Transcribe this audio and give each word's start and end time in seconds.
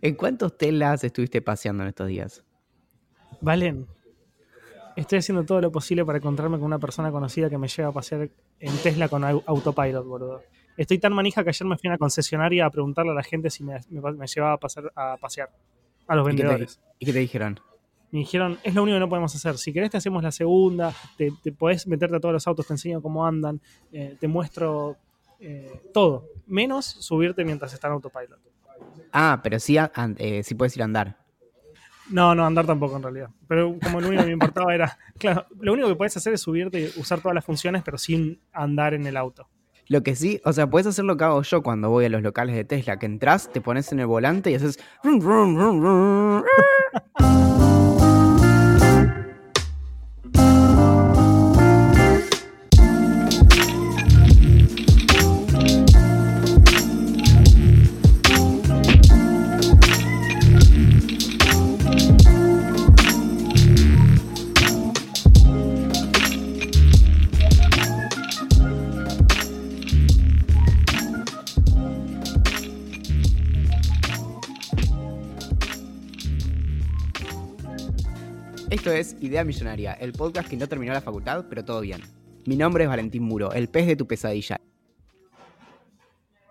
¿En 0.00 0.14
cuántos 0.14 0.56
telas 0.56 1.04
estuviste 1.04 1.42
paseando 1.42 1.82
en 1.82 1.90
estos 1.90 2.08
días? 2.08 2.44
Valen, 3.40 3.86
estoy 4.96 5.18
haciendo 5.18 5.44
todo 5.44 5.60
lo 5.60 5.70
posible 5.72 6.04
para 6.04 6.18
encontrarme 6.18 6.56
con 6.56 6.66
una 6.66 6.78
persona 6.78 7.10
conocida 7.10 7.50
que 7.50 7.58
me 7.58 7.68
lleve 7.68 7.88
a 7.88 7.92
pasear 7.92 8.30
en 8.60 8.76
Tesla 8.78 9.08
con 9.08 9.24
autopilot, 9.24 10.06
boludo. 10.06 10.42
Estoy 10.76 10.98
tan 10.98 11.12
manija 11.12 11.44
que 11.44 11.50
ayer 11.50 11.66
me 11.66 11.76
fui 11.78 11.88
a 11.88 11.92
una 11.92 11.98
concesionaria 11.98 12.66
a 12.66 12.70
preguntarle 12.70 13.12
a 13.12 13.14
la 13.14 13.22
gente 13.22 13.50
si 13.50 13.62
me, 13.62 13.78
llevaba 13.90 14.54
a, 14.54 14.58
pasar, 14.58 14.92
a 14.96 15.16
pasear. 15.18 15.50
A 16.06 16.16
los 16.16 16.26
vendedores. 16.26 16.80
¿Y 16.98 17.06
qué 17.06 17.12
te 17.12 17.20
dijeron? 17.20 17.60
me 18.14 18.20
dijeron, 18.20 18.58
es 18.62 18.72
lo 18.76 18.84
único 18.84 18.94
que 18.94 19.00
no 19.00 19.08
podemos 19.08 19.34
hacer. 19.34 19.58
Si 19.58 19.72
querés 19.72 19.90
te 19.90 19.96
hacemos 19.96 20.22
la 20.22 20.30
segunda, 20.30 20.94
te, 21.16 21.32
podés 21.50 21.88
meterte 21.88 22.14
a 22.14 22.20
todos 22.20 22.32
los 22.32 22.46
autos, 22.46 22.64
te 22.64 22.72
enseño 22.74 23.02
cómo 23.02 23.26
andan, 23.26 23.60
eh, 23.90 24.16
te 24.20 24.28
muestro 24.28 24.96
eh, 25.40 25.82
todo, 25.92 26.28
menos 26.46 26.86
subirte 26.86 27.44
mientras 27.44 27.72
está 27.72 27.88
en 27.88 27.94
autopilot. 27.94 28.40
Ah, 29.12 29.40
pero 29.42 29.60
sí, 29.60 29.76
eh, 30.18 30.42
sí 30.42 30.54
puedes 30.54 30.76
ir 30.76 30.82
a 30.82 30.86
andar. 30.86 31.16
No, 32.10 32.34
no, 32.34 32.44
andar 32.44 32.66
tampoco 32.66 32.96
en 32.96 33.02
realidad. 33.02 33.30
Pero 33.48 33.76
como 33.82 34.00
lo 34.00 34.08
único 34.08 34.22
que 34.22 34.26
me 34.26 34.32
importaba 34.32 34.74
era, 34.74 34.98
claro, 35.18 35.46
lo 35.58 35.72
único 35.72 35.88
que 35.88 35.94
puedes 35.94 36.16
hacer 36.16 36.34
es 36.34 36.40
subirte 36.40 36.80
y 36.80 37.00
usar 37.00 37.20
todas 37.20 37.34
las 37.34 37.44
funciones, 37.44 37.82
pero 37.82 37.98
sin 37.98 38.40
andar 38.52 38.94
en 38.94 39.06
el 39.06 39.16
auto. 39.16 39.48
Lo 39.86 40.02
que 40.02 40.16
sí, 40.16 40.40
o 40.44 40.52
sea, 40.52 40.68
puedes 40.68 40.86
hacer 40.86 41.04
lo 41.04 41.16
que 41.16 41.24
hago 41.24 41.42
yo 41.42 41.62
cuando 41.62 41.90
voy 41.90 42.06
a 42.06 42.08
los 42.08 42.22
locales 42.22 42.56
de 42.56 42.64
Tesla, 42.64 42.98
que 42.98 43.06
entras, 43.06 43.52
te 43.52 43.60
pones 43.60 43.92
en 43.92 44.00
el 44.00 44.06
volante 44.06 44.50
y 44.50 44.54
haces... 44.54 44.78
Esto 78.70 78.90
es 78.90 79.16
Idea 79.20 79.44
Millonaria, 79.44 79.92
el 79.92 80.12
podcast 80.12 80.48
que 80.48 80.56
no 80.56 80.66
terminó 80.66 80.92
la 80.94 81.02
facultad, 81.02 81.44
pero 81.50 81.64
todo 81.64 81.82
bien. 81.82 82.00
Mi 82.46 82.56
nombre 82.56 82.84
es 82.84 82.90
Valentín 82.90 83.22
Muro, 83.22 83.52
el 83.52 83.68
pez 83.68 83.86
de 83.86 83.94
tu 83.94 84.06
pesadilla. 84.06 84.60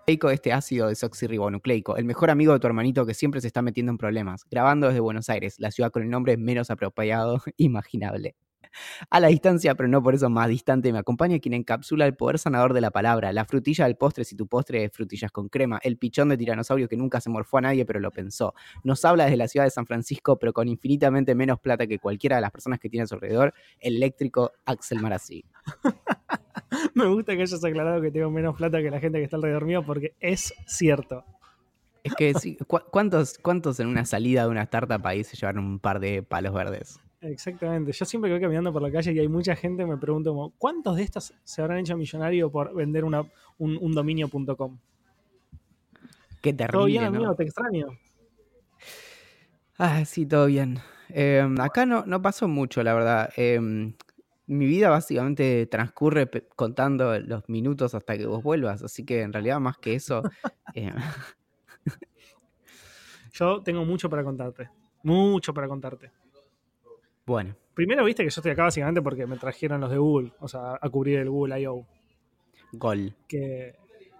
Este 0.06 0.52
ácido 0.52 0.88
desoxirribonucleico, 0.88 1.96
el 1.96 2.04
mejor 2.04 2.30
amigo 2.30 2.52
de 2.52 2.60
tu 2.60 2.66
hermanito 2.68 3.04
que 3.04 3.14
siempre 3.14 3.40
se 3.40 3.48
está 3.48 3.62
metiendo 3.62 3.90
en 3.90 3.98
problemas, 3.98 4.44
grabando 4.48 4.86
desde 4.86 5.00
Buenos 5.00 5.28
Aires, 5.28 5.56
la 5.58 5.72
ciudad 5.72 5.90
con 5.90 6.02
el 6.02 6.10
nombre 6.10 6.36
menos 6.36 6.70
apropiado 6.70 7.42
imaginable. 7.56 8.36
A 9.10 9.20
la 9.20 9.28
distancia, 9.28 9.74
pero 9.74 9.88
no 9.88 10.02
por 10.02 10.14
eso 10.14 10.30
más 10.30 10.48
distante, 10.48 10.92
me 10.92 10.98
acompaña 10.98 11.38
quien 11.38 11.54
encapsula 11.54 12.06
el 12.06 12.14
poder 12.14 12.38
sanador 12.38 12.72
de 12.72 12.80
la 12.80 12.90
palabra, 12.90 13.32
la 13.32 13.44
frutilla 13.44 13.84
del 13.86 13.96
postre 13.96 14.24
si 14.24 14.36
tu 14.36 14.46
postre 14.46 14.84
es 14.84 14.92
frutillas 14.92 15.30
con 15.30 15.48
crema, 15.48 15.78
el 15.82 15.96
pichón 15.96 16.28
de 16.28 16.36
tiranosaurio 16.36 16.88
que 16.88 16.96
nunca 16.96 17.20
se 17.20 17.30
morfó 17.30 17.58
a 17.58 17.62
nadie 17.62 17.84
pero 17.84 18.00
lo 18.00 18.10
pensó. 18.10 18.54
Nos 18.82 19.04
habla 19.04 19.24
desde 19.24 19.36
la 19.36 19.48
ciudad 19.48 19.66
de 19.66 19.70
San 19.70 19.86
Francisco, 19.86 20.38
pero 20.38 20.52
con 20.52 20.68
infinitamente 20.68 21.34
menos 21.34 21.60
plata 21.60 21.86
que 21.86 21.98
cualquiera 21.98 22.36
de 22.36 22.42
las 22.42 22.50
personas 22.50 22.78
que 22.78 22.88
tiene 22.88 23.04
a 23.04 23.06
su 23.06 23.14
alrededor, 23.14 23.54
el 23.80 23.96
eléctrico 23.96 24.52
Axel 24.64 25.00
Marazzi. 25.00 25.44
me 26.94 27.06
gusta 27.06 27.34
que 27.34 27.42
hayas 27.42 27.64
aclarado 27.64 28.00
que 28.00 28.10
tengo 28.10 28.30
menos 28.30 28.56
plata 28.56 28.82
que 28.82 28.90
la 28.90 29.00
gente 29.00 29.18
que 29.18 29.24
está 29.24 29.36
alrededor 29.36 29.64
mío 29.64 29.84
porque 29.84 30.14
es 30.20 30.54
cierto. 30.66 31.24
Es 32.02 32.14
que 32.14 32.34
sí, 32.34 32.58
¿cuántos, 32.90 33.38
¿cuántos 33.38 33.80
en 33.80 33.86
una 33.86 34.04
salida 34.04 34.42
de 34.42 34.48
una 34.48 34.62
startup 34.62 35.00
ahí 35.06 35.24
se 35.24 35.36
llevaron 35.36 35.64
un 35.64 35.78
par 35.78 36.00
de 36.00 36.22
palos 36.22 36.52
verdes? 36.52 37.00
Exactamente. 37.24 37.92
Yo 37.92 38.04
siempre 38.04 38.28
que 38.28 38.34
voy 38.34 38.40
caminando 38.42 38.72
por 38.72 38.82
la 38.82 38.92
calle 38.92 39.12
y 39.12 39.18
hay 39.18 39.28
mucha 39.28 39.56
gente, 39.56 39.86
me 39.86 39.96
pregunto 39.96 40.52
¿cuántos 40.58 40.96
de 40.96 41.02
estos 41.02 41.32
se 41.42 41.62
habrán 41.62 41.78
hecho 41.78 41.96
millonario 41.96 42.50
por 42.50 42.74
vender 42.74 43.04
una, 43.04 43.24
un, 43.58 43.94
dominio.com? 43.94 44.78
Qué 46.42 46.52
terrible. 46.52 46.78
Todo 46.78 46.84
bien, 46.84 47.04
amigo, 47.04 47.34
te 47.34 47.44
extraño. 47.44 47.86
Ah, 49.78 50.04
sí, 50.04 50.26
todo 50.26 50.46
bien. 50.46 50.78
Em, 51.08 51.58
acá 51.60 51.86
no, 51.86 52.04
no 52.04 52.20
pasó 52.20 52.46
mucho, 52.46 52.82
la 52.82 52.92
verdad. 52.92 53.30
Em, 53.36 53.94
mi 54.46 54.66
vida 54.66 54.90
básicamente 54.90 55.66
transcurre 55.66 56.28
contando 56.54 57.18
los 57.20 57.48
minutos 57.48 57.94
hasta 57.94 58.18
que 58.18 58.26
vos 58.26 58.42
vuelvas, 58.42 58.82
así 58.82 59.04
que 59.06 59.22
en 59.22 59.32
realidad 59.32 59.60
más 59.60 59.78
que 59.78 59.94
eso... 59.94 60.22
Eh, 60.76 60.92
yo 63.32 63.62
tengo 63.62 63.84
mucho 63.84 64.10
para 64.10 64.24
contarte, 64.24 64.70
mucho 65.04 65.54
para 65.54 65.68
contarte. 65.68 66.10
Bueno. 67.26 67.56
Primero 67.74 68.04
viste 68.04 68.22
que 68.22 68.30
yo 68.30 68.38
estoy 68.40 68.52
acá 68.52 68.64
básicamente 68.64 69.02
porque 69.02 69.26
me 69.26 69.36
trajeron 69.36 69.80
los 69.80 69.90
de 69.90 69.98
Google, 69.98 70.32
o 70.38 70.46
sea, 70.46 70.78
a 70.80 70.88
cubrir 70.90 71.18
el 71.18 71.28
Google 71.28 71.60
I.O. 71.60 71.86
Gol. 72.72 73.16
Que 73.26 73.74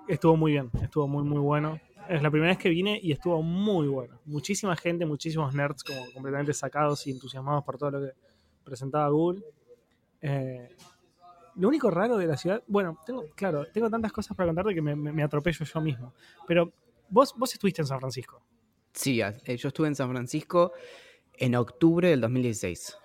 estuvo 0.09 0.37
muy 0.37 0.53
bien, 0.53 0.70
estuvo 0.82 1.06
muy, 1.06 1.22
muy 1.22 1.38
bueno. 1.38 1.81
Es 2.09 2.22
la 2.22 2.31
primera 2.31 2.50
vez 2.50 2.59
que 2.59 2.69
vine 2.69 2.98
y 3.00 3.12
estuvo 3.12 3.43
muy 3.43 3.87
bueno. 3.87 4.20
Muchísima 4.25 4.76
gente, 4.76 5.06
muchísimos 5.06 5.54
nerds 5.54 5.84
como 5.84 6.04
completamente 6.12 6.53
sacados 6.53 7.06
y 7.06 7.12
entusiasmados 7.12 7.64
por 7.64 7.78
todo 7.78 7.93
lo 7.93 8.00
que 8.00 8.12
presentaba 8.64 9.09
Google. 9.09 9.43
Eh, 10.20 10.69
lo 11.54 11.69
único 11.69 11.91
raro 11.91 12.16
de 12.16 12.26
la 12.26 12.37
ciudad, 12.37 12.62
bueno, 12.66 12.98
tengo, 13.06 13.25
claro, 13.37 13.66
tengo 13.72 13.88
tantas 13.88 14.12
cosas 14.12 14.37
para 14.37 14.48
contarte 14.48 14.75
que 14.75 14.82
me, 14.82 15.22
atropello 15.22 15.64
yo 15.64 15.81
mismo. 15.81 16.12
Pero 16.47 16.72
vos, 17.09 17.34
vos 17.38 17.53
estuviste 17.53 17.82
en 17.82 17.87
San 17.87 18.00
Francisco. 18.00 18.43
Sí, 18.93 19.20
eh, 19.20 19.56
yo 19.56 19.69
estuve 19.69 19.88
en 19.88 19.94
San 19.94 20.10
Francisco 20.10 20.72
en 21.39 21.55
octubre 21.55 22.09
del 22.09 22.21
2016. 22.21 22.99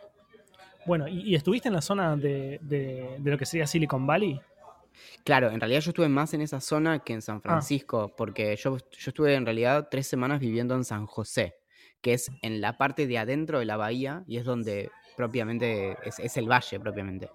Bueno, 0.85 1.07
¿y, 1.07 1.35
estuviste 1.35 1.67
en 1.67 1.75
la 1.75 1.81
zona 1.81 2.15
de, 2.15 3.19
lo 3.23 3.37
que 3.37 3.45
sería 3.45 3.67
Silicon 3.67 4.07
Valley? 4.07 4.39
Claro, 5.23 5.49
en 5.51 5.59
realidad 5.59 5.81
yo 5.81 5.91
estuve 5.91 6.09
más 6.09 6.33
en 6.33 6.41
esa 6.41 6.59
zona 6.59 6.99
que 6.99 7.13
en 7.13 7.21
San 7.21 7.37
ah. 7.37 7.41
Francisco, 7.41 8.13
porque 8.17 8.55
yo, 8.55 8.77
yo 8.77 9.09
estuve 9.09 9.35
en 9.35 9.45
realidad 9.45 9.87
tres 9.91 10.07
semanas 10.07 10.39
viviendo 10.39 10.75
en 10.75 10.83
San 10.83 11.05
José, 11.05 11.55
que 12.01 12.13
es 12.13 12.31
en 12.41 12.61
la 12.61 12.77
parte 12.77 13.07
de 13.07 13.17
adentro 13.17 13.59
de 13.59 13.65
la 13.65 13.77
bahía 13.77 14.23
y 14.27 14.37
es 14.37 14.45
donde 14.45 14.89
propiamente 15.15 15.97
es, 16.03 16.19
es 16.19 16.37
el 16.37 16.49
valle 16.49 16.79
propiamente. 16.79 17.29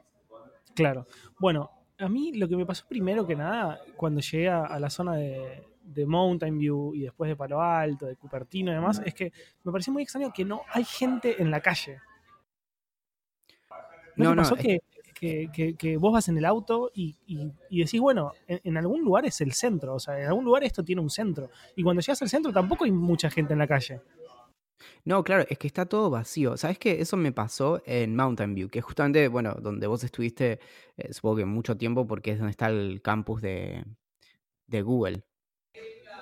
Claro. 0.74 1.06
Bueno, 1.38 1.70
a 1.98 2.08
mí 2.08 2.32
lo 2.32 2.48
que 2.48 2.56
me 2.56 2.66
pasó 2.66 2.84
primero 2.88 3.26
que 3.26 3.36
nada, 3.36 3.80
cuando 3.96 4.20
llegué 4.20 4.48
a 4.48 4.78
la 4.80 4.90
zona 4.90 5.14
de, 5.14 5.62
de 5.84 6.06
Mountain 6.06 6.58
View 6.58 6.94
y 6.94 7.02
después 7.02 7.28
de 7.28 7.36
Palo 7.36 7.60
Alto, 7.60 8.06
de 8.06 8.16
Cupertino 8.16 8.72
y 8.72 8.74
demás, 8.74 9.00
es 9.04 9.14
que 9.14 9.32
me 9.62 9.70
pareció 9.70 9.92
muy 9.92 10.02
extraño 10.02 10.32
que 10.32 10.44
no 10.44 10.62
hay 10.72 10.84
gente 10.84 11.40
en 11.40 11.50
la 11.50 11.60
calle. 11.60 12.00
¿No, 14.16 14.34
no 14.34 14.42
pasó 14.42 14.56
que, 14.56 14.80
que, 15.14 15.96
vos 15.96 16.12
vas 16.12 16.28
en 16.28 16.38
el 16.38 16.44
auto 16.44 16.90
y, 16.94 17.16
decís, 17.70 18.00
bueno, 18.00 18.32
en, 18.46 18.76
algún 18.76 19.02
lugar 19.02 19.24
es 19.26 19.40
el 19.40 19.52
centro, 19.52 19.94
o 19.94 19.98
sea, 19.98 20.18
en 20.20 20.26
algún 20.26 20.44
lugar 20.44 20.64
esto 20.64 20.84
tiene 20.84 21.00
un 21.00 21.10
centro. 21.10 21.50
Y 21.76 21.82
cuando 21.82 22.00
llegas 22.00 22.22
al 22.22 22.28
centro 22.28 22.52
tampoco 22.52 22.84
hay 22.84 22.92
mucha 22.92 23.30
gente 23.30 23.52
en 23.52 23.58
la 23.58 23.66
calle. 23.66 24.00
No, 25.04 25.22
claro, 25.22 25.44
es 25.48 25.58
que 25.58 25.66
está 25.66 25.86
todo 25.86 26.10
vacío. 26.10 26.56
¿Sabes 26.56 26.78
qué? 26.78 27.00
Eso 27.00 27.16
me 27.16 27.32
pasó 27.32 27.82
en 27.86 28.16
Mountain 28.16 28.54
View, 28.54 28.68
que 28.68 28.80
es 28.80 28.84
justamente, 28.84 29.28
bueno, 29.28 29.54
donde 29.60 29.86
vos 29.86 30.02
estuviste, 30.04 30.60
eh, 30.96 31.12
supongo 31.12 31.36
que 31.36 31.44
mucho 31.44 31.76
tiempo, 31.76 32.06
porque 32.06 32.32
es 32.32 32.38
donde 32.38 32.50
está 32.50 32.68
el 32.68 33.00
campus 33.02 33.40
de, 33.40 33.84
de 34.66 34.82
Google. 34.82 35.22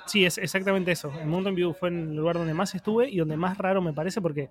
Sí, 0.07 0.25
es 0.25 0.39
exactamente 0.39 0.93
eso. 0.93 1.13
En 1.21 1.29
Mountain 1.29 1.55
View 1.55 1.73
fue 1.73 1.89
el 1.89 2.15
lugar 2.15 2.37
donde 2.37 2.55
más 2.55 2.75
estuve 2.75 3.09
y 3.09 3.19
donde 3.19 3.37
más 3.37 3.59
raro 3.59 3.81
me 3.81 3.93
parece 3.93 4.21
porque 4.21 4.51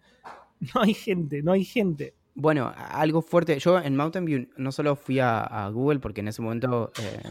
no 0.75 0.81
hay 0.81 0.93
gente, 0.93 1.41
no 1.41 1.51
hay 1.51 1.65
gente. 1.65 2.15
Bueno, 2.33 2.73
algo 2.75 3.21
fuerte. 3.21 3.59
Yo 3.59 3.77
en 3.79 3.95
Mountain 3.95 4.25
View 4.25 4.47
no 4.55 4.71
solo 4.71 4.95
fui 4.95 5.19
a, 5.19 5.69
Google, 5.73 5.99
porque 5.99 6.21
en 6.21 6.29
ese 6.29 6.41
momento 6.41 6.91
eh, 6.99 7.21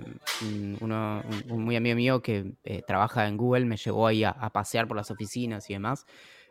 un 0.80 1.64
muy 1.64 1.76
amigo 1.76 1.96
mío 1.96 2.22
que 2.22 2.52
eh, 2.64 2.82
trabaja 2.86 3.26
en 3.26 3.38
Google 3.38 3.64
me 3.64 3.76
llevó 3.78 4.06
ahí 4.06 4.24
a, 4.24 4.34
pasear 4.52 4.86
por 4.86 4.96
las 4.98 5.10
oficinas 5.10 5.70
y 5.70 5.72
demás. 5.72 6.04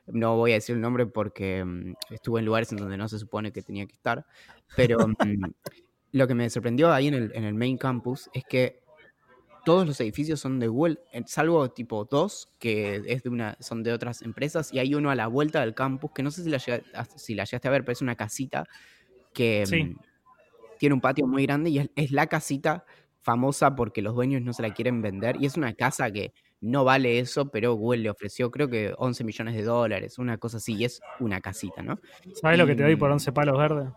No 0.08 0.36
voy 0.36 0.52
a 0.52 0.56
decir 0.56 0.76
el 0.76 0.82
nombre 0.82 1.06
porque 1.06 1.64
mm, 1.64 1.94
estuve 2.10 2.40
en 2.40 2.46
lugares 2.48 2.72
en 2.72 2.80
donde 2.80 2.98
no 2.98 3.08
se 3.08 3.20
supone 3.20 3.52
que 3.52 3.62
tenía 3.62 3.86
que 3.86 3.94
estar. 3.94 4.26
Pero 4.76 5.08
mm, 5.08 5.14
lo 6.14 6.28
que 6.28 6.34
me 6.34 6.50
sorprendió 6.50 6.92
ahí 6.92 7.08
el, 7.10 7.32
en 7.36 7.44
el 7.44 7.54
main 7.54 7.78
campus 7.78 8.32
es 8.34 8.44
que 8.46 8.79
todos 9.66 9.86
los 9.88 10.00
edificios 10.02 10.40
son 10.40 10.60
de 10.60 10.68
Google, 10.68 11.00
salvo 11.26 11.70
tipo 11.70 12.06
dos, 12.06 12.50
que 12.60 13.02
es 13.08 13.24
de 13.24 13.30
una, 13.30 13.58
son 13.60 13.84
de 13.84 13.94
otras 13.94 14.22
empresas, 14.22 14.74
y 14.74 14.80
hay 14.80 14.96
uno 14.96 15.10
a 15.10 15.16
la 15.16 15.28
vuelta 15.28 15.62
del 15.62 15.74
campus, 15.74 16.12
que 16.14 16.24
no 16.24 16.32
sé 16.32 16.44
si 16.44 16.50
la, 16.50 16.60
si 16.60 17.36
la 17.36 17.44
llegaste 17.44 17.68
a 17.68 17.72
ver, 17.72 17.84
pero 17.84 17.94
es 17.94 18.02
una 18.02 18.16
casita 18.16 18.66
que 19.34 19.66
mm, 19.66 20.00
tiene 20.78 20.96
un 20.96 21.02
patio 21.02 21.28
muy 21.28 21.46
grande 21.46 21.70
y 21.70 21.90
es, 21.96 22.12
la 22.12 22.28
casita 22.28 22.86
famosa 23.22 23.76
porque 23.76 24.02
los 24.02 24.16
dueños 24.16 24.42
no 24.42 24.54
se 24.54 24.62
la 24.62 24.74
quieren 24.74 25.02
vender, 25.02 25.38
y 25.40 25.46
es 25.46 25.58
una 25.58 25.74
casa 25.74 26.12
que 26.12 26.34
no 26.62 26.84
vale 26.84 27.20
eso, 27.20 27.50
pero 27.50 27.74
Google 27.74 28.02
le 28.02 28.10
ofreció 28.10 28.52
creo 28.52 28.70
que 28.70 28.94
11 28.98 29.24
millones 29.24 29.56
de 29.56 29.64
dólares, 29.64 30.18
una 30.18 30.38
cosa 30.38 30.58
así, 30.58 30.76
y 30.76 30.86
es 30.86 31.02
una 31.20 31.42
casita, 31.42 31.82
¿no? 31.82 32.00
¿Sabes 32.34 32.58
lo 32.58 32.66
que 32.66 32.76
te 32.76 32.84
doy 32.84 32.96
por 32.96 33.12
11 33.12 33.32
palos 33.32 33.58
verdes? 33.58 33.90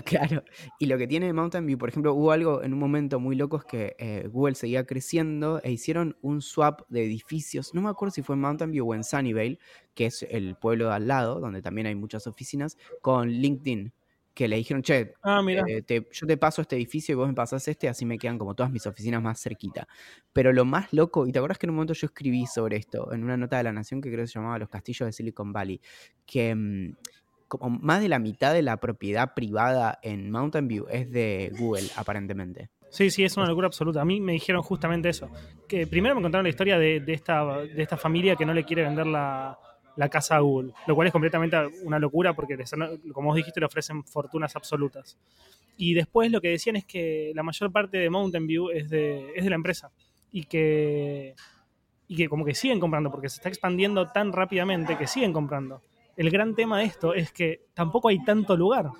Claro, 0.04 0.44
y 0.78 0.86
lo 0.86 0.96
que 0.98 1.06
tiene 1.06 1.32
Mountain 1.32 1.66
View, 1.66 1.78
por 1.78 1.88
ejemplo, 1.88 2.14
hubo 2.14 2.30
algo 2.32 2.62
en 2.62 2.72
un 2.72 2.78
momento 2.78 3.18
muy 3.20 3.34
loco, 3.36 3.56
es 3.58 3.64
que 3.64 3.96
eh, 3.98 4.28
Google 4.30 4.54
seguía 4.54 4.86
creciendo 4.86 5.60
e 5.62 5.72
hicieron 5.72 6.16
un 6.22 6.40
swap 6.42 6.82
de 6.88 7.04
edificios, 7.04 7.74
no 7.74 7.82
me 7.82 7.88
acuerdo 7.90 8.12
si 8.12 8.22
fue 8.22 8.34
en 8.36 8.40
Mountain 8.42 8.70
View 8.70 8.88
o 8.90 8.94
en 8.94 9.02
Sunnyvale, 9.04 9.58
que 9.94 10.06
es 10.06 10.22
el 10.30 10.56
pueblo 10.56 10.88
de 10.88 10.94
al 10.94 11.08
lado, 11.08 11.40
donde 11.40 11.62
también 11.62 11.86
hay 11.88 11.94
muchas 11.94 12.26
oficinas, 12.26 12.76
con 13.00 13.28
LinkedIn, 13.30 13.92
que 14.34 14.46
le 14.48 14.56
dijeron, 14.56 14.82
che, 14.82 15.14
Ah, 15.22 15.42
mira. 15.42 15.64
eh, 15.66 15.82
te- 15.82 16.06
yo 16.12 16.26
te 16.26 16.36
paso 16.36 16.62
este 16.62 16.76
edificio 16.76 17.12
y 17.12 17.16
vos 17.16 17.26
me 17.28 17.34
pasás 17.34 17.66
este, 17.66 17.88
así 17.88 18.04
me 18.06 18.18
quedan 18.18 18.38
como 18.38 18.54
todas 18.54 18.70
mis 18.70 18.86
oficinas 18.86 19.20
más 19.20 19.40
cerquita. 19.42 19.88
Pero 20.32 20.52
lo 20.52 20.64
más 20.64 20.92
loco, 20.92 21.26
y 21.26 21.32
te 21.32 21.38
acuerdas 21.40 21.58
que 21.58 21.66
en 21.66 21.70
un 21.70 21.76
momento 21.76 21.94
yo 21.94 22.06
escribí 22.06 22.46
sobre 22.46 22.76
esto, 22.76 23.12
en 23.12 23.24
una 23.24 23.36
nota 23.36 23.56
de 23.56 23.64
la 23.64 23.72
Nación 23.72 24.00
que 24.00 24.10
creo 24.10 24.22
que 24.22 24.28
se 24.28 24.34
llamaba 24.34 24.58
Los 24.60 24.68
Castillos 24.68 25.06
de 25.06 25.12
Silicon 25.12 25.52
Valley, 25.52 25.80
que 26.26 26.54
mm, 26.54 26.94
como 27.48 27.70
más 27.70 28.00
de 28.00 28.08
la 28.08 28.18
mitad 28.18 28.52
de 28.52 28.62
la 28.62 28.76
propiedad 28.76 29.34
privada 29.34 29.98
en 30.02 30.30
Mountain 30.30 30.68
View 30.68 30.86
es 30.90 31.10
de 31.10 31.52
Google, 31.58 31.88
aparentemente. 31.96 32.70
Sí, 32.90 33.10
sí, 33.10 33.24
es 33.24 33.36
una 33.36 33.46
locura 33.46 33.66
absoluta. 33.66 34.00
A 34.00 34.04
mí 34.04 34.20
me 34.20 34.32
dijeron 34.32 34.62
justamente 34.62 35.08
eso. 35.08 35.28
Que 35.66 35.86
primero 35.86 36.14
me 36.14 36.22
contaron 36.22 36.44
la 36.44 36.50
historia 36.50 36.78
de, 36.78 37.00
de 37.00 37.12
esta, 37.12 37.58
de 37.58 37.82
esta 37.82 37.96
familia 37.96 38.36
que 38.36 38.46
no 38.46 38.54
le 38.54 38.64
quiere 38.64 38.82
vender 38.82 39.06
la, 39.06 39.58
la 39.98 40.08
casa 40.08 40.36
a 40.36 40.38
Google, 40.38 40.72
lo 40.86 40.94
cual 40.94 41.08
es 41.08 41.12
completamente 41.12 41.56
una 41.82 41.98
locura 41.98 42.32
porque, 42.32 42.56
como 43.12 43.28
vos 43.28 43.36
dijiste, 43.36 43.58
le 43.58 43.66
ofrecen 43.66 44.04
fortunas 44.04 44.54
absolutas. 44.54 45.18
Y 45.76 45.92
después 45.92 46.30
lo 46.30 46.40
que 46.40 46.50
decían 46.50 46.76
es 46.76 46.84
que 46.84 47.32
la 47.34 47.42
mayor 47.42 47.72
parte 47.72 47.98
de 47.98 48.08
Mountain 48.08 48.46
View 48.46 48.70
es 48.70 48.88
de, 48.88 49.32
es 49.34 49.42
de 49.42 49.50
la 49.50 49.56
empresa 49.56 49.90
y 50.30 50.44
que, 50.44 51.34
y 52.06 52.16
que 52.16 52.28
como 52.28 52.44
que 52.44 52.54
siguen 52.54 52.78
comprando 52.78 53.10
porque 53.10 53.28
se 53.28 53.36
está 53.36 53.48
expandiendo 53.48 54.06
tan 54.06 54.32
rápidamente 54.32 54.96
que 54.96 55.08
siguen 55.08 55.32
comprando. 55.32 55.82
El 56.18 56.28
gran 56.30 56.54
tema 56.54 56.80
de 56.80 56.84
esto 56.84 57.14
es 57.14 57.32
que 57.32 57.62
tampoco 57.72 58.08
hay 58.08 58.22
tanto 58.24 58.56
lugar 58.56 58.90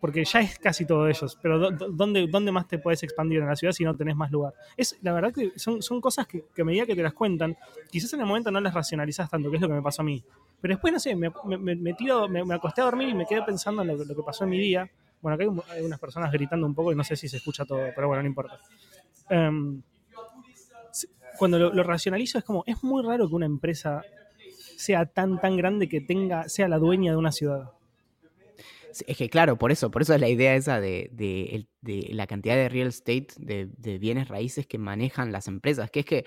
porque 0.00 0.22
ya 0.24 0.40
es 0.40 0.58
casi 0.58 0.84
todo 0.86 1.08
ellos, 1.08 1.36
pero 1.40 1.70
¿dónde, 1.70 2.26
¿dónde 2.26 2.52
más 2.52 2.68
te 2.68 2.78
puedes 2.78 3.02
expandir 3.02 3.38
en 3.40 3.46
la 3.46 3.56
ciudad 3.56 3.72
si 3.72 3.84
no 3.84 3.96
tenés 3.96 4.14
más 4.14 4.30
lugar? 4.30 4.52
Es, 4.76 4.98
la 5.02 5.12
verdad 5.14 5.32
que 5.32 5.52
son, 5.58 5.80
son 5.80 5.98
cosas 6.00 6.26
que, 6.26 6.44
a 6.60 6.64
medida 6.64 6.84
que 6.84 6.94
te 6.94 7.02
las 7.02 7.14
cuentan, 7.14 7.56
quizás 7.90 8.12
en 8.12 8.20
el 8.20 8.26
momento 8.26 8.50
no 8.50 8.60
las 8.60 8.74
racionalizas 8.74 9.30
tanto, 9.30 9.50
que 9.50 9.56
es 9.56 9.62
lo 9.62 9.68
que 9.68 9.74
me 9.74 9.82
pasó 9.82 10.02
a 10.02 10.04
mí. 10.04 10.22
Pero 10.60 10.74
después, 10.74 10.92
no 10.92 11.00
sé, 11.00 11.16
me, 11.16 11.30
me, 11.46 11.74
me- 11.74 12.54
acosté 12.54 12.82
a 12.82 12.84
dormir 12.84 13.08
y 13.08 13.14
me 13.14 13.24
quedé 13.24 13.42
pensando 13.42 13.80
en 13.82 13.88
lo, 13.88 13.98
que- 13.98 14.04
lo 14.04 14.14
que 14.14 14.22
pasó 14.22 14.44
en 14.44 14.50
mi 14.50 14.58
día. 14.58 14.86
Bueno, 15.22 15.34
acá 15.36 15.44
hay, 15.44 15.48
un- 15.48 15.62
hay 15.70 15.82
unas 15.82 15.98
personas 15.98 16.30
gritando 16.30 16.66
un 16.66 16.74
poco 16.74 16.92
y 16.92 16.94
no 16.94 17.02
sé 17.02 17.16
si 17.16 17.26
se 17.26 17.38
escucha 17.38 17.64
todo, 17.64 17.88
pero 17.96 18.06
bueno, 18.06 18.22
no 18.22 18.28
importa. 18.28 18.58
Em, 19.30 19.80
cuando 21.38 21.58
lo 21.58 21.82
racionalizo 21.82 22.36
es 22.38 22.44
como, 22.44 22.62
es 22.66 22.82
muy 22.84 23.02
raro 23.02 23.26
que 23.26 23.34
una 23.34 23.46
empresa 23.46 24.04
sea 24.76 25.06
tan, 25.06 25.40
tan 25.40 25.56
grande 25.56 25.88
que 25.88 26.00
tenga, 26.00 26.48
sea 26.48 26.68
la 26.68 26.78
dueña 26.78 27.12
de 27.12 27.18
una 27.18 27.32
ciudad. 27.32 27.70
Es 29.06 29.16
que 29.16 29.28
claro, 29.28 29.56
por 29.58 29.72
eso, 29.72 29.90
por 29.90 30.02
eso 30.02 30.14
es 30.14 30.20
la 30.20 30.28
idea 30.28 30.54
esa 30.54 30.80
de, 30.80 31.10
de 31.12 31.66
de 31.84 32.08
la 32.12 32.26
cantidad 32.26 32.54
de 32.54 32.68
real 32.68 32.88
estate, 32.88 33.28
de, 33.36 33.68
de 33.76 33.98
bienes 33.98 34.28
raíces 34.28 34.66
que 34.66 34.78
manejan 34.78 35.32
las 35.32 35.48
empresas, 35.48 35.90
que 35.90 36.00
es 36.00 36.06
que 36.06 36.24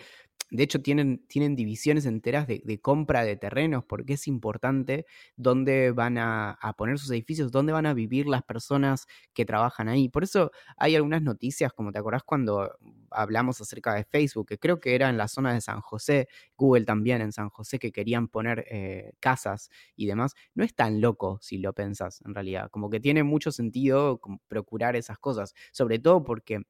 de 0.50 0.64
hecho 0.64 0.82
tienen, 0.82 1.26
tienen 1.28 1.56
divisiones 1.56 2.06
enteras 2.06 2.48
de, 2.48 2.80
compra 2.82 3.24
de 3.24 3.36
terrenos, 3.36 3.84
porque 3.84 4.14
es 4.14 4.28
importante 4.28 5.06
dónde 5.36 5.92
van 5.92 6.18
a, 6.18 6.58
poner 6.78 7.00
sus 7.00 7.12
edificios, 7.12 7.52
dónde 7.52 7.74
van 7.74 7.86
a 7.86 7.94
vivir 7.94 8.28
las 8.28 8.44
personas 8.44 9.08
que 9.34 9.46
trabajan 9.46 9.90
ahí. 9.90 10.10
Por 10.10 10.24
eso 10.24 10.52
hay 10.78 10.96
algunas 10.96 11.22
noticias, 11.22 11.74
como 11.74 11.92
te 11.92 12.00
acordás 12.00 12.24
cuando 12.24 12.78
hablamos 13.12 13.60
acerca 13.62 13.94
de 13.94 14.04
Facebook, 14.06 14.48
que 14.48 14.60
creo 14.60 14.80
que 14.80 14.96
era 14.96 15.10
en 15.10 15.18
la 15.18 15.28
zona 15.28 15.54
de 15.54 15.62
San 15.62 15.82
José, 15.82 16.28
Google 16.56 16.86
también 16.86 17.22
en 17.22 17.32
San 17.32 17.50
José, 17.50 17.80
que 17.80 17.92
querían 17.92 18.28
poner 18.28 18.66
eh, 18.70 19.14
casas 19.20 19.70
y 19.96 20.06
demás, 20.08 20.34
no 20.54 20.64
es 20.64 20.74
tan 20.76 21.02
loco 21.02 21.40
si 21.42 21.58
lo 21.58 21.74
pensás 21.74 22.22
en 22.26 22.34
realidad. 22.34 22.70
Como 22.72 22.90
que 22.90 23.00
tiene 23.00 23.24
mucho 23.24 23.52
sentido 23.52 24.22
procurar 24.48 24.96
esas 24.96 25.18
cosas, 25.20 25.54
sobre 25.72 26.00
todo 26.00 26.24
porque 26.24 26.62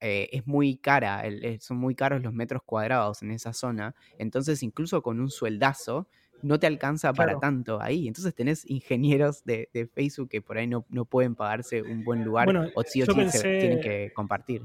eh, 0.00 0.28
es 0.32 0.46
muy 0.46 0.76
cara, 0.76 1.20
el- 1.26 1.44
eh, 1.44 1.58
son 1.60 1.78
muy 1.78 1.94
caros 1.94 2.22
los 2.22 2.32
metros 2.32 2.62
cuadrados 2.64 3.22
en 3.22 3.30
esa 3.30 3.52
zona, 3.52 3.94
entonces 4.18 4.62
incluso 4.62 5.02
con 5.02 5.20
un 5.20 5.30
sueldazo 5.30 6.08
no 6.42 6.58
te 6.60 6.66
alcanza 6.66 7.12
para 7.14 7.38
tanto 7.40 7.80
ahí. 7.80 8.06
Entonces 8.06 8.34
tenés 8.34 8.68
ingenieros 8.70 9.42
de, 9.44 9.70
de 9.72 9.86
Facebook 9.86 10.28
que 10.28 10.42
por 10.42 10.58
ahí 10.58 10.66
no, 10.66 10.84
no 10.90 11.04
pueden 11.06 11.34
pagarse 11.34 11.82
un 11.82 12.04
buen 12.04 12.22
lugar 12.24 12.44
Bueno, 12.46 12.70
o 12.74 12.82
sí 12.82 13.02
o 13.02 13.06
sí 13.06 13.12
se 13.30 13.42
tienen 13.58 13.78
pensé- 13.78 13.82
que 13.82 14.10
compartir. 14.14 14.62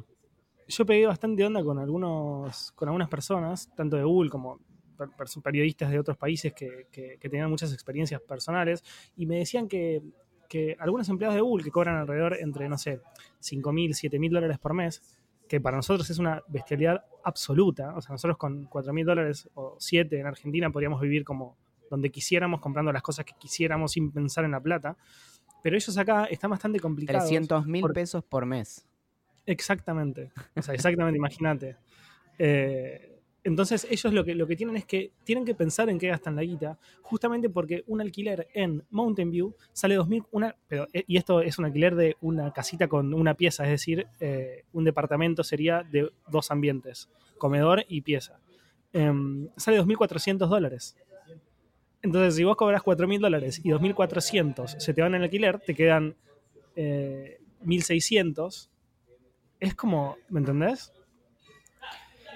yo 0.67 0.85
pegué 0.85 1.05
bastante 1.07 1.43
onda 1.45 1.63
con 1.63 1.79
algunos 1.79 2.71
con 2.73 2.89
algunas 2.89 3.09
personas, 3.09 3.69
tanto 3.75 3.97
de 3.97 4.03
Google 4.03 4.29
como 4.29 4.59
per- 4.97 5.09
per- 5.17 5.27
periodistas 5.43 5.89
de 5.91 5.99
otros 5.99 6.17
países 6.17 6.53
que, 6.53 6.87
que- 6.91 7.17
que 7.19 7.29
tenían 7.29 7.49
muchas 7.49 7.73
experiencias 7.73 8.21
personales, 8.21 8.83
y 9.15 9.25
me 9.25 9.37
decían 9.37 9.67
que, 9.67 10.01
que 10.47 10.75
algunos 10.79 11.07
empleados 11.09 11.35
de 11.35 11.41
Google 11.41 11.63
que 11.63 11.71
cobran 11.71 11.95
alrededor 11.95 12.37
entre, 12.39 12.67
no 12.69 12.77
sé, 12.77 12.99
5 13.39 13.71
mil, 13.71 13.95
7 13.95 14.19
mil 14.19 14.31
dólares 14.31 14.59
por 14.59 14.73
mes, 14.73 15.01
que 15.51 15.59
para 15.59 15.75
nosotros 15.75 16.09
es 16.09 16.17
una 16.17 16.41
bestialidad 16.47 17.03
absoluta, 17.25 17.93
o 17.93 18.01
sea, 18.01 18.13
nosotros 18.13 18.37
con 18.37 18.63
4 18.67 18.93
mil 18.93 19.05
dólares 19.05 19.49
o 19.53 19.75
7 19.77 20.17
en 20.17 20.25
Argentina 20.25 20.69
podríamos 20.69 21.01
vivir 21.01 21.25
como 21.25 21.57
donde 21.89 22.09
quisiéramos, 22.09 22.61
comprando 22.61 22.93
las 22.93 23.01
cosas 23.01 23.25
que 23.25 23.33
quisiéramos 23.37 23.91
sin 23.91 24.13
pensar 24.13 24.45
en 24.45 24.51
la 24.51 24.61
plata, 24.61 24.95
pero 25.61 25.75
ellos 25.75 25.97
acá 25.97 26.23
están 26.23 26.51
bastante 26.51 26.79
complicados. 26.79 27.23
300 27.27 27.65
mil 27.65 27.81
por- 27.81 27.91
pesos 27.91 28.23
por 28.23 28.45
mes. 28.45 28.87
Exactamente. 29.45 30.31
O 30.55 30.61
sea, 30.61 30.73
exactamente, 30.73 31.17
imagínate. 31.23 31.75
Eh, 32.39 33.10
entonces, 33.43 33.87
ellos 33.89 34.13
lo 34.13 34.23
que, 34.23 34.35
lo 34.35 34.45
que 34.45 34.55
tienen 34.55 34.75
es 34.75 34.85
que 34.85 35.11
tienen 35.23 35.45
que 35.45 35.55
pensar 35.55 35.89
en 35.89 35.97
qué 35.97 36.07
gastan 36.07 36.35
la 36.35 36.43
guita, 36.43 36.77
justamente 37.01 37.49
porque 37.49 37.83
un 37.87 37.99
alquiler 37.99 38.47
en 38.53 38.83
Mountain 38.91 39.31
View 39.31 39.55
sale 39.73 39.97
2.000, 39.97 40.27
una, 40.31 40.55
pero, 40.67 40.87
eh, 40.93 41.03
y 41.07 41.17
esto 41.17 41.41
es 41.41 41.57
un 41.57 41.65
alquiler 41.65 41.95
de 41.95 42.17
una 42.21 42.53
casita 42.53 42.87
con 42.87 43.13
una 43.13 43.33
pieza, 43.33 43.63
es 43.63 43.71
decir, 43.71 44.07
eh, 44.19 44.63
un 44.73 44.83
departamento 44.83 45.43
sería 45.43 45.83
de 45.83 46.11
dos 46.27 46.51
ambientes, 46.51 47.09
comedor 47.39 47.83
y 47.87 48.01
pieza. 48.01 48.39
Em, 48.93 49.49
sale 49.57 49.81
2.400 49.81 50.47
dólares. 50.47 50.95
Entonces, 52.03 52.35
si 52.35 52.43
vos 52.43 52.55
cobras 52.55 52.83
4.000 52.83 53.21
dólares 53.21 53.59
y 53.63 53.69
2.400 53.69 54.79
se 54.79 54.93
te 54.93 55.01
van 55.01 55.15
en 55.15 55.23
alquiler, 55.23 55.59
te 55.59 55.73
quedan 55.73 56.15
eh, 56.75 57.39
1.600 57.63 58.69
es 59.59 59.75
como, 59.75 60.17
¿me 60.29 60.39
entendés? 60.39 60.91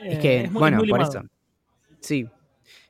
Es 0.04 0.18
Eh, 0.18 0.20
que, 0.22 0.50
muy- 0.50 0.60
bueno, 0.60 0.78
muy 0.78 0.90
por 0.90 1.02
eso. 1.02 1.24
Sí. 2.00 2.28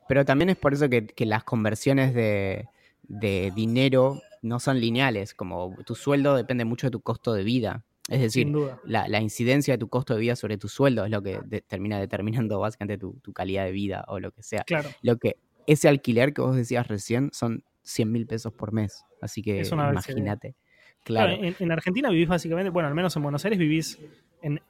Pero 0.08 0.24
también 0.24 0.50
es 0.50 0.56
por 0.56 0.72
eso 0.72 0.88
que, 0.88 1.06
que 1.06 1.26
las 1.26 1.44
conversiones 1.44 2.14
de, 2.14 2.68
de 3.02 3.52
dinero 3.54 4.20
no 4.42 4.60
son 4.60 4.80
lineales. 4.80 5.34
Como 5.34 5.74
tu 5.84 5.94
sueldo 5.94 6.36
depende 6.36 6.64
mucho 6.64 6.86
de 6.86 6.92
tu 6.92 7.00
costo 7.00 7.32
de 7.34 7.42
vida. 7.42 7.84
Es 8.08 8.20
decir, 8.20 8.52
la, 8.84 9.08
la 9.08 9.20
incidencia 9.20 9.74
de 9.74 9.78
tu 9.78 9.88
costo 9.88 10.14
de 10.14 10.20
vida 10.20 10.36
sobre 10.36 10.58
tu 10.58 10.68
sueldo 10.68 11.04
es 11.04 11.10
lo 11.10 11.22
que 11.22 11.40
de- 11.44 11.60
termina 11.62 11.98
determinando 11.98 12.60
básicamente 12.60 12.98
tu, 12.98 13.14
tu 13.14 13.32
calidad 13.32 13.64
de 13.64 13.72
vida 13.72 14.04
o 14.06 14.20
lo 14.20 14.30
que 14.30 14.44
sea. 14.44 14.62
Claro, 14.62 14.90
Lo 15.02 15.16
que 15.16 15.36
ese 15.66 15.88
alquiler 15.88 16.32
que 16.32 16.40
vos 16.42 16.54
decías 16.54 16.86
recién 16.86 17.30
son 17.32 17.64
100 17.82 18.12
mil 18.12 18.26
pesos 18.28 18.52
por 18.52 18.72
mes. 18.72 19.04
Así 19.20 19.42
que 19.42 19.60
Es 19.62 19.72
imagínate. 19.72 20.54
Claro, 21.02 21.32
Claro. 21.34 21.44
en, 21.48 21.56
en 21.58 21.72
Argentina 21.72 22.10
vivís 22.10 22.28
básicamente, 22.28 22.70
bueno, 22.70 22.88
al 22.88 22.94
menos 22.94 23.16
en 23.16 23.22
Buenos 23.24 23.44
Aires 23.44 23.58
vivís 23.58 23.98
en 24.42 24.60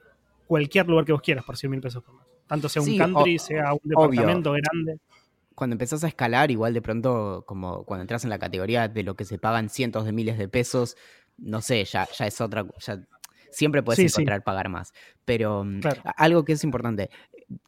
cualquier 0.46 0.86
lugar 0.88 1.04
que 1.04 1.12
vos 1.12 1.22
quieras 1.22 1.44
por 1.44 1.56
100 1.56 1.70
mil 1.70 1.80
pesos 1.80 2.02
por 2.02 2.14
mes. 2.14 2.24
Tanto 2.46 2.68
sea 2.68 2.82
un 2.82 2.86
Sí, 2.88 2.98
country, 2.98 3.36
o- 3.36 3.38
sea 3.40 3.72
un 3.74 3.80
obvio. 3.94 4.20
departamento 4.22 4.52
grande. 4.52 4.98
cuando 5.54 5.72
empezás 5.72 6.04
a 6.04 6.08
escalar, 6.08 6.50
igual 6.50 6.74
de 6.74 6.82
pronto, 6.82 7.44
como 7.46 7.84
cuando 7.84 8.02
entras 8.02 8.24
en 8.24 8.30
la 8.30 8.38
categoría 8.38 8.88
de 8.88 9.02
lo 9.02 9.14
que 9.16 9.24
se 9.24 9.38
pagan 9.38 9.70
cientos 9.70 10.04
de 10.04 10.12
miles 10.12 10.36
de 10.36 10.48
pesos, 10.48 10.96
no 11.38 11.62
sé, 11.62 11.82
ya, 11.86 12.06
ya 12.14 12.26
es 12.26 12.40
otra, 12.42 12.66
ya 12.78 13.00
siempre 13.50 13.82
puedes 13.82 13.96
Sí, 13.96 14.08
sí. 14.10 14.14
encontrar 14.20 14.44
pagar 14.44 14.68
más. 14.68 14.92
Pero 15.24 15.64
mm, 15.64 15.80
Claro. 15.80 16.02
algo 16.16 16.44
que 16.44 16.52
es 16.52 16.62
importante, 16.62 17.08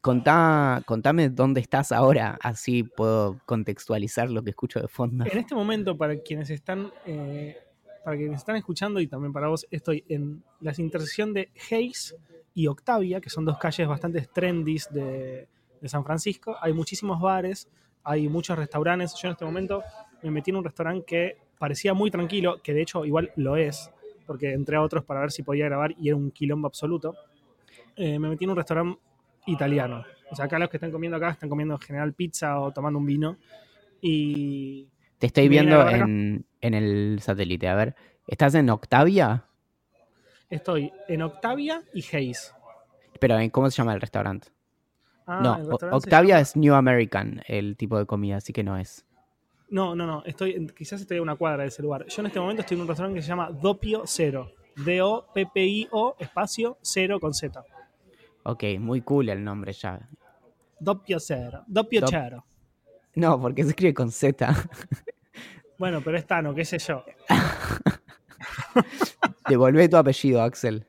contá, 0.02 0.82
contame 0.86 1.30
dónde 1.30 1.60
estás 1.62 1.90
ahora, 1.92 2.38
así 2.42 2.82
puedo 2.82 3.40
contextualizar 3.46 4.28
lo 4.30 4.42
que 4.42 4.50
escucho 4.50 4.80
de 4.80 4.88
fondo. 4.88 5.24
En 5.24 5.38
este 5.38 5.54
momento, 5.54 5.96
para 5.96 6.18
quienes 6.20 6.50
están 6.50 6.92
eh, 7.06 7.56
para 8.08 8.16
quienes 8.16 8.38
están 8.38 8.56
escuchando 8.56 9.00
y 9.00 9.06
también 9.06 9.34
para 9.34 9.48
vos, 9.48 9.66
estoy 9.70 10.02
en 10.08 10.42
la 10.60 10.72
intersección 10.78 11.34
de 11.34 11.50
Hayes 11.70 12.16
y 12.54 12.66
Octavia, 12.66 13.20
que 13.20 13.28
son 13.28 13.44
dos 13.44 13.58
calles 13.58 13.86
bastante 13.86 14.22
trendy 14.32 14.78
de, 14.90 15.46
de 15.78 15.88
San 15.90 16.02
Francisco. 16.04 16.56
Hay 16.58 16.72
muchísimos 16.72 17.20
bares, 17.20 17.68
hay 18.02 18.26
muchos 18.30 18.56
restaurantes. 18.56 19.14
Yo 19.20 19.28
en 19.28 19.32
este 19.32 19.44
momento 19.44 19.82
me 20.22 20.30
metí 20.30 20.50
en 20.50 20.56
un 20.56 20.64
restaurante 20.64 21.04
que 21.04 21.36
parecía 21.58 21.92
muy 21.92 22.10
tranquilo, 22.10 22.62
que 22.62 22.72
de 22.72 22.80
hecho 22.80 23.04
igual 23.04 23.30
lo 23.36 23.56
es, 23.56 23.90
porque 24.26 24.54
entré 24.54 24.76
a 24.76 24.80
otros 24.80 25.04
para 25.04 25.20
ver 25.20 25.30
si 25.30 25.42
podía 25.42 25.66
grabar 25.66 25.94
y 26.00 26.08
era 26.08 26.16
un 26.16 26.30
quilombo 26.30 26.66
absoluto. 26.66 27.14
Eh, 27.94 28.18
me 28.18 28.30
metí 28.30 28.44
en 28.44 28.52
un 28.52 28.56
restaurante 28.56 28.98
italiano. 29.44 30.02
O 30.30 30.34
sea, 30.34 30.46
acá 30.46 30.58
los 30.58 30.70
que 30.70 30.78
están 30.78 30.90
comiendo 30.90 31.18
acá 31.18 31.32
están 31.32 31.50
comiendo 31.50 31.74
en 31.74 31.80
general 31.80 32.14
pizza 32.14 32.58
o 32.58 32.72
tomando 32.72 32.98
un 32.98 33.04
vino. 33.04 33.36
Y 34.00 34.88
Te 35.18 35.26
estoy 35.26 35.44
¿Me 35.44 35.48
viene 35.50 35.76
viendo 35.76 35.90
en, 35.90 36.46
en 36.60 36.74
el 36.74 37.18
satélite, 37.22 37.68
a 37.68 37.74
ver. 37.74 37.96
¿Estás 38.26 38.54
en 38.54 38.70
Octavia? 38.70 39.44
estoy 40.50 40.90
en 41.08 41.20
Octavia 41.22 41.82
y 41.92 42.02
Hayes. 42.16 42.54
Pero 43.20 43.38
¿en 43.38 43.50
¿cómo 43.50 43.70
se 43.70 43.76
llama 43.76 43.92
el 43.94 44.00
restaurante? 44.00 44.48
Ah, 45.26 45.40
no, 45.42 45.56
el 45.56 45.66
restaurante 45.68 45.96
Octavia 45.96 46.40
es 46.40 46.56
New 46.56 46.74
American, 46.74 47.42
el 47.46 47.76
tipo 47.76 47.98
de 47.98 48.06
comida, 48.06 48.36
así 48.36 48.52
que 48.54 48.64
no 48.64 48.78
es. 48.78 49.04
No, 49.68 49.94
no, 49.94 50.06
no. 50.06 50.22
Estoy, 50.24 50.66
quizás 50.68 51.02
estoy 51.02 51.18
a 51.18 51.22
una 51.22 51.36
cuadra 51.36 51.64
de 51.64 51.68
ese 51.68 51.82
lugar. 51.82 52.06
Yo 52.06 52.22
en 52.22 52.26
este 52.28 52.40
momento 52.40 52.62
estoy 52.62 52.76
en 52.76 52.80
un 52.82 52.88
restaurante 52.88 53.18
que 53.18 53.22
se 53.22 53.28
llama 53.28 53.50
Dopio 53.50 54.04
Cero. 54.06 54.50
D-O-P-P-I-O, 54.84 56.16
espacio, 56.18 56.78
cero 56.80 57.18
con 57.20 57.34
Z. 57.34 57.62
Ok, 58.44 58.64
muy 58.78 59.02
cool 59.02 59.28
el 59.28 59.44
nombre 59.44 59.72
ya. 59.74 60.08
Doppio 60.80 61.18
Cero. 61.20 61.64
Doppio 61.66 62.00
Dop- 62.00 62.08
Cero. 62.10 62.44
No, 63.16 63.38
porque 63.38 63.64
se 63.64 63.70
escribe 63.70 63.92
con 63.92 64.10
Z. 64.10 64.54
Bueno, 65.78 66.00
pero 66.04 66.16
es 66.18 66.26
Tano, 66.26 66.54
qué 66.54 66.64
sé 66.64 66.78
yo. 66.78 67.04
Devolvé 69.48 69.88
tu 69.88 69.96
apellido, 69.96 70.42
Axel. 70.42 70.86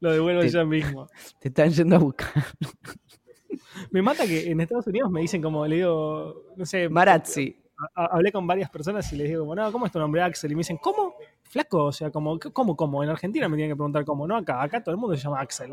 Lo 0.00 0.12
devuelvo 0.12 0.42
yo 0.44 0.64
mismo. 0.66 1.08
Te 1.38 1.48
están 1.48 1.70
yendo 1.70 1.96
a 1.96 1.98
buscar. 1.98 2.30
Me 3.90 4.02
mata 4.02 4.26
que 4.26 4.50
en 4.50 4.60
Estados 4.60 4.86
Unidos 4.86 5.10
me 5.10 5.20
dicen 5.20 5.40
como, 5.42 5.66
le 5.66 5.76
digo, 5.76 6.44
no 6.56 6.66
sé, 6.66 6.88
Marazzi. 6.88 7.56
hablé 7.94 8.30
con 8.30 8.46
varias 8.46 8.70
personas 8.70 9.10
y 9.12 9.16
les 9.16 9.28
digo, 9.28 9.40
como, 9.42 9.54
no, 9.54 9.72
¿cómo 9.72 9.86
es 9.86 9.92
tu 9.92 9.98
nombre 9.98 10.22
Axel? 10.22 10.52
Y 10.52 10.54
me 10.54 10.60
dicen, 10.60 10.76
¿cómo? 10.76 11.14
Flaco, 11.44 11.86
o 11.86 11.92
sea, 11.92 12.10
como, 12.10 12.38
¿cómo, 12.38 12.76
cómo? 12.76 13.02
En 13.02 13.10
Argentina 13.10 13.48
me 13.48 13.56
tienen 13.56 13.72
que 13.72 13.76
preguntar 13.76 14.04
cómo, 14.04 14.26
no 14.26 14.36
acá. 14.36 14.62
Acá 14.62 14.82
todo 14.82 14.94
el 14.94 15.00
mundo 15.00 15.16
se 15.16 15.22
llama 15.22 15.40
Axel. 15.40 15.72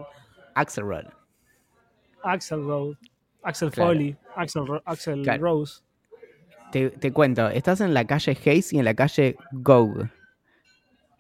Axel 0.56 0.86
Road, 0.86 1.06
Axel 3.44 3.72
Claro. 3.72 3.90
Foley, 3.92 4.18
Axel, 4.36 4.68
Ro- 4.68 4.82
Axel 4.86 5.22
Claro. 5.24 5.44
Rose. 5.44 5.82
Te, 6.72 6.90
te 6.90 7.12
cuento, 7.14 7.48
estás 7.50 7.82
en 7.82 7.94
la 7.94 8.06
calle 8.06 8.38
Hayes 8.46 8.74
y 8.74 8.80
en 8.80 8.86
la 8.86 8.94
calle 8.94 9.38
Goug. 9.52 10.08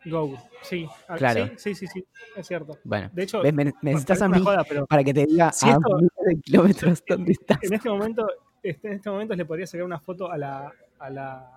Go. 0.06 0.38
Sí, 0.64 0.88
ah, 1.08 1.16
Claro. 1.16 1.48
sí, 1.58 1.74
sí, 1.76 1.76
sí, 1.76 1.88
sí, 1.88 2.06
es 2.36 2.48
cierto. 2.48 2.78
Bueno, 2.84 3.10
De 3.14 3.24
hecho, 3.24 3.42
¿ves? 3.42 3.54
Me, 3.54 3.66
me 3.66 3.74
necesitas 3.82 4.22
a 4.22 4.28
mí 4.30 4.40
joda, 4.42 4.64
pero 4.68 4.86
para 4.86 5.04
que 5.04 5.14
te 5.14 5.26
diga 5.26 5.52
Si 5.52 5.68
a 5.68 5.74
esto- 5.74 5.96
miles 5.96 6.12
de 6.26 6.42
kilómetros 6.42 7.04
dónde 7.08 7.32
estás. 7.34 7.60
en 7.62 7.74
este 7.74 7.90
momento, 7.90 8.28
este- 8.64 8.88
en 8.88 8.94
este 8.96 9.10
momento 9.10 9.36
le 9.36 9.46
podría 9.46 9.68
sacar 9.68 9.86
una 9.86 10.00
foto 10.00 10.30
a 10.32 10.38
la, 10.38 10.72
a 11.00 11.10
la, 11.10 11.57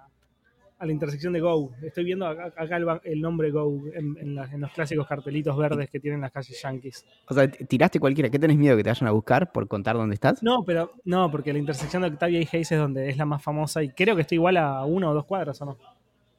a 0.80 0.86
la 0.86 0.92
intersección 0.92 1.32
de 1.34 1.40
Go. 1.40 1.70
Estoy 1.82 2.04
viendo 2.04 2.26
acá, 2.26 2.52
acá 2.56 2.78
el, 3.04 3.20
nombre 3.20 3.50
Go 3.50 3.82
en, 3.94 4.16
en 4.18 4.34
la- 4.34 4.46
en 4.46 4.62
los 4.62 4.72
clásicos 4.72 5.06
cartelitos 5.06 5.56
verdes 5.56 5.90
que 5.90 6.00
tienen 6.00 6.22
las 6.22 6.32
calles 6.32 6.60
yankees. 6.60 7.04
O 7.28 7.34
sea, 7.34 7.48
tiraste 7.50 8.00
cualquiera. 8.00 8.30
¿Qué 8.30 8.38
tenés 8.38 8.56
miedo 8.56 8.76
que 8.78 8.82
te 8.82 8.88
vayan 8.88 9.06
a 9.08 9.12
buscar 9.12 9.52
por 9.52 9.68
contar 9.68 9.96
dónde 9.96 10.14
estás? 10.14 10.42
No, 10.42 10.64
pero 10.64 10.92
no, 11.04 11.30
porque 11.30 11.52
la 11.52 11.58
intersección 11.58 12.00
de 12.02 12.08
Octavia 12.08 12.40
y 12.40 12.48
Hayes 12.50 12.72
es 12.72 12.78
donde 12.78 13.10
es 13.10 13.18
la 13.18 13.26
más 13.26 13.42
famosa 13.42 13.82
y 13.82 13.90
creo 13.90 14.16
que 14.16 14.22
estoy 14.22 14.36
igual 14.36 14.56
a 14.56 14.84
una 14.86 15.10
o 15.10 15.14
dos 15.14 15.26
cuadras, 15.26 15.60
¿o 15.60 15.66
no? 15.66 15.76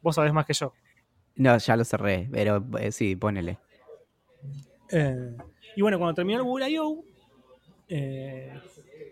Vos 0.02 0.16
sabés 0.16 0.34
más 0.34 0.46
que 0.48 0.54
yo. 0.54 0.74
No, 1.36 1.56
ya 1.58 1.76
lo 1.78 1.86
cerré, 1.86 2.28
pero 2.32 2.66
eh, 2.80 2.92
sí, 2.92 3.16
ponele. 3.16 3.60
Eh, 4.92 5.36
y 5.76 5.82
bueno, 5.82 5.98
cuando 6.00 6.16
terminó 6.16 6.40
el 6.40 6.44
Google 6.46 6.70
I.O., 6.70 7.04
eh, 7.88 8.54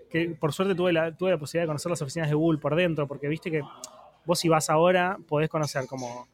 que 0.09 0.29
por 0.31 0.51
suerte 0.53 0.73
tuve 0.73 0.91
la, 0.91 1.15
tuve 1.15 1.29
la 1.31 1.37
posibilidad 1.37 1.63
de 1.63 1.67
conocer 1.67 1.91
las 1.91 2.01
oficinas 2.01 2.29
de 2.29 2.35
Google 2.35 2.59
por 2.59 2.75
dentro, 2.75 3.07
porque 3.07 3.27
viste 3.27 3.51
que 3.51 3.61
vos 4.29 4.37
si 4.37 4.47
vas 4.47 4.69
ahora 4.69 5.17
podés 5.27 5.49
conocer 5.49 5.87
como 5.87 6.27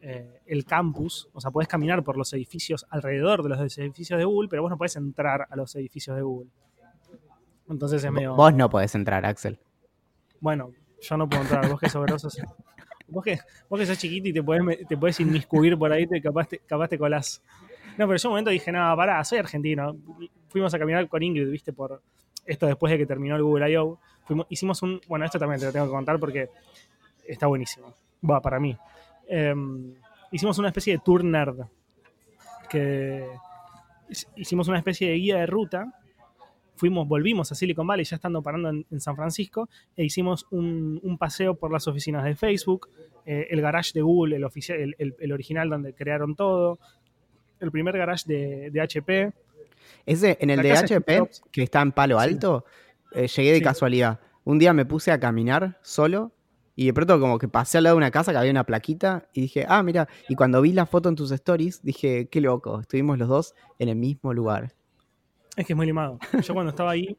eh, 0.00 0.42
el 0.46 0.64
campus, 0.64 1.28
o 1.32 1.40
sea, 1.40 1.50
podés 1.50 1.66
caminar 1.66 2.04
por 2.04 2.16
los 2.16 2.32
edificios 2.34 2.86
alrededor 2.88 3.42
de 3.42 3.48
los 3.48 3.78
edificios 3.78 4.16
de 4.16 4.24
Google, 4.24 4.48
pero 4.48 4.62
vos 4.62 4.70
no 4.70 4.78
podés 4.78 4.94
entrar 4.94 5.48
a 5.50 5.56
los 5.56 5.74
edificios 5.74 6.14
de 6.14 6.22
Google. 6.22 6.50
Entonces 7.68 8.04
es 8.04 8.12
medio... 8.12 8.36
Vos 8.36 8.54
no 8.54 8.70
podés 8.70 8.94
entrar, 8.94 9.26
Axel. 9.26 9.58
Bueno, 10.38 10.70
yo 11.00 11.16
no 11.16 11.28
puedo 11.28 11.42
entrar, 11.42 11.68
vos 11.68 11.80
que 11.80 11.88
sí. 11.88 11.98
Vos 13.08 13.24
que, 13.24 13.40
vos 13.68 13.80
que 13.80 13.86
sos 13.86 13.98
chiquito 13.98 14.28
y 14.28 14.32
te 14.32 14.42
podés, 14.44 14.86
te 14.86 14.96
podés 14.96 15.18
inmiscuir 15.18 15.76
por 15.76 15.92
ahí, 15.92 16.06
te, 16.06 16.22
capaz, 16.22 16.46
te, 16.46 16.60
capaz 16.60 16.86
te 16.86 16.96
colás. 16.96 17.42
No, 17.98 18.06
pero 18.06 18.18
yo 18.18 18.28
un 18.28 18.32
momento 18.34 18.50
dije, 18.50 18.70
no, 18.70 18.96
pará, 18.96 19.22
soy 19.24 19.38
argentino. 19.38 19.96
Fuimos 20.48 20.72
a 20.72 20.78
caminar 20.78 21.08
con 21.08 21.24
Ingrid, 21.24 21.50
viste, 21.50 21.72
por 21.72 22.02
esto 22.46 22.66
después 22.66 22.92
de 22.92 22.98
que 22.98 23.06
terminó 23.06 23.34
el 23.34 23.42
Google 23.42 23.68
I.O. 23.72 23.98
Hicimos 24.48 24.80
un, 24.82 25.00
bueno, 25.08 25.24
esto 25.24 25.38
también 25.38 25.60
te 25.60 25.66
lo 25.66 25.72
tengo 25.72 25.86
que 25.86 25.92
contar 25.92 26.18
porque 26.18 26.48
está 27.26 27.46
buenísimo. 27.46 27.94
Va, 28.28 28.40
para 28.40 28.58
mí. 28.60 28.76
Em, 29.28 29.94
hicimos 30.30 30.58
una 30.58 30.68
especie 30.68 30.94
de 30.94 31.00
tour 31.04 31.24
nerd. 31.24 31.60
Que 32.68 33.26
hic- 34.08 34.28
hicimos 34.36 34.68
una 34.68 34.78
especie 34.78 35.08
de 35.10 35.14
guía 35.16 35.38
de 35.38 35.46
ruta. 35.46 35.92
Fuimos, 36.76 37.06
volvimos 37.06 37.52
a 37.52 37.54
Silicon 37.54 37.86
Valley, 37.86 38.04
ya 38.04 38.16
estando 38.16 38.42
parando 38.42 38.70
en, 38.70 38.86
en 38.90 39.00
San 39.00 39.14
Francisco, 39.14 39.68
e 39.96 40.04
hicimos 40.04 40.46
un, 40.50 40.98
un 41.02 41.18
paseo 41.18 41.54
por 41.54 41.70
las 41.70 41.86
oficinas 41.86 42.24
de 42.24 42.34
Facebook, 42.34 42.88
eh, 43.24 43.46
el 43.50 43.60
garage 43.60 43.92
de 43.94 44.02
Google, 44.02 44.36
el, 44.36 44.44
oficial, 44.44 44.78
el, 44.80 44.96
el- 44.98 45.14
el 45.20 45.32
original 45.32 45.68
donde 45.70 45.94
crearon 45.94 46.34
todo, 46.34 46.78
el 47.60 47.70
primer 47.70 47.96
garage 47.96 48.24
de, 48.26 48.70
de 48.70 48.80
HP. 48.80 49.32
Ese, 50.06 50.38
en 50.40 50.50
el 50.50 50.56
La 50.56 50.62
de 50.62 50.72
HP, 50.72 51.22
que 51.52 51.62
está 51.62 51.82
en 51.82 51.92
Palo 51.92 52.18
Sí. 52.18 52.24
Alto, 52.24 52.64
eh, 53.12 53.28
llegué 53.28 53.50
de 53.52 53.58
Sí. 53.58 53.62
casualidad. 53.62 54.18
Un 54.44 54.58
día 54.58 54.72
me 54.72 54.84
puse 54.84 55.12
a 55.12 55.20
caminar 55.20 55.78
solo 55.82 56.32
y 56.74 56.86
de 56.86 56.92
pronto 56.94 57.20
como 57.20 57.38
que 57.38 57.48
pasé 57.48 57.78
al 57.78 57.84
lado 57.84 57.96
de 57.96 57.98
una 57.98 58.10
casa 58.10 58.32
que 58.32 58.38
había 58.38 58.50
una 58.50 58.64
plaquita 58.64 59.28
y 59.32 59.42
dije, 59.42 59.66
ah, 59.68 59.82
mira, 59.82 60.08
y 60.28 60.34
cuando 60.34 60.60
vi 60.62 60.72
la 60.72 60.86
foto 60.86 61.08
en 61.08 61.16
tus 61.16 61.30
stories, 61.30 61.82
dije, 61.82 62.28
qué 62.28 62.40
loco, 62.40 62.80
estuvimos 62.80 63.18
los 63.18 63.28
dos 63.28 63.54
en 63.78 63.88
el 63.90 63.96
mismo 63.96 64.32
lugar. 64.32 64.72
Es 65.56 65.66
que 65.66 65.74
es 65.74 65.76
muy 65.76 65.86
limado. 65.86 66.18
Yo 66.42 66.54
cuando 66.54 66.70
estaba 66.70 66.92
ahí, 66.92 67.16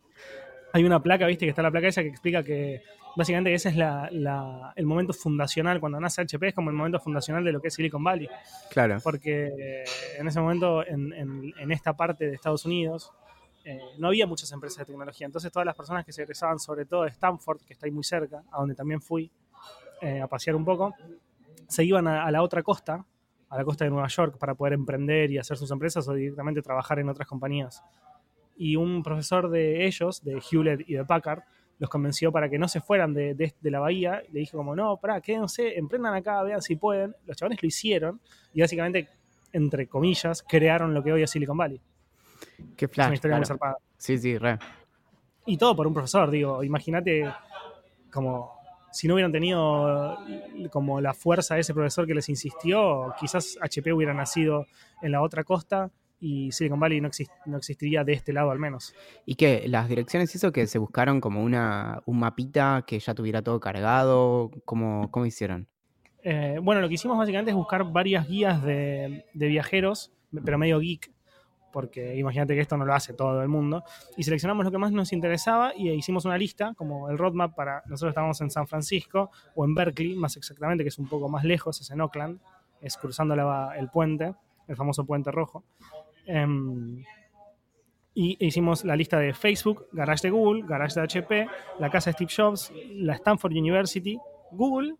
hay 0.74 0.84
una 0.84 1.02
placa, 1.04 1.28
viste, 1.28 1.46
que 1.46 1.50
está 1.50 1.62
la 1.62 1.70
placa 1.70 1.88
esa 1.88 2.02
que 2.02 2.08
explica 2.10 2.42
que 2.44 2.82
básicamente 3.16 3.54
ese 3.54 3.70
es 3.70 3.76
la- 3.76 4.10
la- 4.12 4.74
el 4.76 4.88
momento 4.88 5.14
fundacional. 5.14 5.80
Cuando 5.80 6.00
nace 6.00 6.22
HP 6.22 6.48
es 6.48 6.56
como 6.56 6.72
el 6.72 6.76
momento 6.76 7.00
fundacional 7.00 7.44
de 7.44 7.52
lo 7.52 7.62
que 7.62 7.68
es 7.68 7.76
Silicon 7.76 8.04
Valley. 8.04 8.28
Claro. 8.72 8.98
Porque 9.04 9.50
eh, 9.56 9.84
en 10.18 10.28
ese 10.28 10.40
momento, 10.42 10.84
en, 10.84 11.14
en- 11.14 11.54
en 11.60 11.72
esta 11.72 11.94
parte 11.96 12.26
de 12.28 12.34
Estados 12.34 12.66
Unidos, 12.66 13.12
eh, 13.66 13.78
no 14.00 14.08
había 14.08 14.26
muchas 14.26 14.52
empresas 14.52 14.80
de 14.80 14.86
tecnología. 14.86 15.28
Entonces 15.28 15.52
todas 15.52 15.68
las 15.68 15.76
personas 15.76 16.04
que 16.04 16.12
se 16.12 16.24
egresaban, 16.24 16.58
sobre 16.58 16.86
todo 16.86 17.04
de 17.04 17.10
Stanford, 17.12 17.62
que 17.62 17.74
está 17.74 17.86
ahí 17.86 17.92
muy 17.92 18.04
cerca, 18.04 18.42
a 18.52 18.58
donde 18.60 18.74
también 18.74 19.00
fui 19.00 19.30
eh, 20.04 20.22
a 20.22 20.28
pasear 20.28 20.56
un 20.56 20.66
poco, 20.66 20.94
se 21.68 21.84
iban 21.84 22.08
a, 22.08 22.26
a 22.26 22.32
la 22.32 22.42
otra 22.42 22.62
costa, 22.62 23.06
a 23.50 23.58
la 23.58 23.64
costa 23.64 23.86
de 23.86 23.92
Nueva 23.92 24.08
York, 24.08 24.38
para 24.38 24.54
poder 24.56 24.74
emprender 24.74 25.32
y 25.32 25.38
hacer 25.38 25.58
sus 25.58 25.70
empresas 25.72 26.08
o 26.08 26.14
directamente 26.14 26.62
trabajar 26.62 27.00
en 27.00 27.10
otras 27.10 27.28
compañías. 27.28 27.84
Y 28.58 28.76
un 28.76 29.02
profesor 29.04 29.50
de 29.50 29.86
ellos, 29.86 30.24
de 30.24 30.40
Hewlett 30.52 30.88
y 30.88 30.94
de 30.94 31.06
Packard, 31.06 31.42
los 31.80 31.90
convenció 31.90 32.32
para 32.32 32.48
que 32.50 32.60
no 32.60 32.68
se 32.68 32.82
fueran 32.82 33.14
de, 33.14 33.34
de- 33.34 33.54
de 33.60 33.72
la 33.72 33.80
bahía. 33.80 34.22
Le 34.32 34.42
dijo 34.42 34.58
como, 34.58 34.76
no, 34.76 34.98
pará, 34.98 35.20
quédense, 35.22 35.78
emprendan 35.78 36.14
acá, 36.14 36.42
vean 36.44 36.62
si 36.62 36.76
pueden. 36.76 37.16
Los 37.26 37.36
chavales 37.36 37.62
lo 37.64 37.68
hicieron 37.68 38.22
y 38.54 38.62
básicamente, 38.62 39.10
entre 39.52 39.88
comillas, 39.88 40.44
crearon 40.48 40.94
lo 40.94 41.04
que 41.04 41.12
hoy 41.12 41.24
es 41.24 41.32
Silicon 41.32 41.58
Valley. 41.58 41.82
Qué 42.78 42.86
es 42.86 42.92
una 42.92 43.06
flash. 43.06 43.14
historia 43.14 43.38
muy 43.38 43.46
zarpada. 43.46 43.78
Sí, 43.98 44.18
sí, 44.18 44.38
re. 44.38 44.60
Y 45.46 45.58
todo 45.58 45.76
por 45.76 45.88
un 45.88 45.94
profesor, 45.94 46.30
digo, 46.30 46.64
imagínate 46.64 47.30
como 48.12 48.60
si 48.94 49.08
no 49.08 49.16
hubieran 49.16 49.32
tenido 49.34 50.18
como 50.72 51.02
la 51.02 51.14
fuerza 51.14 51.56
de 51.56 51.62
ese 51.62 51.74
profesor 51.74 52.08
que 52.08 52.14
les 52.14 52.30
insistió, 52.30 53.14
quizás 53.20 53.58
HP 53.62 53.92
hubiera 53.92 54.14
nacido 54.14 54.66
en 55.02 55.12
la 55.12 55.22
otra 55.22 55.44
costa 55.44 55.92
y 56.22 56.52
Silicon 56.54 56.80
Valley 56.80 57.02
no, 57.02 57.10
exist- 57.10 57.32
no 57.46 57.58
existiría 57.58 58.06
de 58.06 58.14
este 58.14 58.32
lado 58.32 58.52
al 58.52 58.60
menos. 58.60 58.96
¿Y 59.26 59.36
qué? 59.36 59.66
¿Las 59.68 59.90
direcciones 59.90 60.34
hizo 60.36 60.54
que 60.54 60.68
se 60.68 60.78
buscaron 60.80 61.20
como 61.20 61.44
una, 61.44 62.02
un 62.06 62.20
mapita 62.20 62.86
que 62.88 62.98
ya 63.00 63.14
tuviera 63.14 63.42
todo 63.42 63.60
cargado? 63.60 64.50
¿Cómo, 64.64 65.12
cómo 65.12 65.26
hicieron? 65.26 65.68
Eh, 66.24 66.60
bueno, 66.62 66.80
lo 66.80 66.88
que 66.88 66.94
hicimos 66.94 67.18
básicamente 67.18 67.52
es 67.52 67.58
buscar 67.58 67.84
varias 67.92 68.26
guías 68.30 68.64
de, 68.64 69.26
de 69.34 69.48
viajeros, 69.48 70.14
pero 70.46 70.58
medio 70.58 70.80
geek, 70.80 71.12
porque 71.74 72.16
imagínate 72.16 72.54
que 72.56 72.62
esto 72.62 72.78
no 72.78 72.86
lo 72.86 72.94
hace 72.94 73.12
todo 73.14 73.42
el 73.42 73.50
mundo, 73.50 73.84
y 74.16 74.24
seleccionamos 74.24 74.64
lo 74.64 74.72
que 74.72 74.78
más 74.78 74.92
nos 74.94 75.12
interesaba 75.12 75.74
y 75.76 75.90
hicimos 75.90 76.24
una 76.24 76.38
lista, 76.38 76.74
como 76.78 77.10
el 77.10 77.18
roadmap 77.18 77.54
para, 77.56 77.84
nosotros 77.88 78.12
estábamos 78.12 78.40
en 78.40 78.50
San 78.50 78.68
Francisco 78.68 79.32
o 79.56 79.66
en 79.66 79.76
Berkeley, 79.76 80.16
más 80.16 80.38
exactamente, 80.38 80.84
que 80.86 80.90
es 80.90 80.98
un 81.00 81.10
poco 81.10 81.28
más 81.28 81.44
lejos, 81.44 81.82
es 81.82 81.92
en 81.92 82.00
Oakland, 82.00 82.40
es 82.80 82.96
cruzando 82.96 83.36
la- 83.36 83.74
el 83.78 83.90
puente, 83.90 84.34
el 84.68 84.76
famoso 84.76 85.06
puente 85.06 85.32
rojo. 85.32 85.64
Em, 86.26 87.04
y 88.14 88.38
hicimos 88.46 88.86
la 88.86 88.96
lista 88.96 89.18
de 89.18 89.34
Facebook, 89.34 89.88
Garage 89.92 90.28
de 90.28 90.30
Google, 90.30 90.64
Garage 90.68 90.94
de 91.00 91.02
HP, 91.02 91.48
la 91.80 91.90
casa 91.90 92.12
de 92.12 92.14
Steve 92.14 92.32
Jobs, 92.36 92.72
la 92.92 93.16
Stanford 93.16 93.52
University, 93.54 94.20
Google, 94.52 94.96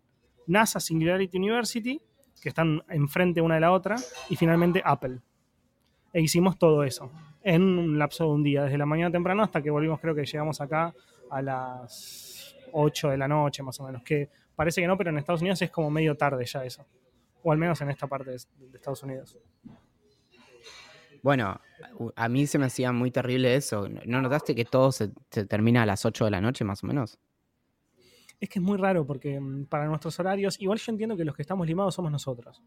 NASA 0.48 0.80
Singularity 0.80 1.38
University, 1.38 2.00
que 2.42 2.48
están 2.48 2.82
enfrente 2.88 3.40
una 3.40 3.54
de 3.54 3.60
la 3.60 3.70
otra, 3.72 3.96
y 4.28 4.36
finalmente 4.36 4.82
Apple. 4.84 5.20
E 6.14 6.20
hicimos 6.20 6.58
todo 6.58 6.84
eso 6.84 7.10
en 7.42 7.62
un 7.62 7.98
lapso 7.98 8.24
de 8.24 8.30
un 8.30 8.42
día, 8.42 8.62
desde 8.62 8.78
la 8.78 8.86
mañana 8.86 9.10
temprano 9.10 9.42
hasta 9.42 9.60
que 9.60 9.68
volvimos, 9.68 10.00
creo 10.00 10.14
que 10.14 10.24
llegamos 10.24 10.60
acá 10.60 10.94
a 11.28 11.42
las 11.42 12.56
8 12.72 13.10
de 13.10 13.18
la 13.18 13.28
noche 13.28 13.62
más 13.62 13.78
o 13.80 13.84
menos, 13.84 14.02
que 14.02 14.30
parece 14.56 14.80
que 14.80 14.86
no, 14.86 14.96
pero 14.96 15.10
en 15.10 15.18
Estados 15.18 15.42
Unidos 15.42 15.60
es 15.60 15.70
como 15.70 15.90
medio 15.90 16.16
tarde 16.16 16.46
ya 16.46 16.64
eso, 16.64 16.86
o 17.42 17.52
al 17.52 17.58
menos 17.58 17.80
en 17.82 17.90
esta 17.90 18.06
parte 18.06 18.30
de, 18.30 18.38
de 18.70 18.76
Estados 18.78 19.02
Unidos. 19.02 19.36
Bueno, 21.22 21.60
a 22.16 22.28
mí 22.28 22.46
se 22.46 22.58
me 22.58 22.66
hacía 22.66 22.92
muy 22.92 23.10
terrible 23.10 23.56
eso. 23.56 23.88
¿No 24.04 24.20
notaste 24.20 24.54
que 24.54 24.66
todo 24.66 24.92
se, 24.92 25.10
se 25.30 25.46
termina 25.46 25.82
a 25.82 25.86
las 25.86 26.04
8 26.04 26.26
de 26.26 26.30
la 26.30 26.40
noche 26.40 26.64
más 26.64 26.84
o 26.84 26.86
menos? 26.86 27.18
Es 28.40 28.50
que 28.50 28.58
es 28.58 28.62
muy 28.62 28.76
raro 28.76 29.06
porque 29.06 29.40
mm, 29.40 29.64
para 29.64 29.86
nuestros 29.86 30.20
horarios, 30.20 30.60
igual 30.60 30.78
yo 30.78 30.92
entiendo 30.92 31.16
que 31.16 31.24
los 31.24 31.34
que 31.34 31.40
estamos 31.40 31.66
limados 31.66 31.94
somos 31.94 32.12
nosotros. 32.12 32.62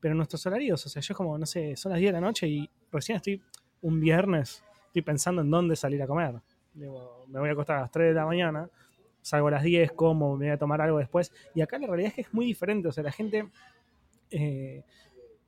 Pero 0.00 0.14
nuestros 0.14 0.44
horarios, 0.46 0.84
o 0.86 0.88
sea, 0.88 1.02
yo 1.02 1.14
como, 1.14 1.36
no 1.36 1.46
sé, 1.46 1.76
son 1.76 1.90
las 1.90 1.98
10 1.98 2.12
de 2.12 2.20
la 2.20 2.26
noche 2.26 2.46
y 2.46 2.70
recién 2.92 3.16
estoy 3.16 3.42
un 3.82 4.00
viernes, 4.00 4.62
estoy 4.86 5.02
pensando 5.02 5.42
en 5.42 5.50
dónde 5.50 5.76
salir 5.76 6.02
a 6.02 6.06
comer. 6.06 6.40
Digo, 6.74 7.24
me 7.28 7.40
voy 7.40 7.48
a 7.48 7.52
acostar 7.52 7.78
a 7.78 7.80
las 7.82 7.90
3 7.90 8.08
de 8.08 8.14
la 8.14 8.26
mañana, 8.26 8.68
salgo 9.22 9.48
a 9.48 9.52
las 9.52 9.62
10, 9.62 9.92
como, 9.92 10.36
me 10.36 10.46
voy 10.46 10.54
a 10.54 10.58
tomar 10.58 10.80
algo 10.80 10.98
después. 10.98 11.32
Y 11.54 11.60
acá 11.60 11.78
la 11.78 11.86
realidad 11.86 12.08
es 12.10 12.14
que 12.14 12.20
es 12.22 12.34
muy 12.34 12.46
diferente, 12.46 12.88
o 12.88 12.92
sea, 12.92 13.04
la 13.04 13.12
gente... 13.12 13.48
Eh, 14.30 14.84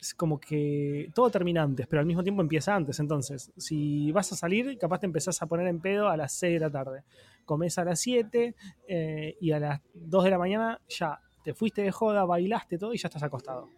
es 0.00 0.14
como 0.14 0.40
que 0.40 1.10
todo 1.14 1.30
termina 1.30 1.62
antes, 1.62 1.86
pero 1.86 2.00
al 2.00 2.06
mismo 2.06 2.22
tiempo 2.22 2.40
empieza 2.40 2.74
antes. 2.74 2.98
Entonces, 3.00 3.52
si 3.56 4.10
vas 4.12 4.32
a 4.32 4.36
salir, 4.36 4.78
capaz 4.78 5.00
te 5.00 5.06
empezás 5.06 5.40
a 5.42 5.46
poner 5.46 5.66
en 5.66 5.80
pedo 5.80 6.08
a 6.08 6.16
las 6.16 6.32
6 6.32 6.54
de 6.54 6.60
la 6.60 6.70
tarde. 6.70 7.02
Comés 7.44 7.76
a 7.78 7.84
las 7.84 8.00
7 8.00 8.54
eh, 8.88 9.36
y 9.40 9.52
a 9.52 9.60
las 9.60 9.80
2 9.94 10.24
de 10.24 10.30
la 10.30 10.38
mañana 10.38 10.80
ya 10.88 11.20
te 11.44 11.52
fuiste 11.54 11.82
de 11.82 11.92
joda, 11.92 12.24
bailaste 12.24 12.78
todo 12.78 12.94
y 12.94 12.98
ya 12.98 13.08
estás 13.08 13.22
acostado. 13.22 13.68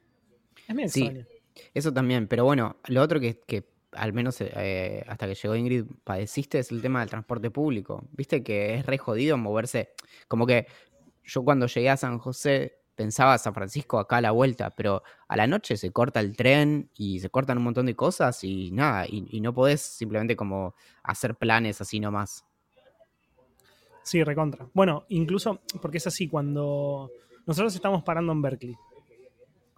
Es 0.68 0.74
medio 0.74 0.88
Sí. 0.88 1.04
extraño. 1.04 1.26
Eso 1.74 1.92
también, 1.92 2.28
pero 2.28 2.44
bueno, 2.44 2.76
lo 2.86 3.02
otro 3.02 3.20
que, 3.20 3.38
que 3.40 3.64
al 3.92 4.12
menos 4.14 4.36
eh, 4.40 5.04
hasta 5.06 5.26
que 5.26 5.34
llegó 5.34 5.54
Ingrid 5.54 5.84
padeciste 6.02 6.58
es 6.58 6.70
el 6.72 6.80
tema 6.80 7.00
del 7.00 7.10
transporte 7.10 7.50
público. 7.50 8.04
Viste 8.12 8.42
que 8.42 8.74
es 8.76 8.86
re 8.86 8.96
jodido 8.98 9.36
moverse. 9.36 9.90
Como 10.28 10.46
que 10.46 10.66
yo 11.24 11.44
cuando 11.44 11.66
llegué 11.66 11.90
a 11.90 11.96
San 11.96 12.18
José 12.18 12.78
pensaba 12.94 13.36
San 13.38 13.54
Francisco 13.54 13.98
acá 13.98 14.16
a 14.18 14.20
la 14.20 14.30
vuelta, 14.30 14.70
pero 14.70 15.02
a 15.28 15.36
la 15.36 15.46
noche 15.46 15.76
se 15.76 15.90
corta 15.92 16.20
el 16.20 16.36
tren 16.36 16.90
y 16.94 17.20
se 17.20 17.30
cortan 17.30 17.58
un 17.58 17.64
montón 17.64 17.86
de 17.86 17.96
cosas 17.96 18.42
y 18.44 18.70
nada, 18.70 19.06
y, 19.06 19.26
y 19.30 19.40
no 19.40 19.52
podés 19.54 19.80
simplemente 19.80 20.36
como 20.36 20.74
hacer 21.02 21.34
planes 21.34 21.80
así 21.80 22.00
nomás. 22.00 22.44
Sí, 24.02 24.22
recontra. 24.24 24.66
Bueno, 24.74 25.04
incluso 25.08 25.60
porque 25.80 25.98
es 25.98 26.06
así, 26.06 26.28
cuando 26.28 27.10
nosotros 27.46 27.74
estamos 27.74 28.02
parando 28.02 28.32
en 28.32 28.42
Berkeley. 28.42 28.76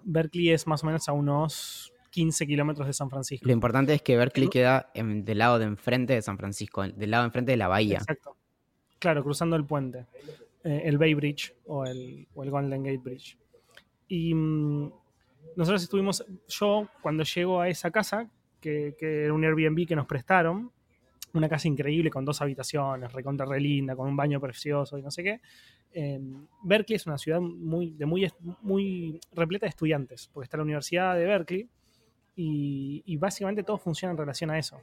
Berkeley 0.04 0.50
es 0.50 0.66
más 0.66 0.82
o 0.82 0.87
menos 0.87 1.08
a 1.08 1.12
unos 1.12 1.92
15 2.11 2.46
kilómetros 2.46 2.87
de 2.87 2.92
San 2.92 3.11
Francisco. 3.11 3.46
Lo 3.46 3.52
importante 3.52 3.92
es 3.94 4.02
que 4.02 4.16
Berkeley 4.16 4.49
queda 4.49 4.90
en- 4.94 5.25
del 5.25 5.38
lado 5.38 5.58
de 5.58 5.64
enfrente 5.64 6.12
de 6.14 6.23
San 6.23 6.38
Francisco, 6.38 6.82
del 6.87 7.11
lado 7.11 7.23
de 7.25 7.26
enfrente 7.28 7.50
de 7.52 7.56
la 7.56 7.68
bahía. 7.68 7.99
Exacto. 7.99 8.37
Claro, 8.99 9.23
cruzando 9.25 9.56
el 9.56 9.64
puente. 9.64 10.06
eh, 10.66 10.82
el 10.87 10.96
Bay 10.96 11.12
Bridge 11.12 11.54
o 11.66 11.84
el, 11.84 12.26
o 12.34 12.42
el 12.42 12.50
Golden 12.50 12.82
Gate 12.84 12.96
Bridge. 12.96 13.37
Y 14.08 14.32
mm, 14.32 14.90
nosotros 15.56 15.82
estuvimos, 15.82 16.25
yo 16.49 16.88
cuando 17.02 17.23
llego 17.25 17.61
a 17.61 17.68
esa 17.68 17.90
casa, 17.90 18.30
que, 18.61 18.94
que 18.99 19.25
era 19.25 19.34
un 19.34 19.44
Airbnb 19.44 19.87
que 19.87 19.94
nos 19.94 20.06
prestaron, 20.06 20.70
una 21.35 21.49
casa 21.49 21.69
increíble 21.69 22.11
con 22.11 22.25
dos 22.25 22.41
habitaciones, 22.41 23.12
recontra 23.12 23.45
re 23.47 23.61
linda, 23.61 23.97
con 23.97 24.09
un 24.09 24.17
baño 24.17 24.41
precioso 24.41 24.99
y 24.99 25.03
no 25.03 25.11
sé 25.11 25.23
qué. 25.23 25.41
eh, 25.93 26.21
Berkeley 26.62 26.97
es 26.97 27.07
una 27.07 27.19
ciudad 27.19 27.41
muy, 27.41 27.91
de 27.91 28.07
muy, 28.07 28.31
muy 28.62 29.21
repleta 29.33 29.67
de 29.67 29.71
estudiantes, 29.71 30.29
porque 30.33 30.45
está 30.45 30.57
la 30.57 30.62
Universidad 30.62 31.17
de 31.17 31.25
Berkeley 31.25 31.69
y, 32.37 33.17
básicamente 33.17 33.62
todo 33.62 33.79
funciona 33.79 34.12
en 34.12 34.19
relación 34.19 34.50
a 34.50 34.59
eso. 34.59 34.81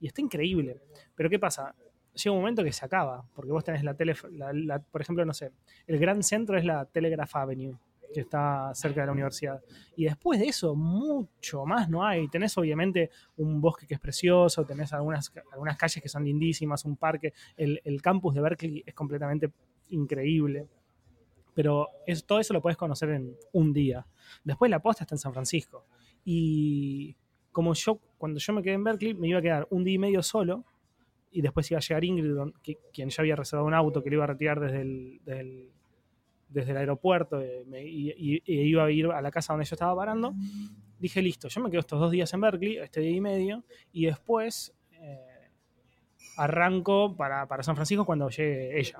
Y 0.00 0.06
está 0.06 0.20
increíble. 0.20 0.80
Pero 1.14 1.30
¿qué 1.30 1.38
pasa? 1.38 1.74
Llega 2.14 2.32
un 2.32 2.40
momento 2.40 2.62
que 2.64 2.72
se 2.72 2.84
acaba, 2.84 3.24
porque 3.34 3.52
vos 3.52 3.64
tenés 3.64 3.82
la 3.84 3.94
tele, 3.94 4.14
por 4.90 5.00
ejemplo, 5.00 5.24
no 5.24 5.32
sé, 5.32 5.52
el 5.86 5.98
gran 5.98 6.22
centro 6.22 6.58
es 6.58 6.64
la 6.64 6.84
Telegraph 6.84 7.34
Avenue, 7.36 7.78
que 8.12 8.20
está 8.20 8.70
cerca 8.74 9.00
de 9.00 9.06
la 9.06 9.12
universidad. 9.12 9.60
Y 9.96 10.04
después 10.04 10.38
de 10.40 10.46
eso, 10.46 10.74
mucho 10.74 11.64
más 11.64 11.88
no 11.88 12.04
hay. 12.04 12.28
Tenés 12.28 12.56
obviamente 12.58 13.10
un 13.36 13.60
bosque 13.60 13.86
que 13.86 13.94
es 13.94 14.00
precioso, 14.00 14.64
tenés 14.64 14.92
algunas, 14.92 15.32
algunas 15.52 15.76
calles 15.76 16.02
que 16.02 16.08
son 16.08 16.24
lindísimas, 16.24 16.84
un 16.84 16.96
parque. 16.96 17.32
El, 17.56 17.80
el 17.84 18.00
campus 18.02 18.34
de 18.34 18.40
Berkeley 18.40 18.82
es 18.86 18.94
completamente 18.94 19.50
increíble. 19.90 20.68
Pero 21.54 21.88
es, 22.06 22.24
todo 22.24 22.40
eso 22.40 22.54
lo 22.54 22.62
puedes 22.62 22.76
conocer 22.78 23.10
en 23.10 23.36
un 23.52 23.72
día. 23.72 24.06
Después 24.42 24.70
la 24.70 24.80
posta 24.80 25.04
está 25.04 25.14
en 25.14 25.18
San 25.18 25.32
Francisco. 25.32 25.86
Y 26.24 27.14
como 27.50 27.74
yo, 27.74 28.00
cuando 28.16 28.38
yo 28.38 28.52
me 28.54 28.62
quedé 28.62 28.74
en 28.74 28.84
Berkeley, 28.84 29.14
me 29.14 29.28
iba 29.28 29.38
a 29.38 29.42
quedar 29.42 29.66
un 29.70 29.84
día 29.84 29.94
y 29.94 29.98
medio 29.98 30.22
solo. 30.22 30.64
Y 31.30 31.40
después 31.42 31.70
iba 31.70 31.78
a 31.78 31.80
llegar 31.80 32.04
Ingrid, 32.04 32.36
quien 32.92 33.08
ya 33.10 33.22
había 33.22 33.36
reservado 33.36 33.66
un 33.66 33.74
auto 33.74 34.02
que 34.02 34.10
lo 34.10 34.16
iba 34.16 34.24
a 34.24 34.28
retirar 34.28 34.60
desde 34.60 34.80
el, 34.82 35.20
del- 35.24 35.70
desde 36.52 36.72
el 36.72 36.76
aeropuerto 36.78 37.40
eh, 37.40 37.64
y, 37.84 38.10
y- 38.10 38.42
y 38.44 38.60
iba 38.62 38.84
a 38.84 38.90
ir 38.90 39.06
a 39.06 39.20
la 39.22 39.30
casa 39.30 39.52
donde 39.52 39.64
yo 39.66 39.74
estaba 39.74 39.94
parando. 39.96 40.32
Dije, 40.98 41.20
listo, 41.22 41.48
yo 41.48 41.60
me 41.60 41.70
quedo 41.70 41.80
estos 41.80 41.98
dos 41.98 42.10
días 42.12 42.32
en 42.32 42.40
Berkeley, 42.40 42.76
este 42.78 43.00
día 43.00 43.10
y 43.16 43.20
medio, 43.20 43.64
y 43.92 44.06
después 44.06 44.72
eh, 44.92 45.18
arranco 46.36 47.16
para, 47.16 47.46
para 47.46 47.62
San 47.62 47.74
Francisco 47.74 48.04
cuando 48.04 48.28
llegue 48.28 48.78
ella. 48.78 48.98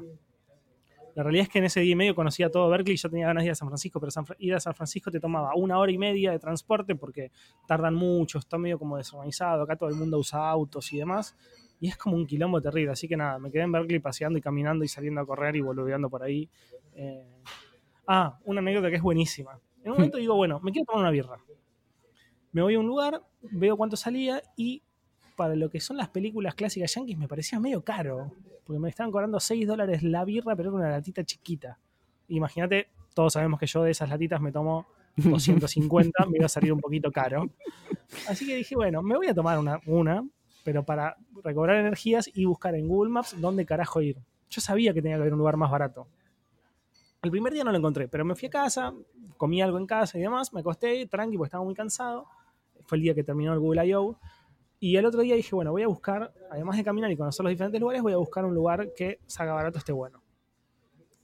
La 1.15 1.23
realidad 1.23 1.43
es 1.43 1.49
que 1.51 1.59
en 1.59 1.65
ese 1.65 1.81
día 1.81 1.93
y 1.93 1.95
medio 1.95 2.15
conocía 2.15 2.51
todo 2.51 2.71
Berkeley 2.71 2.97
yo 2.97 3.11
tenía 3.11 3.27
ganas 3.27 3.43
de 3.43 3.47
ir 3.49 3.53
a 3.53 3.55
San 3.55 3.69
Francisco, 3.69 4.01
pero 4.01 4.11
San 4.11 4.25
ir 4.39 4.55
a 4.55 4.61
San 4.61 4.75
Francisco 4.75 5.11
te 5.11 5.21
tomaba 5.21 5.55
una 5.55 5.79
hora 5.79 5.93
y 5.93 5.99
media 5.99 6.31
de 6.33 6.39
transporte 6.39 6.95
porque 6.95 7.31
tardan 7.69 7.95
mucho, 7.95 8.39
está 8.39 8.57
medio 8.57 8.79
como 8.79 8.97
desorganizado, 8.97 9.63
acá 9.63 9.77
todo 9.77 9.91
el 9.91 9.95
mundo 9.95 10.19
usa 10.19 10.49
autos 10.49 10.91
y 10.95 10.99
demás, 10.99 11.37
y 11.81 11.89
es 11.89 11.99
como 11.99 12.17
un 12.17 12.27
quilombo 12.27 12.63
terrible, 12.63 12.93
así 12.93 13.09
que 13.09 13.17
nada, 13.19 13.39
me 13.39 13.51
quedé 13.51 13.63
en 13.65 13.73
Berkeley 13.73 13.99
paseando 14.01 14.39
y 14.39 14.43
caminando 14.43 14.85
y 14.85 14.89
saliendo 14.89 15.21
a 15.21 15.27
correr 15.27 15.55
y 15.57 15.61
boludeando 15.61 16.09
por 16.09 16.23
ahí. 16.23 16.49
Eh, 16.95 17.33
Ah, 18.07 18.39
una 18.45 18.61
anécdota 18.61 18.91
que 18.91 18.97
es 18.97 19.03
buenísima. 19.03 19.59
En 19.85 19.93
un 19.93 19.97
momento 19.97 20.19
digo, 20.19 20.35
bueno, 20.35 20.61
me 20.61 20.73
quiero 20.73 20.87
tomar 20.87 21.03
una 21.03 21.11
birra. 21.11 21.39
Me 22.53 22.63
voy 22.63 22.75
a 22.75 22.79
un 22.81 22.87
lugar, 22.87 23.23
veo 23.41 23.77
cuánto 23.77 23.97
salía 23.97 24.43
y 24.57 24.83
para 25.37 25.55
lo 25.57 25.71
que 25.71 25.81
son 25.81 25.97
las 25.97 26.09
películas 26.09 26.55
clásicas 26.55 26.95
yankees 26.95 27.17
me 27.17 27.29
parecía 27.29 27.59
medio 27.59 27.83
caro. 27.83 28.33
Porque 28.65 28.79
me 28.79 28.89
estaban 28.89 29.11
cobrando 29.11 29.41
6 29.41 29.67
dólares 29.67 30.03
la 30.03 30.25
birra, 30.25 30.55
pero 30.55 30.71
era 30.71 30.77
una 30.79 30.91
latita 30.91 31.25
chiquita. 31.25 31.79
Imagínate, 32.29 32.89
todos 33.15 33.33
sabemos 33.33 33.59
que 33.59 33.67
yo 33.67 33.83
de 33.83 33.91
esas 33.91 34.09
latitas 34.09 34.41
me 34.41 34.53
tomo 34.53 34.87
250, 35.17 36.27
me 36.27 36.37
iba 36.37 36.47
a 36.47 36.49
salir 36.49 36.73
un 36.73 36.81
poquito 36.81 37.11
caro. 37.11 37.49
Así 38.29 38.47
que 38.47 38.57
dije, 38.57 38.75
bueno, 38.75 39.03
me 39.03 39.17
voy 39.17 39.29
a 39.29 39.35
tomar 39.35 39.59
una, 39.59 39.81
una, 39.87 40.27
pero 40.65 40.85
para 40.85 41.17
recobrar 41.43 41.77
energías 41.77 42.31
y 42.33 42.45
buscar 42.45 42.75
en 42.75 42.89
Google 42.89 43.11
Maps 43.11 43.41
dónde 43.41 43.65
carajo 43.65 44.03
ir. 44.03 44.19
Yo 44.51 44.61
sabía 44.61 44.93
que 44.93 45.01
tenía 45.03 45.17
que 45.17 45.23
haber 45.23 45.33
un 45.33 45.39
lugar 45.39 45.57
más 45.57 45.71
barato. 45.71 46.07
El 47.23 47.31
primer 47.31 47.53
día 47.53 47.63
no 47.63 47.71
lo 47.71 47.79
encontré, 47.79 48.09
pero 48.09 48.25
me 48.25 48.35
fui 48.35 48.49
a 48.49 48.51
casa, 48.51 48.93
comí 49.37 49.63
algo 49.63 49.79
en 49.79 49.87
casa 49.87 50.19
y 50.19 50.23
demás, 50.23 50.53
me 50.53 50.59
acosté 50.59 51.07
tranqui 51.07 51.37
porque 51.37 51.47
estaba 51.47 51.63
muy 51.63 51.73
cansado. 51.73 52.27
Fue 52.85 52.99
el 52.99 53.03
día 53.03 53.15
que 53.15 53.23
terminó 53.23 53.53
el 53.53 53.61
Google 53.61 53.87
I.O. 53.87 54.19
Y 54.81 54.97
el 54.97 55.07
otro 55.07 55.21
día 55.21 55.37
dije, 55.37 55.55
bueno, 55.55 55.71
voy 55.71 55.83
a 55.83 55.87
buscar, 55.87 56.35
además 56.51 56.77
de 56.77 56.83
caminar 56.83 57.13
y 57.13 57.17
conocer 57.17 57.45
los 57.45 57.51
diferentes 57.51 57.81
lugares, 57.81 58.03
voy 58.03 58.13
a 58.13 58.17
buscar 58.17 58.45
un 58.45 58.53
lugar 58.53 58.93
que 58.97 59.21
salga 59.27 59.53
barato, 59.53 59.79
esté 59.79 59.93
bueno. 59.93 60.21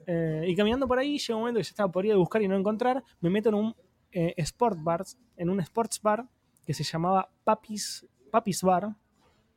Eh, 0.06 0.44
y 0.46 0.54
caminando 0.54 0.86
por 0.86 1.00
ahí, 1.00 1.18
llega 1.18 1.34
un 1.34 1.40
momento 1.40 1.58
que 1.58 1.64
yo 1.64 1.70
estaba 1.70 1.90
por 1.90 2.06
ir 2.06 2.12
a 2.12 2.16
buscar 2.16 2.42
y 2.42 2.46
no 2.46 2.56
encontrar, 2.56 3.02
me 3.20 3.28
meto 3.28 3.48
en 3.48 3.56
un 3.56 3.74
eh, 4.12 4.34
sport 4.36 4.78
bar, 4.80 5.04
en 5.36 5.50
un 5.50 5.58
sports 5.58 6.00
bar 6.00 6.24
que 6.64 6.74
se 6.74 6.84
llamaba 6.84 7.28
Papis, 7.42 8.06
Papis 8.30 8.62
Bar. 8.62 8.94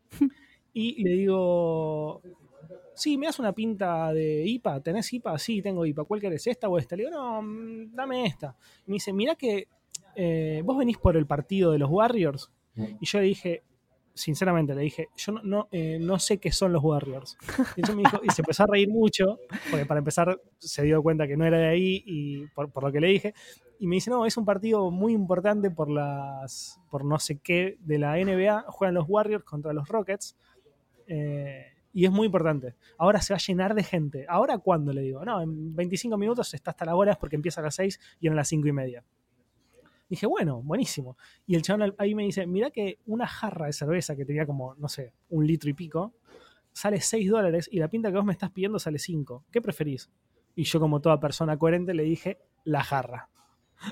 Y 0.74 1.04
le 1.04 1.10
digo, 1.16 2.22
sí, 2.96 3.18
me 3.18 3.26
das 3.28 3.40
una 3.40 3.54
pinta 3.54 4.14
de 4.14 4.44
IPA, 4.46 4.82
¿tenés 4.82 5.12
IPA? 5.14 5.38
Sí, 5.40 5.62
tengo 5.62 5.86
IPA, 5.86 6.04
¿cuál 6.06 6.20
querés? 6.22 6.46
¿Esta 6.48 6.70
o 6.70 6.78
esta? 6.78 6.96
Le 6.96 7.06
digo, 7.06 7.16
no, 7.18 7.42
mm, 7.42 7.94
dame 7.96 8.26
esta. 8.26 8.56
Y 8.86 8.92
me 8.92 8.94
dice, 8.96 9.14
mirá 9.14 9.36
que 9.36 9.68
eh, 10.16 10.62
vos 10.66 10.78
venís 10.78 10.98
por 10.98 11.16
el 11.18 11.26
partido 11.26 11.72
de 11.72 11.80
los 11.80 11.90
Warriors. 11.90 12.52
Y 13.00 13.06
yo 13.06 13.20
le 13.20 13.26
dije, 13.26 13.64
sinceramente, 14.14 14.74
le 14.76 14.82
dije, 14.82 15.08
yo 15.16 15.34
no, 15.34 15.42
no, 15.44 15.68
eh, 15.72 15.98
no 16.00 16.20
sé 16.20 16.38
qué 16.38 16.52
son 16.52 16.72
los 16.74 16.84
Warriors. 16.84 17.38
Y, 17.76 17.82
me 17.94 18.04
dijo- 18.04 18.22
y 18.24 18.30
se 18.32 18.42
empezó 18.42 18.64
a 18.64 18.68
reír 18.68 18.90
mucho, 18.90 19.40
porque 19.70 19.86
para 19.86 20.00
empezar 20.00 20.40
se 20.58 20.84
dio 20.84 21.02
cuenta 21.04 21.28
que 21.28 21.36
no 21.38 21.46
era 21.46 21.58
de 21.58 21.68
ahí 21.68 22.04
y 22.06 22.48
por, 22.48 22.72
por 22.72 22.84
lo 22.84 22.92
que 22.92 23.00
le 23.02 23.08
dije. 23.08 23.34
Y 23.80 23.88
me 23.88 23.96
dice, 23.96 24.10
no, 24.12 24.26
es 24.26 24.38
un 24.38 24.46
partido 24.46 24.92
muy 24.92 25.14
importante 25.14 25.72
por 25.72 25.90
las 25.90 26.80
por 26.90 27.04
no 27.04 27.18
sé 27.20 27.40
qué 27.40 27.78
de 27.80 27.98
la 28.00 28.18
NBA. 28.20 28.66
Juegan 28.68 28.94
los 28.96 29.06
Warriors 29.10 29.44
contra 29.44 29.74
los 29.74 29.88
Rockets. 29.88 30.36
Eh, 31.08 31.66
y 31.94 32.06
es 32.06 32.12
muy 32.12 32.26
importante. 32.28 32.76
Ahora 32.98 33.22
se 33.22 33.34
va 33.34 33.38
a 33.38 33.40
llenar 33.40 33.76
de 33.76 33.84
gente. 33.84 34.26
¿Ahora 34.30 34.58
cuándo? 34.58 34.94
Le 34.94 35.02
digo. 35.02 35.24
No, 35.26 35.42
en 35.42 35.76
25 35.76 36.18
minutos 36.18 36.54
está 36.54 36.72
hasta 36.72 36.86
las 36.86 36.96
horas 36.96 37.18
porque 37.18 37.36
empieza 37.36 37.62
a 37.62 37.66
las 37.66 37.76
6 37.76 38.00
y 38.20 38.28
eran 38.28 38.38
las 38.38 38.48
5 38.48 38.68
y 38.68 38.72
media. 38.72 39.04
Dije, 40.10 40.26
bueno, 40.26 40.62
buenísimo. 40.62 41.18
Y 41.48 41.56
el 41.56 41.62
chabón 41.62 41.96
ahí 41.98 42.16
me 42.16 42.24
dice, 42.24 42.46
mirá 42.46 42.70
que 42.70 43.00
una 43.06 43.28
jarra 43.28 43.68
de 43.68 43.74
cerveza 43.74 44.16
que 44.16 44.26
tenía 44.26 44.46
como, 44.46 44.76
no 44.76 44.90
sé, 44.90 45.14
un 45.30 45.48
litro 45.48 45.70
y 45.70 45.74
pico, 45.74 46.14
sale 46.74 47.00
6 47.00 47.30
dólares 47.30 47.70
y 47.72 47.80
la 47.80 47.88
pinta 47.88 48.10
que 48.10 48.18
vos 48.18 48.26
me 48.26 48.34
estás 48.34 48.52
pidiendo 48.52 48.80
sale 48.80 49.00
5. 49.00 49.46
¿Qué 49.52 49.62
preferís? 49.62 50.10
Y 50.56 50.64
yo 50.64 50.80
como 50.80 51.00
toda 51.00 51.20
persona 51.20 51.58
coherente 51.58 51.94
le 51.94 52.04
dije, 52.04 52.40
la 52.64 52.84
jarra. 52.84 53.30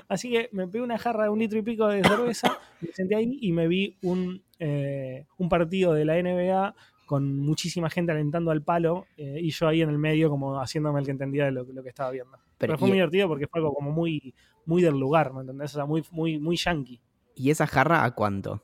Así 0.08 0.30
que 0.30 0.48
me 0.52 0.68
pegué 0.68 0.84
una 0.84 0.98
jarra 0.98 1.24
de 1.24 1.30
un 1.30 1.38
litro 1.38 1.58
y 1.58 1.62
pico 1.62 1.88
de 1.88 2.04
cerveza, 2.04 2.58
me 2.80 2.92
senté 2.92 3.16
ahí 3.16 3.38
y 3.40 3.52
me 3.52 3.66
vi 3.66 3.96
un, 4.02 4.42
eh, 4.58 5.26
un 5.38 5.48
partido 5.48 5.92
de 5.92 6.04
la 6.04 6.20
NBA 6.22 6.74
con 7.10 7.40
muchísima 7.40 7.90
gente 7.90 8.12
alentando 8.12 8.52
al 8.52 8.62
palo 8.62 9.04
eh, 9.16 9.40
y 9.42 9.50
yo 9.50 9.66
ahí 9.66 9.82
en 9.82 9.88
el 9.88 9.98
medio 9.98 10.30
como 10.30 10.60
haciéndome 10.60 11.00
el 11.00 11.04
que 11.06 11.10
entendía 11.10 11.46
de 11.46 11.50
lo, 11.50 11.64
lo 11.64 11.82
que 11.82 11.88
estaba 11.88 12.12
viendo. 12.12 12.30
Pero, 12.36 12.44
Pero, 12.56 12.78
fue 12.78 12.86
muy 12.86 12.98
divertido 12.98 13.26
porque 13.26 13.48
fue 13.48 13.58
algo 13.58 13.74
como 13.74 13.90
muy, 13.90 14.32
muy 14.64 14.80
del 14.80 14.96
lugar, 14.96 15.32
¿me 15.32 15.40
entendés? 15.40 15.72
O 15.72 15.74
sea, 15.74 15.86
muy, 15.86 16.04
muy, 16.12 16.38
muy 16.38 16.56
yankee. 16.56 17.00
¿Y 17.34 17.50
esa 17.50 17.66
jarra 17.66 18.04
a 18.04 18.14
cuánto? 18.14 18.62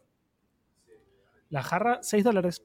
La 1.51 1.61
jarra, 1.65 1.99
6 2.03 2.23
dólares. 2.23 2.63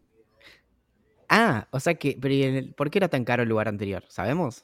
Ah, 1.28 1.68
o 1.72 1.80
sea 1.80 1.96
que, 1.96 2.16
pero 2.22 2.32
¿y 2.32 2.44
el- 2.44 2.74
¿por 2.76 2.92
qué 2.92 3.00
era 3.00 3.08
tan 3.08 3.26
caro 3.26 3.42
el 3.42 3.50
lugar 3.50 3.68
anterior? 3.68 4.04
¿Sabemos? 4.08 4.64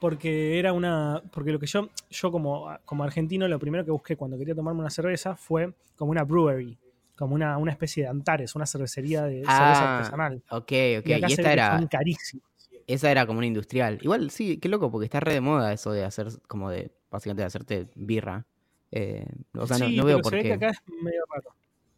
Porque 0.00 0.58
era 0.58 0.72
una. 0.72 1.22
Porque 1.30 1.52
lo 1.52 1.60
que 1.60 1.66
yo, 1.66 1.90
yo 2.10 2.32
como, 2.32 2.76
como 2.84 3.04
argentino, 3.04 3.46
lo 3.46 3.60
primero 3.60 3.84
que 3.84 3.92
busqué 3.92 4.16
cuando 4.16 4.36
quería 4.36 4.56
tomarme 4.56 4.80
una 4.80 4.90
cerveza 4.90 5.36
fue 5.36 5.72
como 5.94 6.10
una 6.10 6.24
brewery, 6.24 6.76
como 7.16 7.34
una, 7.34 7.56
una 7.58 7.72
especie 7.72 8.04
de 8.04 8.08
Antares, 8.10 8.54
una 8.54 8.66
cervecería 8.66 9.22
de 9.24 9.36
cerveza 9.40 9.52
Ah, 9.58 9.98
artesanal. 9.98 10.42
Ok, 10.50 10.72
ok. 11.00 11.06
Y 11.06 11.12
acá 11.14 11.26
Y 11.26 11.30
se 11.30 11.40
esta 11.40 11.42
ve 11.48 11.52
era. 11.52 11.76
son 11.78 11.86
carísimos. 11.88 12.44
esa 12.86 13.10
era 13.10 13.26
como 13.26 13.38
una 13.38 13.46
industrial. 13.46 13.98
Igual, 14.02 14.30
sí, 14.30 14.58
qué 14.58 14.68
loco, 14.68 14.90
porque 14.90 15.06
está 15.06 15.20
re 15.20 15.32
de 15.34 15.40
moda 15.40 15.72
eso 15.72 15.92
de 15.92 16.04
hacer, 16.04 16.28
como 16.46 16.70
de, 16.70 16.90
básicamente 17.10 17.42
de 17.42 17.46
hacerte 17.46 17.88
birra. 17.94 18.46
Eh, 18.92 19.26
o 19.54 19.66
sea, 19.66 19.78
no, 19.78 19.86
Sí, 19.86 19.96
no 19.96 20.04
veo 20.04 20.16
pero 20.18 20.22
por 20.22 20.30
se 20.30 20.36
ve 20.36 20.42
qué. 20.42 20.48
que 20.50 20.54
acá 20.54 20.70
es 20.70 20.78
medio 21.02 21.22
raro. 21.34 21.50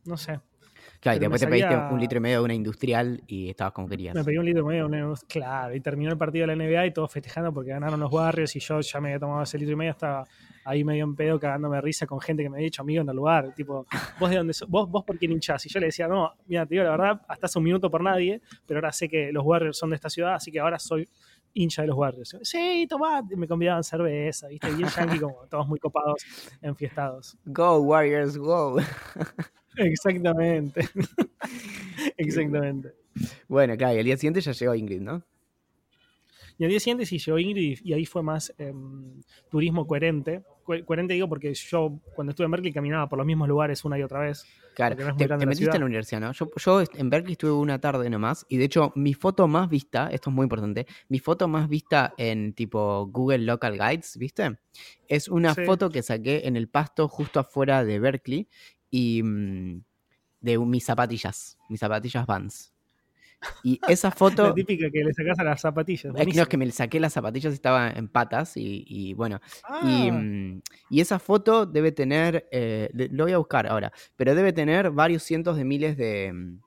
No 0.05 0.17
sé. 0.17 0.41
Claro, 1.01 1.17
y 1.17 1.21
después 1.21 1.41
te 1.41 1.47
pediste 1.47 1.75
salía- 1.75 1.89
un 1.93 2.01
litro 2.01 2.19
y 2.19 2.21
medio 2.21 2.39
de 2.39 2.45
una 2.45 2.55
industrial 2.55 3.23
y 3.27 3.51
estabas 3.51 3.73
como 3.73 3.89
querías. 3.89 4.15
Me 4.17 4.25
pedí 4.25 4.37
un 4.37 4.45
litro 4.45 4.63
y 4.63 4.67
medio, 4.67 4.87
un- 4.87 5.15
claro, 5.29 5.75
y 5.75 5.81
terminó 5.81 6.11
el 6.11 6.19
partido 6.19 6.43
de 6.47 6.57
la 6.57 6.65
NBA 6.65 6.87
y 6.87 6.91
todos 6.93 7.13
festejando 7.13 7.53
porque 7.53 7.71
ganaron 7.71 8.01
los 8.01 8.13
Warriors 8.13 8.57
y 8.57 8.61
yo 8.61 8.81
ya 8.81 9.01
me 9.01 9.09
había 9.11 9.21
tomado 9.21 9.43
ese 9.43 9.59
litro 9.59 9.75
y 9.75 9.77
medio, 9.77 9.93
estaba 9.93 10.27
ahí 10.65 10.83
medio 10.83 11.05
en 11.05 11.15
pedo 11.15 11.39
cagándome 11.39 11.77
de 11.77 11.83
risa 11.83 12.05
con 12.07 12.21
gente 12.21 12.43
que 12.43 12.51
me 12.51 12.57
había 12.57 12.65
dicho 12.65 12.83
amigo 12.83 13.03
en 13.03 13.09
el 13.09 13.15
lugar, 13.17 13.55
tipo, 13.55 13.87
vos 14.19 14.29
de 14.31 14.37
dónde 14.37 14.53
sos? 14.53 14.69
vos, 14.69 14.89
vos 14.91 15.05
por 15.05 15.17
quién 15.19 15.31
hinchás, 15.33 15.65
y 15.67 15.69
yo 15.69 15.79
le 15.81 15.87
decía, 15.87 16.09
no, 16.09 16.33
mira, 16.47 16.67
te 16.67 16.75
digo 16.75 16.85
la 16.85 16.91
verdad, 16.91 17.23
hasta 17.29 17.47
hace 17.47 17.59
un 17.59 17.65
minuto 17.65 17.91
por 17.91 18.03
nadie, 18.03 18.41
pero 18.67 18.79
ahora 18.79 18.93
sé 18.93 19.09
que 19.09 19.31
los 19.33 19.45
Warriors 19.45 19.79
son 19.79 19.91
de 19.91 19.97
esta 19.97 20.11
ciudad, 20.11 20.35
así 20.35 20.51
que 20.51 20.59
ahora 20.61 20.79
soy 20.81 21.09
hincha 21.55 21.83
de 21.83 21.89
los 21.89 21.97
Warriors. 21.97 22.37
Sí, 22.43 22.87
tomá, 22.89 23.23
y 23.31 23.37
me 23.37 23.47
convidaban 23.49 23.83
cerveza, 23.85 24.49
viste, 24.49 24.69
bien 24.75 24.89
yankee 24.89 25.19
como 25.21 25.47
todos 25.49 25.67
muy 25.69 25.79
copados, 25.79 26.23
enfiestados. 26.61 27.37
Go, 27.45 27.79
Warriors, 27.83 28.37
go. 28.37 28.79
Exactamente. 29.79 30.87
Exactamente. 32.17 32.93
bueno, 33.49 33.77
claro, 33.77 33.97
y 33.97 33.99
al 33.99 34.05
día 34.05 34.17
siguiente 34.17 34.41
ya 34.41 34.53
llegó 34.53 34.75
Ingrid, 34.75 35.01
¿no? 35.01 35.23
Y 36.61 36.65
al 36.65 36.71
día 36.71 36.81
siguiente 36.81 37.07
sí 37.07 37.19
llegó 37.19 37.39
Ingrid 37.39 37.79
y 37.85 37.93
ahí 37.93 38.05
fue 38.05 38.23
más 38.23 38.53
em, 38.59 39.23
turismo 39.49 39.87
coherente. 39.87 40.43
Co- 40.65 40.75
coherente 40.85 41.15
digo 41.15 41.29
porque 41.29 41.55
yo 41.55 42.01
cuando 42.17 42.33
estuve 42.33 42.47
en 42.47 42.51
Berkeley 42.51 42.73
caminaba 42.73 43.09
por 43.09 43.17
los 43.17 43.27
mismos 43.27 43.47
lugares 43.49 43.85
una 43.85 43.97
y 43.97 44.03
otra 44.03 44.21
vez. 44.21 44.45
Claro, 44.75 44.97
no 44.97 45.17
te, 45.17 45.27
metiste 45.29 45.55
ciudad. 45.57 45.75
en 45.77 45.81
la 45.81 45.87
universidad, 45.87 46.21
¿no? 46.21 46.33
Yo, 46.33 46.51
yo 46.57 46.83
en 46.95 47.11
Berkeley 47.11 47.33
estuve 47.33 47.53
una 47.53 47.81
tarde 47.81 48.11
nomás 48.11 48.45
y 48.49 48.57
de 48.59 48.65
hecho 48.65 48.93
mi 48.97 49.15
foto 49.15 49.47
más 49.47 49.69
vista, 49.69 50.09
esto 50.13 50.31
es 50.31 50.35
muy 50.37 50.45
importante, 50.45 50.87
mi 51.09 51.19
foto 51.21 51.47
más 51.49 51.69
vista 51.69 52.13
en 52.17 52.53
tipo 52.53 53.07
Google 53.07 53.39
Local 53.39 53.79
Guides, 53.79 54.17
¿viste? 54.19 54.59
Es 55.09 55.29
una 55.29 55.55
Sí. 55.55 55.65
foto 55.65 55.91
que 55.91 56.03
saqué 56.03 56.43
en 56.45 56.57
el 56.57 56.69
pasto 56.69 57.09
justo 57.09 57.39
afuera 57.41 57.85
de 57.85 57.99
Berkeley 58.01 58.49
y 58.91 59.23
mm, 59.23 59.83
de 60.41 60.59
mis 60.59 60.85
zapatillas, 60.85 61.59
mis 61.69 61.81
zapatillas 61.81 62.27
Vans. 62.27 62.73
Y 63.63 63.81
esa 63.89 64.11
foto... 64.11 64.49
La 64.49 64.55
típica 64.55 64.91
que 64.91 65.05
le 65.05 65.15
sacás 65.15 65.39
a 65.39 65.45
las 65.45 65.61
zapatillas. 65.61 66.13
Es 66.17 66.27
que, 66.27 66.33
no, 66.33 66.43
es 66.43 66.49
que 66.49 66.57
me 66.57 66.71
saqué 66.71 66.99
las 66.99 67.13
zapatillas 67.13 67.53
y 67.53 67.55
estaba 67.55 67.91
en 67.91 68.09
patas 68.09 68.57
y, 68.57 68.85
y 68.87 69.15
bueno, 69.15 69.41
y, 69.85 70.09
Ah, 70.09 70.13
mm, 70.13 70.63
y 70.91 71.01
esa 71.01 71.19
foto 71.19 71.65
debe 71.67 71.93
tener, 71.93 72.49
eh, 72.51 72.91
lo 72.93 73.25
voy 73.25 73.33
a 73.33 73.39
buscar 73.39 73.67
ahora, 73.67 73.93
pero 74.17 74.35
debe 74.35 74.53
tener 74.53 74.91
varios 74.91 75.23
cientos 75.23 75.57
de 75.57 75.65
miles 75.65 75.97
de, 75.97 76.33
mm, 76.33 76.61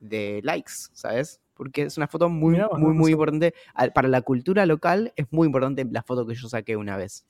de 0.00 0.40
likes, 0.42 0.72
¿sabes? 0.92 1.40
Porque 1.54 1.82
es 1.82 1.96
una 1.96 2.08
foto 2.08 2.28
muy, 2.28 2.54
Mirá 2.54 2.68
muy, 2.76 2.94
muy 2.94 3.12
importante. 3.12 3.54
Para 3.94 4.08
la 4.08 4.22
cultura 4.22 4.66
local 4.66 5.12
es 5.14 5.26
muy 5.30 5.46
importante 5.46 5.86
la 5.88 6.02
foto 6.02 6.26
que 6.26 6.34
yo 6.34 6.48
saqué 6.48 6.76
una 6.76 6.96
vez. 6.96 7.24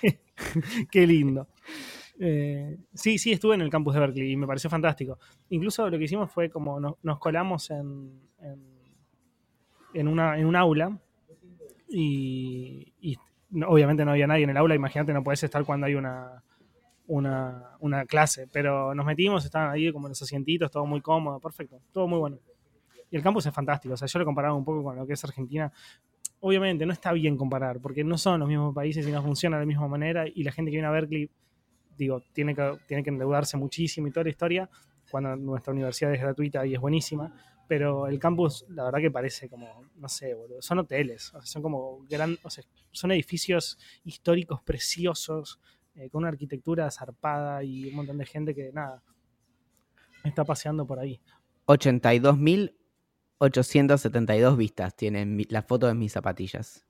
qué 0.00 0.18
lindo. 1.06 1.48
Eh, 2.18 2.78
sí, 2.94 3.18
sí, 3.18 3.32
estuve 3.32 3.54
en 3.56 3.62
el 3.62 3.70
campus 3.70 3.94
de 3.94 4.00
Berkeley 4.00 4.32
y 4.32 4.36
me 4.36 4.46
pareció 4.46 4.70
fantástico. 4.70 5.18
Incluso 5.50 5.88
lo 5.90 5.98
que 5.98 6.04
hicimos 6.04 6.30
fue 6.30 6.50
como 6.50 6.80
no- 6.80 6.98
nos 7.02 7.18
colamos 7.18 7.70
en, 7.70 8.20
en, 9.92 10.08
una, 10.08 10.38
en 10.38 10.46
un 10.46 10.56
aula 10.56 10.98
y, 11.88 12.92
obviamente 13.66 14.04
no 14.04 14.12
había 14.12 14.26
nadie 14.26 14.44
en 14.44 14.50
el 14.50 14.56
aula. 14.56 14.74
Imagínate, 14.74 15.12
no 15.12 15.22
podés 15.22 15.42
estar 15.44 15.64
cuando 15.64 15.86
hay 15.86 15.94
una, 15.94 16.42
una, 17.08 17.70
una 17.80 18.04
clase, 18.06 18.48
pero 18.52 18.94
nos 18.94 19.06
metimos, 19.06 19.44
estaban 19.44 19.70
ahí 19.72 19.92
como 19.92 20.08
en 20.08 20.10
los 20.12 20.22
asientitos, 20.22 20.70
todo 20.70 20.86
muy 20.86 21.00
cómodo, 21.00 21.40
perfecto, 21.40 21.80
todo 21.92 22.08
muy 22.08 22.18
bueno. 22.18 22.38
Y 23.10 23.16
el 23.16 23.22
campus 23.22 23.46
es 23.46 23.54
fantástico, 23.54 23.94
o 23.94 23.96
sea, 23.96 24.08
yo 24.08 24.18
lo 24.20 24.24
comparaba 24.24 24.54
un 24.54 24.64
poco 24.64 24.82
con 24.84 24.96
lo 24.96 25.06
que 25.06 25.14
es 25.14 25.24
Argentina. 25.24 25.72
Obviamente 26.46 26.84
no 26.84 26.92
está 26.92 27.10
bien 27.14 27.38
comparar, 27.38 27.80
porque 27.80 28.04
no 28.04 28.18
son 28.18 28.40
los 28.40 28.48
mismos 28.50 28.74
países 28.74 29.08
y 29.08 29.10
no 29.10 29.22
funcionan 29.22 29.60
de 29.60 29.62
la 29.62 29.66
misma 29.66 29.88
manera, 29.88 30.26
y 30.28 30.44
la 30.44 30.52
gente 30.52 30.70
que 30.70 30.76
viene 30.76 30.88
a 30.88 30.90
Berkeley, 30.90 31.30
digo, 31.96 32.20
tiene 32.34 32.54
que, 32.54 32.80
tiene 32.86 33.02
que 33.02 33.08
endeudarse 33.08 33.56
muchísimo 33.56 34.08
y 34.08 34.10
toda 34.10 34.24
la 34.24 34.28
historia, 34.28 34.68
cuando 35.10 35.34
nuestra 35.36 35.72
universidad 35.72 36.12
es 36.12 36.20
gratuita 36.20 36.66
y 36.66 36.74
es 36.74 36.80
buenísima, 36.80 37.34
pero 37.66 38.08
el 38.08 38.18
campus, 38.18 38.66
la 38.68 38.84
verdad 38.84 38.98
que 38.98 39.10
parece 39.10 39.48
como, 39.48 39.86
no 39.96 40.06
sé, 40.06 40.36
son 40.60 40.80
hoteles, 40.80 41.32
son 41.44 41.62
como 41.62 42.04
gran, 42.10 42.36
son 42.92 43.12
edificios 43.12 43.78
históricos 44.04 44.60
preciosos, 44.60 45.58
eh, 45.94 46.10
con 46.10 46.24
una 46.24 46.28
arquitectura 46.28 46.90
zarpada 46.90 47.64
y 47.64 47.88
un 47.88 47.96
montón 47.96 48.18
de 48.18 48.26
gente 48.26 48.54
que, 48.54 48.70
nada, 48.70 49.02
está 50.22 50.44
paseando 50.44 50.86
por 50.86 50.98
ahí. 50.98 51.18
82.872 53.40 54.56
vistas 54.56 54.96
tiene 54.96 55.26
mi- 55.26 55.44
la 55.48 55.62
foto 55.62 55.86
de 55.86 55.94
mis 55.94 56.12
zapatillas. 56.12 56.84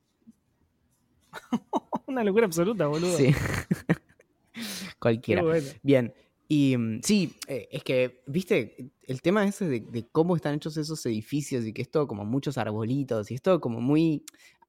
una 2.07 2.23
locura 2.25 2.47
absoluta, 2.47 2.87
boludo. 2.87 3.17
Sí. 3.17 3.35
Cualquiera. 4.99 5.43
bueno. 5.43 5.67
Bien. 5.83 6.15
Y 6.47 6.77
mm, 6.77 7.01
sí, 7.03 7.35
eh, 7.49 7.69
es 7.71 7.83
que, 7.83 8.23
viste, 8.27 8.93
el 9.03 9.23
tema 9.23 9.45
ese 9.47 9.67
de, 9.69 9.81
de 9.81 10.07
cómo 10.13 10.37
están 10.37 10.55
hechos 10.55 10.77
esos 10.77 11.05
edificios 11.07 11.65
y 11.65 11.73
que 11.73 11.83
es 11.83 11.91
todo 11.91 12.07
como 12.07 12.25
muchos 12.25 12.59
arbolitos 12.59 13.31
y 13.31 13.35
es 13.35 13.43
todo 13.43 13.61
como 13.61 13.81
muy... 13.81 14.25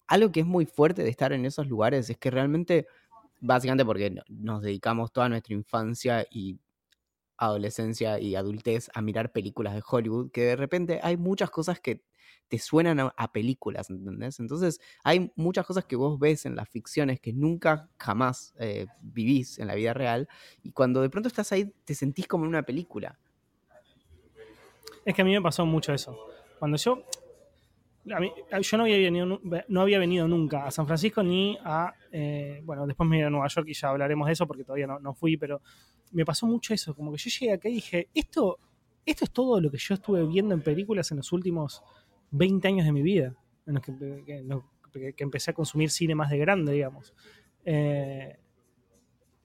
Algo 0.07 0.31
que 0.31 0.39
es 0.41 0.45
muy 0.45 0.65
fuerte 0.65 1.03
de 1.03 1.09
estar 1.09 1.33
en 1.33 1.45
esos 1.45 1.67
lugares 1.67 2.09
es 2.09 2.17
que 2.17 2.29
realmente, 2.31 2.85
básicamente 3.41 3.83
porque 3.85 4.09
no- 4.11 4.23
nos 4.29 4.61
dedicamos 4.61 5.11
toda 5.11 5.29
nuestra 5.29 5.53
infancia 5.53 6.25
y 6.31 6.57
adolescencia 7.37 8.19
y 8.19 8.35
adultez 8.35 8.89
a 8.93 9.01
mirar 9.01 9.31
películas 9.31 9.75
de 9.75 9.83
Hollywood, 9.85 10.31
que 10.31 10.41
de 10.41 10.55
repente 10.55 10.99
hay 11.03 11.17
muchas 11.17 11.49
cosas 11.49 11.79
que 11.79 12.03
te 12.47 12.59
suenan 12.59 12.99
a, 12.99 13.31
películas, 13.31 13.89
¿entendés? 13.89 14.39
Entonces 14.39 14.79
hay 15.03 15.31
muchas 15.35 15.65
cosas 15.65 15.85
que 15.85 15.95
vos 15.95 16.19
ves 16.19 16.45
en 16.45 16.55
las 16.55 16.69
ficciones 16.69 17.19
que 17.19 17.33
nunca 17.33 17.89
jamás 17.97 18.53
eh, 18.59 18.85
vivís 19.01 19.57
en 19.57 19.67
la 19.67 19.75
vida 19.75 19.93
real 19.93 20.27
y 20.61 20.71
cuando 20.71 21.01
de 21.01 21.09
pronto 21.09 21.27
estás 21.27 21.51
ahí 21.51 21.73
te 21.85 21.95
sentís 21.95 22.27
como 22.27 22.45
en 22.45 22.49
una 22.49 22.63
película. 22.63 23.17
Es 25.03 25.13
que 25.13 25.21
a 25.21 25.25
mí 25.25 25.31
me 25.31 25.41
pasó 25.41 25.65
mucho 25.65 25.93
eso. 25.93 26.17
Cuando 26.59 26.77
yo. 26.77 27.03
yo 28.05 28.77
no 28.77 28.83
había, 28.83 28.97
venido, 28.97 29.39
no 29.67 29.81
había 29.81 29.99
venido 29.99 30.27
nunca 30.27 30.65
a 30.65 30.71
San 30.71 30.87
Francisco 30.87 31.21
ni 31.21 31.57
a. 31.63 31.93
eh, 32.11 32.61
bueno, 32.63 32.87
después 32.87 33.07
me 33.07 33.19
iba 33.19 33.27
a 33.27 33.29
Nueva 33.29 33.47
York 33.47 33.67
y 33.69 33.73
ya 33.73 33.89
hablaremos 33.89 34.25
de 34.27 34.33
eso 34.33 34.47
porque 34.47 34.63
todavía 34.63 34.87
no, 34.87 34.99
no 34.99 35.13
fui, 35.13 35.37
pero 35.37 35.61
me 36.11 36.25
pasó 36.25 36.45
mucho 36.47 36.73
eso. 36.73 36.95
Como 36.95 37.11
que 37.11 37.17
yo 37.17 37.29
llegué 37.29 37.53
acá 37.53 37.69
y 37.69 37.73
dije: 37.75 38.09
esto, 38.13 38.59
esto 39.05 39.25
es 39.25 39.31
todo 39.31 39.59
lo 39.61 39.69
que 39.71 39.77
yo 39.77 39.93
estuve 39.95 40.25
viendo 40.25 40.53
en 40.53 40.61
películas 40.61 41.11
en 41.11 41.17
los 41.17 41.31
últimos 41.31 41.83
20 42.31 42.67
años 42.67 42.85
de 42.85 42.91
mi 42.91 43.01
vida, 43.01 43.35
en 43.65 43.73
los 43.75 43.83
que, 43.83 44.23
que- 44.25 44.37
en 44.39 44.47
los 44.47 44.63
que- 44.91 45.13
que 45.13 45.23
empecé 45.23 45.51
a 45.51 45.53
consumir 45.53 45.89
cine 45.89 46.15
más 46.15 46.29
de 46.29 46.37
grande, 46.37 46.71
digamos. 46.73 47.13
Eh, 47.63 48.37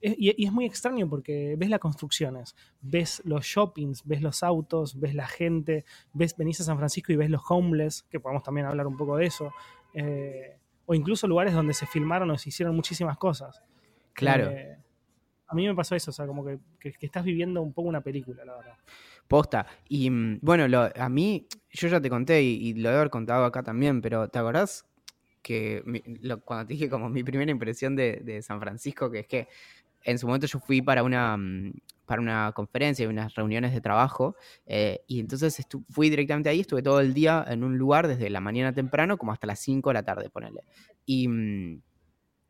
y 0.03 0.47
es 0.47 0.51
muy 0.53 0.65
extraño 0.65 1.07
porque 1.11 1.57
ves 1.59 1.69
las 1.69 1.79
construcciones, 1.79 2.57
ves 2.81 3.21
los 3.27 3.45
shoppings, 3.45 4.03
ves 4.07 4.23
los 4.23 4.43
autos, 4.43 4.99
ves 4.99 5.15
la 5.15 5.27
gente, 5.27 5.85
ves, 6.15 6.35
venís 6.39 6.59
a 6.61 6.65
San 6.65 6.79
Francisco 6.79 7.13
y 7.13 7.17
ves 7.17 7.29
los 7.29 7.43
homeless, 7.51 8.05
que 8.05 8.19
podemos 8.19 8.43
también 8.43 8.67
hablar 8.67 8.87
un 8.87 8.97
poco 8.97 9.19
de 9.19 9.27
eso, 9.27 9.53
eh, 9.93 10.57
o 10.87 10.95
incluso 10.95 11.27
lugares 11.29 11.53
donde 11.53 11.75
se 11.75 11.87
filmaron 11.87 12.31
o 12.31 12.39
se 12.39 12.49
hicieron 12.49 12.75
muchísimas 12.75 13.19
cosas. 13.19 13.63
Claro. 14.15 14.49
Eh, 14.49 14.79
a 15.51 15.55
mí 15.55 15.67
me 15.67 15.75
pasó 15.75 15.97
eso, 15.97 16.11
o 16.11 16.15
sea, 16.15 16.27
como 16.27 16.45
que, 16.45 16.59
estás 17.01 17.25
viviendo 17.25 17.61
un 17.61 17.73
poco 17.73 17.89
una 17.89 18.01
película, 18.01 18.45
la 18.45 18.57
verdad. 18.57 18.77
Posta. 19.27 19.67
Y 19.89 20.09
mm, 20.09 20.39
bueno, 20.43 20.69
lo- 20.69 20.91
a 20.95 21.09
mí, 21.09 21.47
yo 21.71 21.89
ya 21.89 22.01
te 22.01 22.09
conté 22.09 22.43
y, 22.43 22.69
y 22.69 22.75
lo 22.75 22.91
he 22.91 22.95
haber 22.95 23.11
contado 23.11 23.45
acá 23.45 23.63
también, 23.63 24.01
pero 24.01 24.29
¿te 24.29 24.39
acordás 24.39 24.87
que 25.43 25.83
cuando 26.45 26.67
te 26.67 26.75
dije 26.75 26.89
como 26.89 27.09
mi 27.09 27.25
primera 27.25 27.51
impresión 27.51 27.97
de, 27.97 28.41
San 28.43 28.61
Francisco, 28.61 29.11
que 29.11 29.21
es 29.21 29.27
que 29.27 29.49
en 30.05 30.19
su 30.19 30.27
momento 30.27 30.47
yo 30.47 30.61
fui 30.61 30.83
para 30.83 31.03
una, 31.03 31.37
mm, 31.37 31.73
para 32.07 32.23
una 32.23 32.53
conferencia 32.55 33.05
y 33.05 33.07
unas 33.07 33.35
reuniones 33.35 33.73
de 33.73 33.81
trabajo, 33.81 34.37
eh, 34.67 35.01
y 35.07 35.21
entonces 35.21 35.67
fui 35.91 36.11
directamente 36.11 36.49
ahí, 36.49 36.61
estuve 36.61 36.83
todo 36.83 37.01
el 37.01 37.13
día 37.15 37.45
en 37.49 37.65
un 37.65 37.77
lugar 37.77 38.09
desde 38.09 38.31
la 38.31 38.41
mañana 38.41 38.73
temprano 38.73 39.19
como 39.19 39.33
hasta 39.33 39.47
las 39.47 39.59
5 39.61 39.91
de 39.91 39.95
la 39.95 40.03
tarde, 40.05 40.31
ponele. 40.31 40.63
Y 41.07 41.29
mm, 41.29 41.83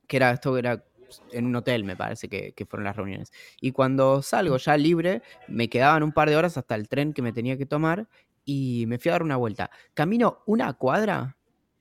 que 0.06 0.16
era 0.16 0.32
esto 0.32 0.58
era 0.58 0.84
en 1.32 1.46
un 1.46 1.56
hotel, 1.56 1.84
me 1.84 1.96
parece 1.96 2.28
que, 2.28 2.52
que 2.52 2.66
fueron 2.66 2.84
las 2.84 2.96
reuniones. 2.96 3.32
Y 3.60 3.72
cuando 3.72 4.22
salgo 4.22 4.56
ya 4.56 4.76
libre, 4.76 5.22
me 5.48 5.68
quedaban 5.68 6.02
un 6.02 6.12
par 6.12 6.28
de 6.30 6.36
horas 6.36 6.56
hasta 6.56 6.74
el 6.74 6.88
tren 6.88 7.12
que 7.12 7.22
me 7.22 7.32
tenía 7.32 7.56
que 7.58 7.66
tomar 7.66 8.08
y 8.44 8.84
me 8.88 8.98
fui 8.98 9.10
a 9.10 9.12
dar 9.12 9.22
una 9.22 9.36
vuelta. 9.36 9.70
Camino 9.94 10.42
una 10.46 10.72
cuadra 10.74 11.36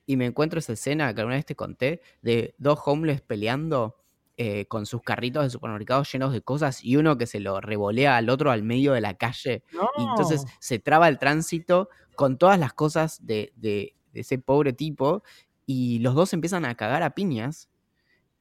y 0.06 0.16
me 0.16 0.26
encuentro 0.26 0.58
esa 0.58 0.72
escena 0.72 1.14
que 1.14 1.20
alguna 1.20 1.36
vez 1.36 1.46
te 1.46 1.54
conté 1.56 2.00
de 2.22 2.54
dos 2.58 2.78
homeless 2.84 3.20
peleando 3.22 3.96
eh, 4.36 4.66
con 4.66 4.86
sus 4.86 5.02
carritos 5.02 5.44
de 5.44 5.50
supermercados 5.50 6.10
llenos 6.10 6.32
de 6.32 6.40
cosas 6.40 6.82
y 6.84 6.96
uno 6.96 7.18
que 7.18 7.26
se 7.26 7.40
lo 7.40 7.60
revolea 7.60 8.16
al 8.16 8.30
otro 8.30 8.50
al 8.50 8.62
medio 8.62 8.92
de 8.94 9.00
la 9.02 9.14
calle 9.14 9.62
y 9.98 10.02
entonces 10.02 10.44
se 10.60 10.78
traba 10.78 11.08
el 11.08 11.18
tránsito 11.18 11.90
con 12.16 12.38
todas 12.38 12.58
las 12.58 12.72
cosas 12.72 13.24
de, 13.26 13.52
de- 13.56 13.94
de 14.12 14.20
ese 14.20 14.38
pobre 14.38 14.72
tipo 14.72 15.22
y 15.66 15.98
los 16.00 16.14
dos 16.14 16.32
empiezan 16.32 16.64
a 16.64 16.74
cagar 16.74 17.02
a 17.04 17.10
piñas. 17.14 17.68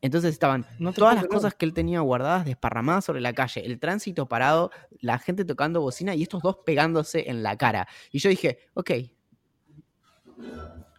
Entonces 0.01 0.31
estaban 0.31 0.65
No 0.79 0.93
todas 0.93 1.15
las 1.15 1.25
cosas 1.25 1.53
que 1.53 1.65
él 1.65 1.73
tenía 1.73 1.99
guardadas 1.99 2.45
desparramadas 2.45 3.05
sobre 3.05 3.19
la 3.21 3.33
calle, 3.33 3.65
el 3.65 3.79
tránsito 3.79 4.27
parado, 4.27 4.71
la 5.01 5.19
gente 5.19 5.43
tocando 5.43 5.81
bocina 5.81 6.15
y 6.15 6.23
estos 6.23 6.41
dos 6.41 6.57
pegándose 6.65 7.29
en 7.29 7.43
la 7.43 7.57
cara. 7.57 7.88
Y 8.12 8.19
yo 8.19 8.29
dije, 8.29 8.59
ok, 8.73 8.91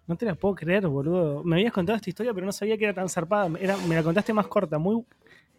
No 0.07 0.17
te 0.17 0.27
la 0.27 0.35
puedo 0.35 0.55
creer, 0.55 0.87
boludo. 0.89 1.43
Me 1.45 1.57
habías 1.57 1.73
contado 1.73 1.97
esta 1.97 2.11
historia, 2.11 2.35
pero 2.35 2.45
no 2.45 2.53
sabía 2.53 2.77
que 2.77 2.85
era 2.85 2.95
tan 2.95 3.09
zarpada. 3.09 3.49
Era, 3.59 3.77
me 3.77 3.95
la 3.95 4.03
contaste 4.03 4.33
más 4.33 4.49
corta, 4.49 4.77
muy, 4.79 5.05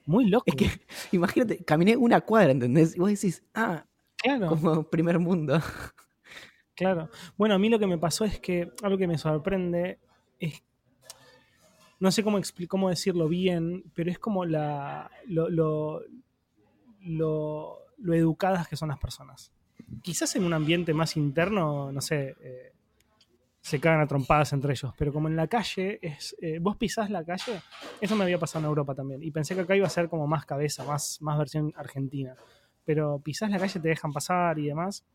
muy 0.05 0.25
loco. 0.25 0.43
Es 0.45 0.55
que, 0.55 0.69
imagínate, 1.11 1.63
caminé 1.63 1.95
una 1.95 2.21
cuadra, 2.21 2.51
¿entendés? 2.51 2.95
Y 2.95 2.99
vos 2.99 3.09
decís, 3.09 3.43
ah, 3.55 3.85
claro. 4.17 4.47
como 4.47 4.83
primer 4.83 5.19
mundo. 5.19 5.59
Claro. 6.75 7.09
Bueno, 7.37 7.55
a 7.55 7.59
mí 7.59 7.69
lo 7.69 7.79
que 7.79 7.87
me 7.87 7.97
pasó 7.97 8.25
es 8.25 8.39
que 8.39 8.71
algo 8.81 8.97
que 8.97 9.07
me 9.07 9.17
sorprende 9.17 9.99
es. 10.39 10.63
No 12.01 12.11
sé 12.11 12.23
cómo, 12.23 12.41
cómo 12.67 12.89
decirlo 12.89 13.27
bien, 13.29 13.83
pero 13.93 14.09
es 14.09 14.17
como 14.17 14.43
la. 14.43 15.11
Lo, 15.27 16.01
educadas 18.11 18.67
que 18.67 18.75
son 18.75 18.89
las 18.89 18.97
personas. 18.97 19.51
Quizás 20.01 20.35
en 20.35 20.43
un 20.43 20.53
ambiente 20.53 20.95
más 20.95 21.15
interno, 21.15 21.91
no 21.91 22.01
sé. 22.01 22.35
Eh, 22.41 22.73
se 23.61 23.79
cagan 23.79 24.01
a 24.01 24.07
trompadas 24.07 24.51
entre 24.53 24.73
ellos. 24.73 24.91
Pero 24.97 25.13
como 25.13 25.27
en 25.27 25.35
la 25.35 25.45
calle, 25.45 25.99
es, 26.01 26.35
eh, 26.41 26.57
vos 26.59 26.75
pisás 26.75 27.11
la 27.11 27.23
calle, 27.23 27.61
eso 28.01 28.15
me 28.15 28.23
había 28.23 28.39
pasado 28.39 28.65
en 28.65 28.69
Europa 28.69 28.95
también. 28.95 29.21
Y 29.21 29.29
pensé 29.29 29.53
que 29.53 29.61
acá 29.61 29.75
iba 29.75 29.85
a 29.85 29.91
ser 29.91 30.09
como 30.09 30.25
más 30.25 30.47
cabeza, 30.47 30.83
más, 30.83 31.21
más 31.21 31.37
versión 31.37 31.71
argentina. 31.75 32.33
Pero 32.83 33.19
pisás 33.19 33.51
la 33.51 33.59
calle, 33.59 33.79
te 33.79 33.89
dejan 33.89 34.11
pasar 34.11 34.57
y 34.57 34.65
demás. 34.65 35.05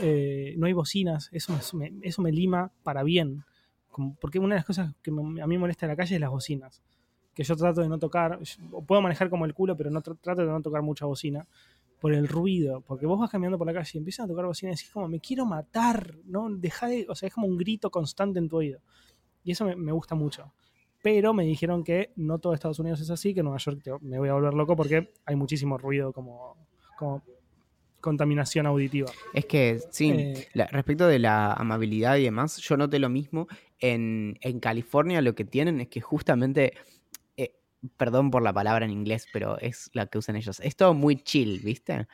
Eh, 0.00 0.54
no 0.56 0.64
hay 0.64 0.72
bocinas, 0.72 1.28
eso 1.30 1.54
eso 2.00 2.22
me 2.22 2.32
lima 2.32 2.72
para 2.82 3.02
bien. 3.02 3.44
Porque 4.20 4.38
una 4.38 4.54
de 4.54 4.60
las 4.60 4.64
cosas 4.64 4.94
que 5.02 5.10
a 5.10 5.14
mí 5.14 5.40
me 5.46 5.58
molesta 5.58 5.86
en 5.86 5.90
la 5.90 5.96
calle 5.96 6.14
es 6.14 6.20
las 6.20 6.30
bocinas. 6.30 6.82
Que 7.34 7.44
yo 7.44 7.56
trato 7.56 7.80
de 7.80 7.88
no 7.88 7.98
tocar, 7.98 8.38
puedo 8.86 9.00
manejar 9.00 9.30
como 9.30 9.44
el 9.44 9.54
culo, 9.54 9.76
pero 9.76 9.90
no 9.90 10.02
trato 10.02 10.42
de 10.42 10.48
no 10.48 10.60
tocar 10.60 10.82
mucha 10.82 11.06
bocina 11.06 11.46
por 12.00 12.14
el 12.14 12.26
ruido, 12.26 12.80
porque 12.80 13.06
vos 13.06 13.20
vas 13.20 13.30
caminando 13.30 13.58
por 13.58 13.66
la 13.66 13.74
calle 13.74 13.90
y 13.94 13.98
empiezan 13.98 14.24
a 14.24 14.28
tocar 14.28 14.46
bocina 14.46 14.72
y 14.72 14.74
decís 14.74 14.90
como, 14.90 15.06
me 15.06 15.20
quiero 15.20 15.44
matar, 15.44 16.16
¿no? 16.24 16.48
Deja 16.50 16.88
de, 16.88 17.06
o 17.08 17.14
sea, 17.14 17.26
es 17.26 17.34
como 17.34 17.46
un 17.46 17.58
grito 17.58 17.90
constante 17.90 18.38
en 18.38 18.48
tu 18.48 18.56
oído. 18.56 18.80
Y 19.44 19.52
eso 19.52 19.64
me, 19.64 19.92
gusta 19.92 20.14
mucho. 20.14 20.52
Pero 21.02 21.34
me 21.34 21.44
dijeron 21.44 21.84
que 21.84 22.12
no 22.16 22.38
todo 22.38 22.54
Estados 22.54 22.78
Unidos 22.78 23.00
es 23.00 23.10
así, 23.10 23.34
que 23.34 23.40
en 23.40 23.44
Nueva 23.44 23.58
York 23.58 23.82
me 24.00 24.18
voy 24.18 24.30
a 24.30 24.34
volver 24.34 24.54
loco 24.54 24.76
porque 24.76 25.12
hay 25.24 25.36
muchísimo 25.36 25.78
ruido 25.78 26.12
como, 26.12 26.56
como 26.98 27.22
contaminación 28.00 28.66
auditiva. 28.66 29.10
Es 29.34 29.44
que, 29.44 29.80
sí, 29.90 30.10
eh, 30.10 30.48
respecto 30.72 31.06
de 31.06 31.18
la 31.18 31.52
amabilidad 31.52 32.16
y 32.16 32.24
demás, 32.24 32.58
yo 32.58 32.76
noté 32.76 32.98
lo 32.98 33.08
mismo. 33.08 33.46
En, 33.80 34.38
en 34.42 34.60
California 34.60 35.22
lo 35.22 35.34
que 35.34 35.44
tienen 35.44 35.80
es 35.80 35.88
que 35.88 36.00
justamente 36.02 36.74
perdón 37.96 38.30
por 38.30 38.42
la 38.42 38.52
palabra 38.52 38.84
en 38.84 38.90
inglés, 38.90 39.26
pero 39.32 39.58
es 39.58 39.90
la 39.92 40.06
que 40.06 40.18
usan 40.18 40.36
ellos. 40.36 40.60
Es 40.60 40.76
todo 40.76 40.94
muy 40.94 41.16
chill, 41.16 41.60
¿viste? 41.60 42.06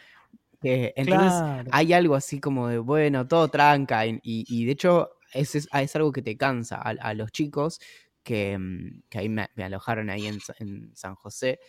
entonces 0.63 1.67
hay 1.71 1.93
algo 1.93 2.17
así 2.17 2.41
como 2.41 2.69
de, 2.69 2.79
bueno, 2.79 3.29
todo 3.29 3.49
tranca. 3.49 4.05
Y, 4.07 4.65
de 4.65 4.73
hecho 4.73 5.11
es, 5.33 5.55
es, 5.55 5.97
algo 5.97 6.13
que 6.13 6.23
te 6.23 6.37
cansa 6.37 6.77
a, 6.81 7.15
los 7.15 7.31
chicos 7.31 7.81
que, 8.23 8.57
mm, 8.59 9.03
que 9.09 9.19
ahí 9.19 9.29
me, 9.29 9.49
alojaron 9.57 10.11
ahí 10.11 10.27
en, 10.27 10.95
San 10.95 11.15
José. 11.15 11.61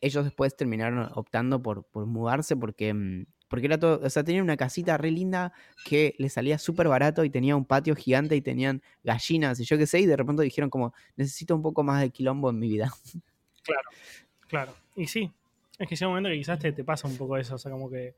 Ellos 0.00 0.24
después 0.24 0.56
terminaron 0.56 1.10
optando 1.14 1.60
por, 1.60 1.84
por 1.84 2.06
mudarse 2.06 2.56
porque 2.56 2.94
mm, 2.94 3.26
porque 3.48 3.66
era 3.66 3.78
todo, 3.78 4.00
o 4.02 4.10
sea, 4.10 4.22
tenían 4.22 4.44
una 4.44 4.56
casita 4.56 4.96
re 4.96 5.10
linda 5.10 5.52
que 5.84 6.14
le 6.18 6.28
salía 6.28 6.58
súper 6.58 6.88
barato 6.88 7.24
y 7.24 7.30
tenía 7.30 7.56
un 7.56 7.64
patio 7.64 7.96
gigante 7.96 8.36
y 8.36 8.40
tenían 8.40 8.82
gallinas 9.02 9.58
y 9.60 9.64
yo 9.64 9.78
qué 9.78 9.86
sé, 9.86 10.00
y 10.00 10.06
de 10.06 10.16
repente 10.16 10.42
dijeron 10.42 10.70
como, 10.70 10.94
necesito 11.16 11.54
un 11.54 11.62
poco 11.62 11.82
más 11.82 12.00
de 12.00 12.10
quilombo 12.10 12.50
en 12.50 12.58
mi 12.58 12.68
vida. 12.68 12.92
Claro, 13.62 13.88
claro. 14.48 14.74
Y 14.96 15.06
sí, 15.06 15.30
es 15.78 15.88
que 15.88 15.94
llega 15.94 16.08
un 16.08 16.12
momento 16.12 16.30
que 16.30 16.38
quizás 16.38 16.58
te, 16.58 16.72
pasa 16.84 17.06
un 17.06 17.16
poco 17.16 17.36
eso, 17.36 17.54
o 17.54 17.58
sea, 17.58 17.70
como 17.70 17.90
que 17.90 18.14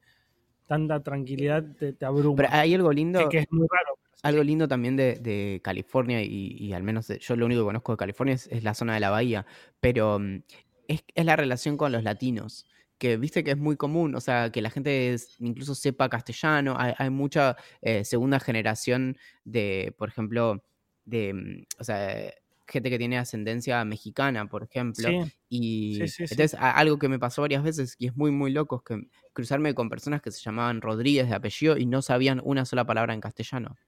tanta 0.66 1.02
tranquilidad 1.02 1.64
te, 1.78 1.92
te 1.92 2.06
abruma. 2.06 2.36
Pero 2.36 2.48
hay 2.52 2.74
algo 2.74 2.92
lindo. 2.92 3.28
Que, 3.28 3.38
es 3.38 3.46
muy 3.50 3.66
raro. 3.68 3.98
Algo 4.22 4.42
lindo 4.42 4.68
también 4.68 4.96
de, 4.96 5.60
California, 5.62 6.22
y, 6.22 6.72
al 6.72 6.82
menos 6.82 7.08
yo 7.08 7.36
lo 7.36 7.46
único 7.46 7.62
que 7.62 7.66
conozco 7.66 7.92
de 7.92 7.98
California 7.98 8.34
es, 8.34 8.62
la 8.62 8.74
zona 8.74 8.94
de 8.94 9.00
la 9.00 9.10
bahía, 9.10 9.46
pero 9.80 10.18
mm, 10.18 10.42
es, 10.88 11.02
la 11.14 11.36
relación 11.36 11.76
con 11.76 11.92
los 11.92 12.02
latinos 12.02 12.66
que 13.00 13.16
viste 13.16 13.42
que 13.42 13.52
es 13.52 13.56
muy 13.56 13.76
común, 13.76 14.14
o 14.14 14.20
sea, 14.20 14.52
que 14.52 14.60
la 14.60 14.68
gente 14.68 15.16
incluso 15.38 15.74
sepa 15.74 16.10
castellano, 16.10 16.76
hay, 16.78 17.08
mucha 17.08 17.56
eh, 17.80 18.04
segunda 18.04 18.38
generación 18.38 19.16
de, 19.42 19.94
por 19.96 20.10
ejemplo, 20.10 20.62
de, 21.06 21.32
mm, 21.32 21.80
o 21.80 21.84
sea, 21.84 22.30
gente 22.68 22.90
que 22.90 22.98
tiene 22.98 23.16
ascendencia 23.16 23.82
mexicana, 23.86 24.46
por 24.46 24.62
ejemplo. 24.62 25.08
Y 25.48 25.98
entonces 26.00 26.54
algo 26.60 26.98
que 26.98 27.08
me 27.08 27.18
pasó 27.18 27.40
varias 27.40 27.64
veces 27.64 27.96
y 27.98 28.06
es 28.06 28.16
muy, 28.16 28.30
muy 28.30 28.52
loco 28.52 28.76
es 28.76 28.82
que 28.82 29.08
cruzarme 29.32 29.74
con 29.74 29.88
personas 29.88 30.20
que 30.20 30.30
se 30.30 30.42
llamaban 30.42 30.82
Rodríguez 30.82 31.26
de 31.26 31.34
apellido 31.34 31.78
y 31.78 31.86
no 31.86 32.02
sabían 32.02 32.42
una 32.44 32.66
sola 32.66 32.84
palabra 32.84 33.14
en 33.14 33.22
castellano. 33.22 33.78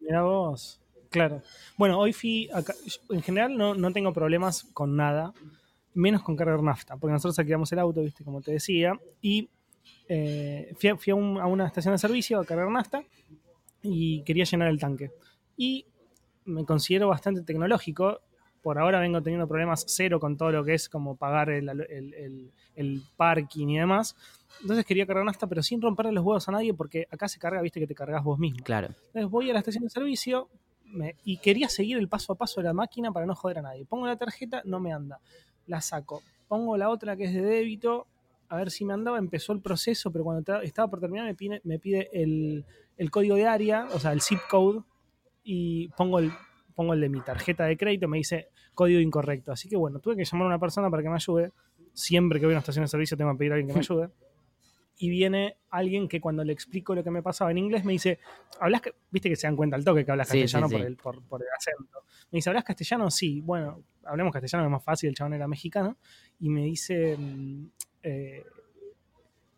Mira 0.00 0.22
vos, 0.22 0.80
claro. 1.08 1.40
Bueno, 1.78 2.00
hoy 2.00 2.12
fui 2.12 2.50
acá, 2.52 2.74
en 3.10 3.22
general 3.22 3.56
no, 3.56 3.76
no 3.76 3.92
tengo 3.92 4.12
problemas 4.12 4.64
con 4.74 4.96
nada, 4.96 5.32
menos 5.94 6.22
con 6.22 6.36
cargar 6.36 6.62
nafta, 6.62 6.96
porque 6.96 7.12
nosotros 7.12 7.38
alquilamos 7.38 7.70
el 7.72 7.78
auto, 7.78 8.02
viste, 8.02 8.24
como 8.24 8.40
te 8.40 8.52
decía, 8.52 8.98
y 9.22 9.48
eh, 10.08 10.74
fui, 10.76 11.10
a, 11.10 11.14
a 11.14 11.46
una 11.46 11.66
estación 11.66 11.94
de 11.94 11.98
servicio 11.98 12.40
a 12.40 12.44
cargar 12.44 12.68
nafta 12.70 13.02
y 13.82 14.22
quería 14.22 14.44
llenar 14.44 14.68
el 14.68 14.78
tanque. 14.78 15.10
Y 15.56 15.86
me 16.44 16.64
considero 16.64 17.08
bastante 17.08 17.42
tecnológico. 17.42 18.20
Por 18.62 18.78
ahora 18.78 18.98
vengo 18.98 19.20
teniendo 19.22 19.46
problemas 19.46 19.84
cero 19.86 20.18
con 20.18 20.38
todo 20.38 20.50
lo 20.50 20.64
que 20.64 20.74
es 20.74 20.88
como 20.88 21.16
pagar 21.16 21.50
el, 21.50 23.02
parking 23.16 23.68
y 23.68 23.78
demás. 23.78 24.16
Entonces 24.62 24.86
quería 24.86 25.06
cargar 25.06 25.28
hasta, 25.28 25.46
pero 25.46 25.62
sin 25.62 25.82
romperle 25.82 26.12
los 26.12 26.24
huevos 26.24 26.48
a 26.48 26.52
nadie, 26.52 26.72
porque 26.72 27.06
acá 27.10 27.28
se 27.28 27.38
carga, 27.38 27.60
viste, 27.60 27.78
que 27.78 27.86
te 27.86 27.94
cargas 27.94 28.24
vos 28.24 28.38
mismo. 28.38 28.64
Claro. 28.64 28.88
Entonces 29.06 29.30
voy 29.30 29.50
a 29.50 29.52
la 29.52 29.58
estación 29.58 29.84
de 29.84 29.90
servicio 29.90 30.48
y 31.24 31.38
quería 31.38 31.68
seguir 31.68 31.98
el 31.98 32.08
paso 32.08 32.32
a 32.32 32.36
paso 32.36 32.60
de 32.60 32.64
la 32.64 32.72
máquina 32.72 33.12
para 33.12 33.26
no 33.26 33.34
joder 33.34 33.58
a 33.58 33.62
nadie. 33.62 33.84
Pongo 33.84 34.06
la 34.06 34.16
tarjeta, 34.16 34.62
no 34.64 34.80
me 34.80 34.92
anda. 34.92 35.20
La 35.66 35.80
saco. 35.80 36.22
Pongo 36.48 36.76
la 36.76 36.90
otra 36.90 37.16
que 37.16 37.24
es 37.24 37.34
de 37.34 37.42
débito, 37.42 38.06
a 38.48 38.56
ver 38.56 38.70
si 38.70 38.84
me 38.84 38.92
andaba. 38.92 39.18
Empezó 39.18 39.52
el 39.52 39.60
proceso, 39.60 40.10
pero 40.10 40.24
cuando 40.24 40.60
estaba 40.60 40.88
por 40.88 41.00
terminar 41.00 41.26
me 41.26 41.34
pide, 41.34 41.60
me 41.64 41.78
pide 41.78 42.10
el, 42.12 42.64
el 42.96 43.10
código 43.10 43.36
de 43.36 43.46
área, 43.46 43.88
o 43.92 43.98
sea, 43.98 44.12
el 44.12 44.20
zip 44.20 44.40
code 44.48 44.82
y 45.42 45.88
pongo 45.88 46.18
el, 46.18 46.32
pongo 46.74 46.94
el 46.94 47.00
de 47.00 47.08
mi 47.08 47.20
tarjeta 47.20 47.64
de 47.64 47.76
crédito, 47.76 48.08
me 48.08 48.18
dice 48.18 48.48
código 48.74 49.00
incorrecto. 49.00 49.52
Así 49.52 49.68
que 49.68 49.76
bueno, 49.76 50.00
tuve 50.00 50.16
que 50.16 50.24
llamar 50.24 50.46
a 50.46 50.48
una 50.48 50.58
persona 50.58 50.90
para 50.90 51.02
que 51.02 51.08
me 51.08 51.16
ayude. 51.16 51.52
Siempre 51.92 52.40
que 52.40 52.46
voy 52.46 52.54
a 52.54 52.56
una 52.56 52.60
estación 52.60 52.84
de 52.84 52.88
servicio 52.88 53.16
tengo 53.16 53.32
que 53.32 53.38
pedir 53.38 53.52
a 53.52 53.54
alguien 53.56 53.68
que 53.68 53.74
me 53.74 53.80
ayude. 53.88 54.10
Y 54.96 55.10
viene 55.10 55.56
alguien 55.70 56.06
que 56.06 56.20
cuando 56.20 56.44
le 56.44 56.52
explico 56.52 56.94
lo 56.94 57.02
que 57.02 57.10
me 57.10 57.22
pasaba 57.22 57.50
en 57.50 57.58
inglés 57.58 57.84
me 57.84 57.92
dice, 57.92 58.20
¿hablas? 58.60 58.82
Viste 59.10 59.28
que 59.28 59.36
se 59.36 59.46
dan 59.46 59.56
cuenta 59.56 59.76
al 59.76 59.84
toque 59.84 60.04
que 60.04 60.10
hablas 60.12 60.28
castellano 60.28 60.68
Por, 60.68 60.80
el, 60.80 60.96
por, 60.96 61.42
el 61.42 61.48
acento. 61.56 62.04
Me 62.30 62.36
dice, 62.36 62.50
¿hablas 62.50 62.64
castellano? 62.64 63.10
Sí, 63.10 63.40
bueno, 63.40 63.82
hablemos 64.06 64.32
castellano, 64.32 64.64
es 64.64 64.70
más 64.70 64.84
fácil, 64.84 65.08
el 65.08 65.14
chabón 65.14 65.34
era 65.34 65.48
mexicano. 65.48 65.96
Y 66.40 66.48
me 66.48 66.64
dice, 66.64 67.16
mm, 67.16 67.66
eh, 68.02 68.42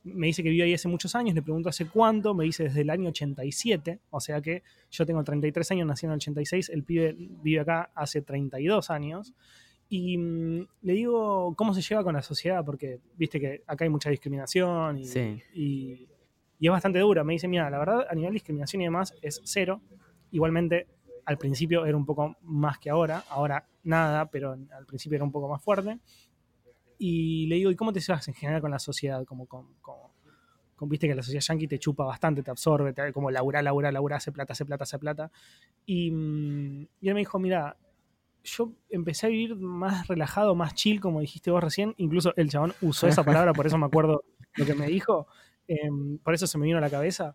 me 0.07 0.29
dice 0.29 0.43
que 0.43 0.51
vive 0.51 0.65
ahí 0.65 0.75
hace 0.75 0.89
muchos 0.89 1.15
años, 1.15 1.35
le 1.35 1.43
pregunto 1.43 1.69
hace 1.69 1.87
cuánto, 1.87 2.33
me 2.35 2.45
dice 2.45 2.65
desde 2.65 2.83
el 2.83 2.91
año 2.91 3.09
87, 3.09 4.01
o 4.11 4.21
sea 4.21 4.41
que 4.41 4.63
yo 4.91 5.05
tengo 5.05 5.23
33 5.25 5.73
años, 5.73 5.87
nací 5.87 6.07
en 6.07 6.13
el 6.13 6.17
86, 6.17 6.69
el 6.71 6.85
pibe 6.85 7.15
vive 7.19 7.61
acá 7.61 7.91
hace 7.95 8.23
32 8.23 8.91
años. 8.91 9.35
Y 9.89 10.19
mm, 10.19 10.67
le 10.83 10.93
digo 10.93 11.55
cómo 11.57 11.75
se 11.75 11.83
lleva 11.83 12.03
con 12.03 12.15
la 12.15 12.23
sociedad, 12.23 12.65
porque 12.65 13.01
viste 13.17 13.41
que 13.41 13.63
acá 13.67 13.85
hay 13.85 13.91
mucha 13.91 14.11
discriminación 14.11 14.99
y, 14.99 16.09
es 16.61 16.71
bastante 16.71 16.99
dura. 17.01 17.23
Me 17.23 17.35
dice, 17.35 17.49
mira, 17.49 17.69
la 17.69 17.79
verdad, 17.79 18.07
a 18.09 18.15
nivel 18.15 18.31
de 18.31 18.35
discriminación 18.35 18.83
y 18.83 18.85
demás 18.87 19.15
es 19.23 19.41
cero. 19.45 19.81
Igualmente, 20.31 20.87
al 21.25 21.39
principio 21.39 21.85
era 21.85 21.97
un 21.97 22.07
poco 22.07 22.37
más 22.43 22.79
que 22.79 22.91
ahora, 22.91 23.25
ahora 23.29 23.67
nada, 23.87 24.31
pero 24.31 24.53
al 24.53 24.87
principio 24.87 25.16
era 25.16 25.25
un 25.25 25.33
poco 25.33 25.49
más 25.49 25.62
fuerte 25.62 25.99
y 26.99 27.46
le 27.46 27.57
digo, 27.57 27.70
¿y 27.70 27.77
cómo 27.77 27.92
te 27.92 28.01
llevas 28.01 28.27
en 28.29 28.35
general 28.35 28.61
con 28.61 28.70
la 28.70 28.79
sociedad? 28.79 29.25
Como, 29.25 29.46
con, 29.46 29.66
viste 30.83 31.09
que 31.09 31.14
la 31.14 31.22
sociedad 31.22 31.42
yankee 31.42 31.68
te 31.68 31.79
chupa 31.79 32.05
bastante, 32.05 32.42
te 32.42 32.51
absorbe, 32.51 32.92
te, 32.92 33.12
como 33.12 33.31
laburar, 33.31 33.64
laburar, 33.64 33.92
laburar, 33.92 34.18
hace 34.18 34.33
plata, 34.33 34.53
hace 34.53 34.64
plata, 34.64 34.85
hace 34.85 34.99
plata. 34.99 35.31
Y, 35.85 36.11
mm, 36.11 36.88
y 37.01 37.09
él 37.09 37.14
me 37.14 37.20
dijo, 37.20 37.38
mira, 37.38 37.77
yo 38.44 38.72
empecé 38.88 39.27
a 39.27 39.29
vivir 39.29 39.57
más 39.57 40.07
relajado, 40.07 40.55
más 40.55 40.75
chill, 40.75 41.01
como 41.01 41.20
dijiste 41.20 41.51
vos 41.51 41.62
recién. 41.62 41.94
Incluso 41.99 42.33
el 42.37 42.49
chabón 42.49 42.75
usó 42.81 43.07
esa 43.09 43.25
palabra, 43.44 43.53
por 43.53 43.66
eso 43.66 43.77
me 43.79 43.87
acuerdo 43.87 44.25
lo 44.55 44.64
que 44.64 44.75
me 44.75 44.87
dijo. 44.87 45.27
Em, 45.68 46.18
por 46.18 46.35
eso 46.35 46.46
se 46.46 46.57
me 46.59 46.66
vino 46.66 46.79
a 46.79 46.81
la 46.81 46.90
cabeza. 46.90 47.35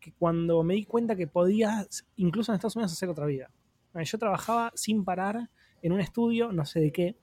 Que 0.00 0.12
cuando 0.12 0.62
me 0.62 0.74
di 0.74 0.84
cuenta 0.84 1.16
que 1.16 1.26
podía, 1.26 1.86
incluso 2.16 2.52
en 2.52 2.56
Estados 2.56 2.76
Unidos, 2.76 2.92
hacer 2.92 3.08
otra 3.08 3.26
vida. 3.26 3.50
Yo 4.02 4.18
trabajaba 4.18 4.72
sin 4.74 5.04
parar 5.04 5.50
en 5.82 5.92
un 5.92 6.00
estudio, 6.00 6.52
no 6.52 6.64
sé 6.64 6.80
de 6.80 6.92
qué, 6.92 7.16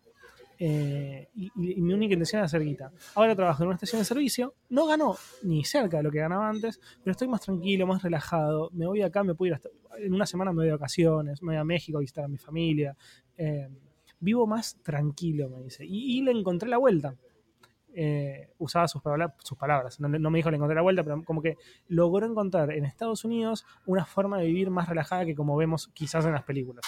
eh, 0.63 1.27
y, 1.33 1.49
mi 1.55 1.91
única 1.91 2.13
intención 2.13 2.37
era 2.37 2.45
hacer 2.45 2.63
guita. 2.63 2.91
Ahora 3.15 3.35
trabajo 3.35 3.63
en 3.63 3.69
una 3.69 3.75
estación 3.77 3.99
de 3.99 4.05
servicio, 4.05 4.53
no 4.69 4.85
ganó 4.85 5.15
ni 5.41 5.65
cerca 5.65 5.97
de 5.97 6.03
lo 6.03 6.11
que 6.11 6.19
ganaba 6.19 6.47
antes, 6.47 6.79
pero 7.03 7.13
estoy 7.13 7.27
más 7.27 7.41
tranquilo, 7.41 7.87
más 7.87 8.03
relajado. 8.03 8.69
Me 8.71 8.85
voy 8.85 9.01
acá, 9.01 9.23
me 9.23 9.33
puedo 9.33 9.47
ir 9.47 9.53
hasta. 9.55 9.69
En 9.97 10.13
una 10.13 10.27
semana 10.27 10.51
me 10.51 10.57
voy 10.57 10.65
de 10.67 10.73
vacaciones, 10.73 11.41
me 11.41 11.53
voy 11.53 11.55
a 11.55 11.63
México 11.63 11.97
a 11.97 12.01
visitar 12.01 12.25
a 12.25 12.27
mi 12.27 12.37
familia. 12.37 12.95
Eh, 13.37 13.69
vivo 14.19 14.45
más 14.45 14.77
tranquilo, 14.83 15.49
me 15.49 15.63
dice. 15.63 15.83
Y, 15.83 16.21
le 16.21 16.29
encontré 16.29 16.69
la 16.69 16.77
vuelta. 16.77 17.15
Eh, 17.93 18.49
usaba 18.57 18.87
sus, 18.87 19.01
palabras. 19.01 19.99
No, 19.99 20.09
me 20.09 20.39
dijo 20.39 20.49
le 20.49 20.57
encontré 20.57 20.75
la 20.75 20.81
vuelta, 20.81 21.03
pero 21.03 21.23
como 21.23 21.41
que 21.41 21.57
logró 21.87 22.25
encontrar 22.25 22.71
en 22.71 22.85
Estados 22.85 23.25
Unidos 23.25 23.65
una 23.85 24.05
forma 24.05 24.39
de 24.39 24.45
vivir 24.45 24.69
más 24.69 24.87
relajada 24.87 25.25
que 25.25 25.35
como 25.35 25.55
vemos 25.57 25.89
quizás 25.93 26.25
en 26.25 26.33
las 26.33 26.43
películas. 26.43 26.85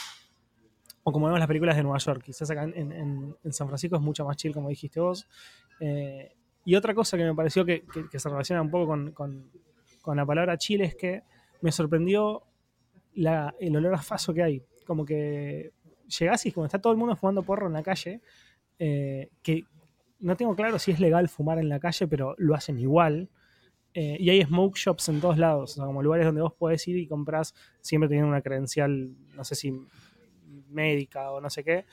O 1.03 1.11
como 1.11 1.25
vemos 1.25 1.39
las 1.39 1.47
películas 1.47 1.75
de 1.75 1.83
Nueva 1.83 1.97
York. 1.97 2.23
Quizás 2.23 2.49
acá 2.49 2.63
en, 2.63 3.35
San 3.51 3.67
Francisco 3.67 3.97
es 3.97 4.01
mucho 4.01 4.25
más 4.25 4.37
chill, 4.37 4.53
como 4.53 4.69
dijiste 4.69 4.99
vos. 4.99 5.27
Eh, 5.79 6.33
y 6.65 6.75
otra 6.75 6.93
cosa 6.93 7.17
que 7.17 7.25
me 7.25 7.35
pareció 7.35 7.65
que, 7.65 7.83
se 8.11 8.29
relaciona 8.29 8.61
un 8.61 8.71
poco 8.71 8.87
con, 9.13 9.51
la 10.15 10.25
palabra 10.25 10.57
Chile 10.57 10.85
es 10.85 10.95
que 10.95 11.23
me 11.61 11.71
sorprendió 11.71 12.43
el 13.15 13.75
olor 13.75 13.93
a 13.95 14.01
faso 14.01 14.33
que 14.33 14.43
hay. 14.43 14.63
Como 14.85 15.05
que 15.05 15.71
llegás 16.19 16.45
y 16.45 16.51
como 16.51 16.65
está 16.65 16.79
todo 16.79 16.93
el 16.93 16.99
mundo 16.99 17.15
fumando 17.15 17.43
porro 17.43 17.67
en 17.67 17.73
la 17.73 17.83
calle, 17.83 18.21
eh, 18.79 19.29
que 19.41 19.65
no 20.23 20.37
tengo 20.37 20.55
claro 20.55 20.79
si 20.79 20.91
es 20.91 20.99
legal 20.99 21.27
fumar 21.27 21.59
en 21.59 21.69
la 21.69 21.79
calle, 21.79 22.07
pero 22.07 22.33
lo 22.37 22.55
hacen 22.55 22.79
igual. 22.79 23.29
Eh, 23.93 24.17
y 24.19 24.29
hay 24.29 24.41
smoke 24.41 24.75
shops 24.75 25.09
en 25.09 25.21
todos 25.21 25.37
lados, 25.37 25.73
o 25.73 25.75
sea, 25.75 25.85
como 25.85 26.01
lugares 26.01 26.25
donde 26.25 26.41
vos 26.41 26.53
podés 26.53 26.87
ir 26.87 26.97
y 26.97 27.05
compras, 27.05 27.53
siempre 27.79 28.07
teniendo 28.07 28.29
una 28.29 28.41
credencial, 28.41 29.11
no 29.35 29.43
sé 29.43 29.53
si 29.53 29.71
médica 30.69 31.29
o 31.29 31.39
no 31.39 31.49
sé 31.51 31.63
qué, 31.63 31.85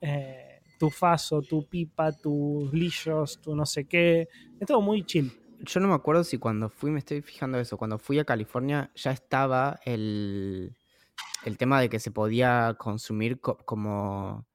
eh, 0.00 0.60
tu 0.78 0.90
faso, 0.90 1.42
tu 1.42 1.66
pipa, 1.66 2.12
tus 2.12 2.72
lillos, 2.72 3.40
tu 3.40 3.56
no 3.56 3.66
sé 3.66 3.86
qué. 3.86 4.28
Es 4.60 4.68
todo 4.68 4.80
muy 4.80 5.04
chill. 5.04 5.32
Yo 5.60 5.80
no 5.80 5.88
me 5.88 5.94
acuerdo 5.94 6.22
si 6.22 6.38
cuando 6.38 6.68
fui, 6.68 6.92
me 6.92 7.00
estoy 7.00 7.22
fijando 7.22 7.58
eso, 7.58 7.76
cuando 7.76 7.98
fui 7.98 8.20
a 8.20 8.24
California 8.24 8.92
ya 8.94 9.10
estaba 9.10 9.80
el, 9.84 10.76
el 11.44 11.58
tema 11.58 11.80
de 11.80 11.88
que 11.88 11.98
se 11.98 12.12
podía 12.12 12.76
consumir 12.78 13.40
como 13.40 14.46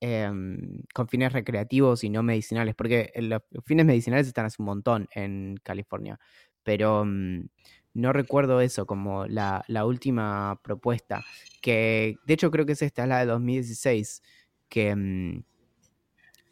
em, 0.00 0.82
con 0.94 1.08
fines 1.08 1.32
recreativos 1.32 2.04
y 2.04 2.10
no 2.10 2.22
medicinales, 2.22 2.74
porque 2.74 3.12
los 3.16 3.42
fines 3.64 3.86
medicinales 3.86 4.26
están 4.26 4.46
hace 4.46 4.56
un 4.60 4.66
montón 4.66 5.08
en 5.14 5.56
California, 5.62 6.18
pero 6.62 7.04
mm, 7.04 7.48
no 7.94 8.12
recuerdo 8.12 8.60
eso 8.60 8.86
como 8.86 9.26
la, 9.26 9.64
última 9.84 10.60
propuesta, 10.62 11.22
que 11.60 12.16
de 12.26 12.34
hecho 12.34 12.50
creo 12.50 12.66
que 12.66 12.72
es 12.72 12.82
esta, 12.82 13.06
la 13.06 13.20
de 13.20 13.26
2016, 13.26 14.22
que 14.68 14.94
mm, 14.94 15.44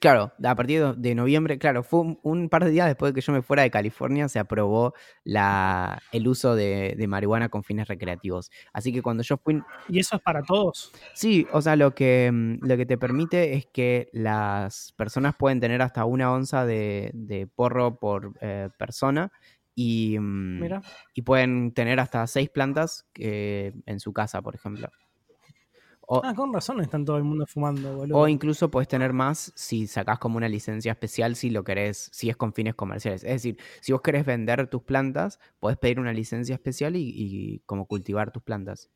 Claro, 0.01 0.33
a 0.45 0.55
partir 0.55 0.95
de 0.95 1.15
noviembre, 1.17 1.59
claro, 1.59 1.83
fue 1.83 2.17
un, 2.23 2.49
par 2.49 2.65
de 2.65 2.71
días 2.71 2.87
después 2.87 3.13
de 3.13 3.21
que 3.21 3.27
yo 3.27 3.33
me 3.33 3.43
fuera 3.43 3.65
de 3.65 3.71
California, 3.71 4.29
se 4.29 4.39
aprobó 4.39 4.95
la, 5.25 6.01
el 6.13 6.29
uso 6.29 6.55
de, 6.55 6.95
marihuana 7.09 7.49
con 7.49 7.65
fines 7.65 7.89
recreativos. 7.89 8.53
Así 8.73 8.93
que 8.93 9.03
cuando 9.03 9.25
yo 9.25 9.39
fui... 9.39 9.61
¿Y 9.89 9.99
eso 9.99 10.17
es 10.17 10.23
para 10.23 10.43
todos? 10.43 10.93
Sí, 11.15 11.49
o 11.53 11.61
sea, 11.61 11.75
lo 11.75 11.97
que, 11.97 12.31
mm, 12.33 12.65
lo 12.65 12.77
que 12.77 12.87
te 12.87 12.97
permite 12.97 13.55
es 13.55 13.67
que 13.67 14.09
las 14.13 14.93
personas 14.97 15.35
pueden 15.37 15.59
tener 15.59 15.83
hasta 15.83 16.05
una 16.05 16.33
onza 16.33 16.65
de, 16.65 17.49
porro 17.57 17.99
por 17.99 18.35
eh, 18.41 18.69
persona 18.79 19.33
y, 19.75 20.17
mm, 20.17 20.63
y 21.15 21.23
pueden 21.23 21.73
tener 21.73 21.99
hasta 21.99 22.25
seis 22.29 22.51
plantas 22.51 23.09
eh, 23.17 23.73
en 23.85 23.99
su 23.99 24.13
casa, 24.13 24.43
por 24.43 24.55
ejemplo. 24.55 24.89
O, 26.11 26.23
ah, 26.25 26.33
con 26.35 26.55
razón 26.55 26.81
están 26.81 27.05
todo 27.05 27.19
el 27.19 27.25
mundo 27.25 27.45
fumando, 27.47 27.95
boludo. 27.95 28.17
O 28.17 28.29
incluso 28.29 28.71
puedes 28.71 28.89
tener 28.89 29.13
más 29.13 29.53
si 29.55 29.87
sacás 29.87 30.19
como 30.19 30.39
una 30.39 30.49
licencia 30.49 30.93
especial 30.93 31.37
si 31.37 31.51
lo 31.51 31.65
querés, 31.65 32.09
si 32.15 32.31
es 32.31 32.37
con 32.37 32.55
fines 32.55 32.75
comerciales. 32.75 33.25
Es 33.25 33.31
decir, 33.31 33.59
si 33.83 33.93
vos 33.93 34.01
querés 34.01 34.25
vender 34.25 34.69
tus 34.69 34.83
plantas, 34.83 35.39
podés 35.61 35.77
pedir 35.77 36.01
una 36.01 36.15
licencia 36.15 36.55
especial 36.55 36.97
y, 36.97 37.63
como 37.67 37.85
cultivar 37.85 38.31
tus 38.31 38.43
plantas. 38.43 38.91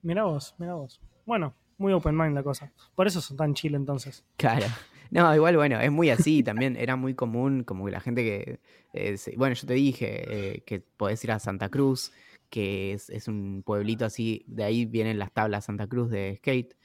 Mira 0.00 0.24
vos, 0.24 0.54
mira 0.56 0.72
vos. 0.72 1.02
Bueno, 1.26 1.54
muy 1.76 1.92
open 1.92 2.16
mind 2.16 2.34
la 2.34 2.42
cosa. 2.42 2.72
Por 2.94 3.06
eso 3.06 3.20
son 3.20 3.36
tan 3.36 3.52
chile 3.52 3.76
entonces. 3.76 4.24
Claro. 4.38 4.64
No, 5.10 5.34
igual, 5.34 5.56
bueno, 5.56 5.80
es 5.80 5.90
muy 5.90 6.10
así. 6.10 6.42
También 6.42 6.76
era 6.76 6.94
muy 6.94 7.14
común, 7.14 7.64
como 7.64 7.86
que 7.86 7.92
la 7.92 8.00
gente 8.00 8.22
que. 8.22 8.60
Eh, 8.92 9.16
bueno, 9.38 9.54
yo 9.54 9.66
te 9.66 9.72
dije 9.72 10.56
eh, 10.56 10.62
que 10.66 10.80
podés 10.80 11.24
ir 11.24 11.32
a 11.32 11.38
Santa 11.38 11.70
Cruz 11.70 12.12
que 12.50 12.92
es, 12.92 13.28
un 13.28 13.62
pueblito 13.64 14.04
así, 14.04 14.44
de 14.46 14.64
ahí 14.64 14.84
vienen 14.84 15.18
las 15.18 15.32
tablas 15.32 15.66
Santa 15.66 15.86
Cruz 15.86 16.10
de 16.10 16.36
skate. 16.36 16.76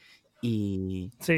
Y 0.42 1.12
sí, 1.20 1.38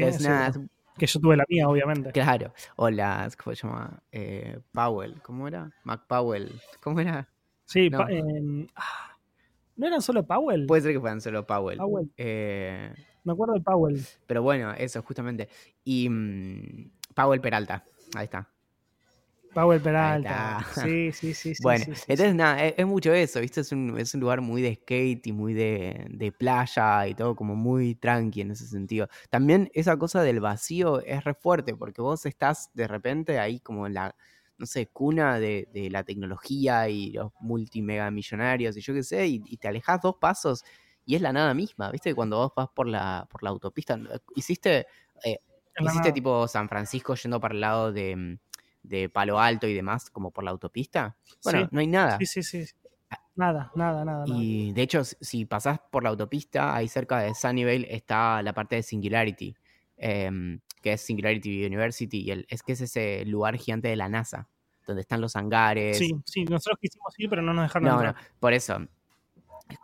que 0.98 1.06
yo 1.06 1.20
tuve 1.20 1.36
la 1.36 1.44
mía, 1.48 1.68
obviamente. 1.68 2.10
Claro, 2.12 2.52
o 2.76 2.88
las, 2.90 3.36
¿cómo 3.36 3.54
se 3.54 3.66
llama? 3.66 4.02
Eh, 4.10 4.58
Powell, 4.72 5.20
¿cómo 5.22 5.46
era? 5.46 5.70
Mac 5.84 6.06
Powell, 6.06 6.50
¿cómo 6.80 7.00
era? 7.00 7.28
Sí, 7.64 7.90
no. 7.90 8.08
Em, 8.08 8.66
ah, 8.76 9.18
¿no 9.76 9.86
eran 9.86 10.00
solo 10.00 10.26
Powell? 10.26 10.66
Puede 10.66 10.82
ser 10.82 10.92
que 10.92 11.00
fueran 11.00 11.20
solo 11.20 11.46
Powell. 11.46 11.78
Eh, 12.16 12.92
Me 13.24 13.32
acuerdo 13.32 13.54
de 13.54 13.60
Powell. 13.60 14.00
Pero 14.26 14.42
bueno, 14.42 14.72
eso, 14.72 15.02
justamente. 15.02 15.48
Y 15.84 16.08
mm, 16.08 16.90
Powell 17.14 17.40
Peralta, 17.40 17.84
ahí 18.14 18.24
está. 18.24 18.48
Powell 19.56 19.80
Peralta. 19.80 20.66
Sí, 20.74 21.12
sí, 21.12 21.32
sí. 21.32 21.54
bueno, 21.62 21.86
entonces 21.86 22.34
nada, 22.34 22.62
es, 22.66 22.86
mucho 22.86 23.14
eso, 23.14 23.40
¿viste? 23.40 23.62
Es 23.62 23.72
un, 23.72 23.98
es 23.98 24.12
un, 24.12 24.20
lugar 24.20 24.42
muy 24.42 24.60
de 24.60 24.74
skate 24.74 25.26
y 25.28 25.32
muy 25.32 25.54
de, 25.54 26.08
de, 26.10 26.30
playa 26.30 27.08
y 27.08 27.14
todo 27.14 27.34
como 27.34 27.56
muy 27.56 27.94
tranqui 27.94 28.42
en 28.42 28.50
ese 28.50 28.66
sentido. 28.66 29.08
También 29.30 29.70
esa 29.72 29.96
cosa 29.96 30.22
del 30.22 30.40
vacío 30.40 31.00
es 31.00 31.24
re 31.24 31.32
fuerte 31.32 31.74
porque 31.74 32.02
vos 32.02 32.26
estás 32.26 32.70
de 32.74 32.86
repente 32.86 33.38
ahí 33.38 33.58
como 33.60 33.86
en 33.86 33.94
la, 33.94 34.14
no 34.58 34.66
sé, 34.66 34.88
cuna 34.88 35.38
de, 35.38 35.66
de 35.72 35.88
la 35.88 36.04
tecnología 36.04 36.90
y 36.90 37.12
los 37.12 37.32
multimegamillonarios 37.40 38.76
y 38.76 38.82
yo 38.82 38.92
qué 38.92 39.02
sé, 39.02 39.26
y, 39.26 39.56
te 39.56 39.68
alejas 39.68 40.02
dos 40.02 40.16
pasos 40.20 40.64
y 41.06 41.14
es 41.14 41.22
la 41.22 41.32
nada 41.32 41.54
misma, 41.54 41.90
¿viste? 41.90 42.14
Cuando 42.14 42.36
vos 42.36 42.52
vas 42.54 42.68
por 42.74 42.86
la, 42.86 43.26
por 43.30 43.42
la 43.42 43.48
autopista, 43.48 43.98
hiciste... 44.34 44.86
Eh, 45.24 45.38
hiciste 45.78 46.12
tipo 46.12 46.48
San 46.48 46.70
Francisco 46.70 47.14
yendo 47.14 47.38
para 47.38 47.52
el 47.52 47.60
lado 47.60 47.92
de, 47.92 48.16
mm, 48.16 48.38
de 48.88 49.08
Palo 49.08 49.40
Alto 49.40 49.66
y 49.66 49.74
demás, 49.74 50.10
como 50.10 50.30
por 50.30 50.44
la 50.44 50.50
autopista. 50.50 51.16
Bueno, 51.42 51.68
no 51.70 51.80
hay 51.80 51.86
nada. 51.86 52.18
Sí, 52.18 52.26
sí, 52.26 52.42
sí. 52.42 52.64
Nada, 53.36 53.70
nada, 53.74 54.04
nada. 54.04 54.24
Y 54.26 54.72
de 54.72 54.82
hecho, 54.82 55.04
si 55.04 55.44
pasás 55.44 55.78
por 55.90 56.02
la 56.02 56.08
autopista, 56.08 56.74
ahí 56.74 56.88
cerca 56.88 57.18
de 57.18 57.34
Sunnyvale 57.34 57.86
está 57.94 58.42
la 58.42 58.54
parte 58.54 58.76
de 58.76 58.82
Singularity, 58.82 59.54
em, 59.98 60.60
que 60.80 60.94
es 60.94 61.02
Singularity 61.02 61.66
University, 61.66 62.22
y 62.22 62.30
el, 62.30 62.46
es 62.48 62.62
que 62.62 62.72
es 62.72 62.80
ese 62.80 63.26
lugar 63.26 63.58
gigante 63.58 63.88
de 63.88 63.96
la 63.96 64.08
NASA, 64.08 64.48
donde 64.86 65.02
están 65.02 65.20
los 65.20 65.36
hangares. 65.36 65.98
Sí, 65.98 66.12
sí, 66.24 66.44
nosotros 66.44 66.78
quisimos 66.80 67.12
ir, 67.18 67.28
pero 67.28 67.42
no 67.42 67.52
nos 67.52 67.64
dejaron 67.66 67.88
no, 67.88 68.02
No, 68.02 68.14
por 68.40 68.54
eso. 68.54 68.78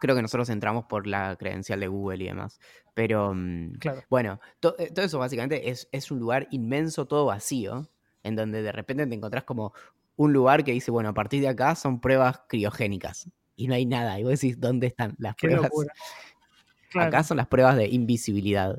Creo 0.00 0.14
que 0.16 0.22
nosotros 0.22 0.48
entramos 0.48 0.84
por 0.84 1.06
la 1.06 1.36
credencial 1.36 1.80
de 1.80 1.88
Google 1.88 2.24
y 2.24 2.28
demás. 2.28 2.58
Pero, 2.94 3.34
mm, 3.34 3.72
claro. 3.80 4.02
bueno, 4.08 4.40
eh, 4.78 4.90
todo 4.94 5.04
eso 5.04 5.18
básicamente 5.18 5.68
es, 5.68 5.88
es 5.92 6.10
un 6.10 6.20
lugar 6.20 6.46
inmenso, 6.52 7.06
todo 7.06 7.26
vacío, 7.26 7.90
en 8.22 8.36
donde 8.36 8.62
de 8.62 8.72
repente 8.72 9.06
te 9.06 9.14
encontrás 9.14 9.44
como 9.44 9.72
un 10.16 10.32
lugar 10.32 10.64
que 10.64 10.72
dice, 10.72 10.90
bueno, 10.90 11.10
a 11.10 11.14
partir 11.14 11.40
de 11.40 11.48
acá 11.48 11.74
son 11.74 12.00
pruebas 12.00 12.42
criogénicas 12.48 13.30
y 13.56 13.66
no 13.68 13.74
hay 13.74 13.86
nada. 13.86 14.18
Y 14.18 14.24
vos 14.24 14.32
decís, 14.32 14.60
¿dónde 14.60 14.88
están 14.88 15.14
las 15.18 15.34
pruebas? 15.36 15.70
Acá 16.94 17.22
son 17.24 17.38
las 17.38 17.46
pruebas 17.46 17.76
de 17.76 17.88
invisibilidad. 17.88 18.78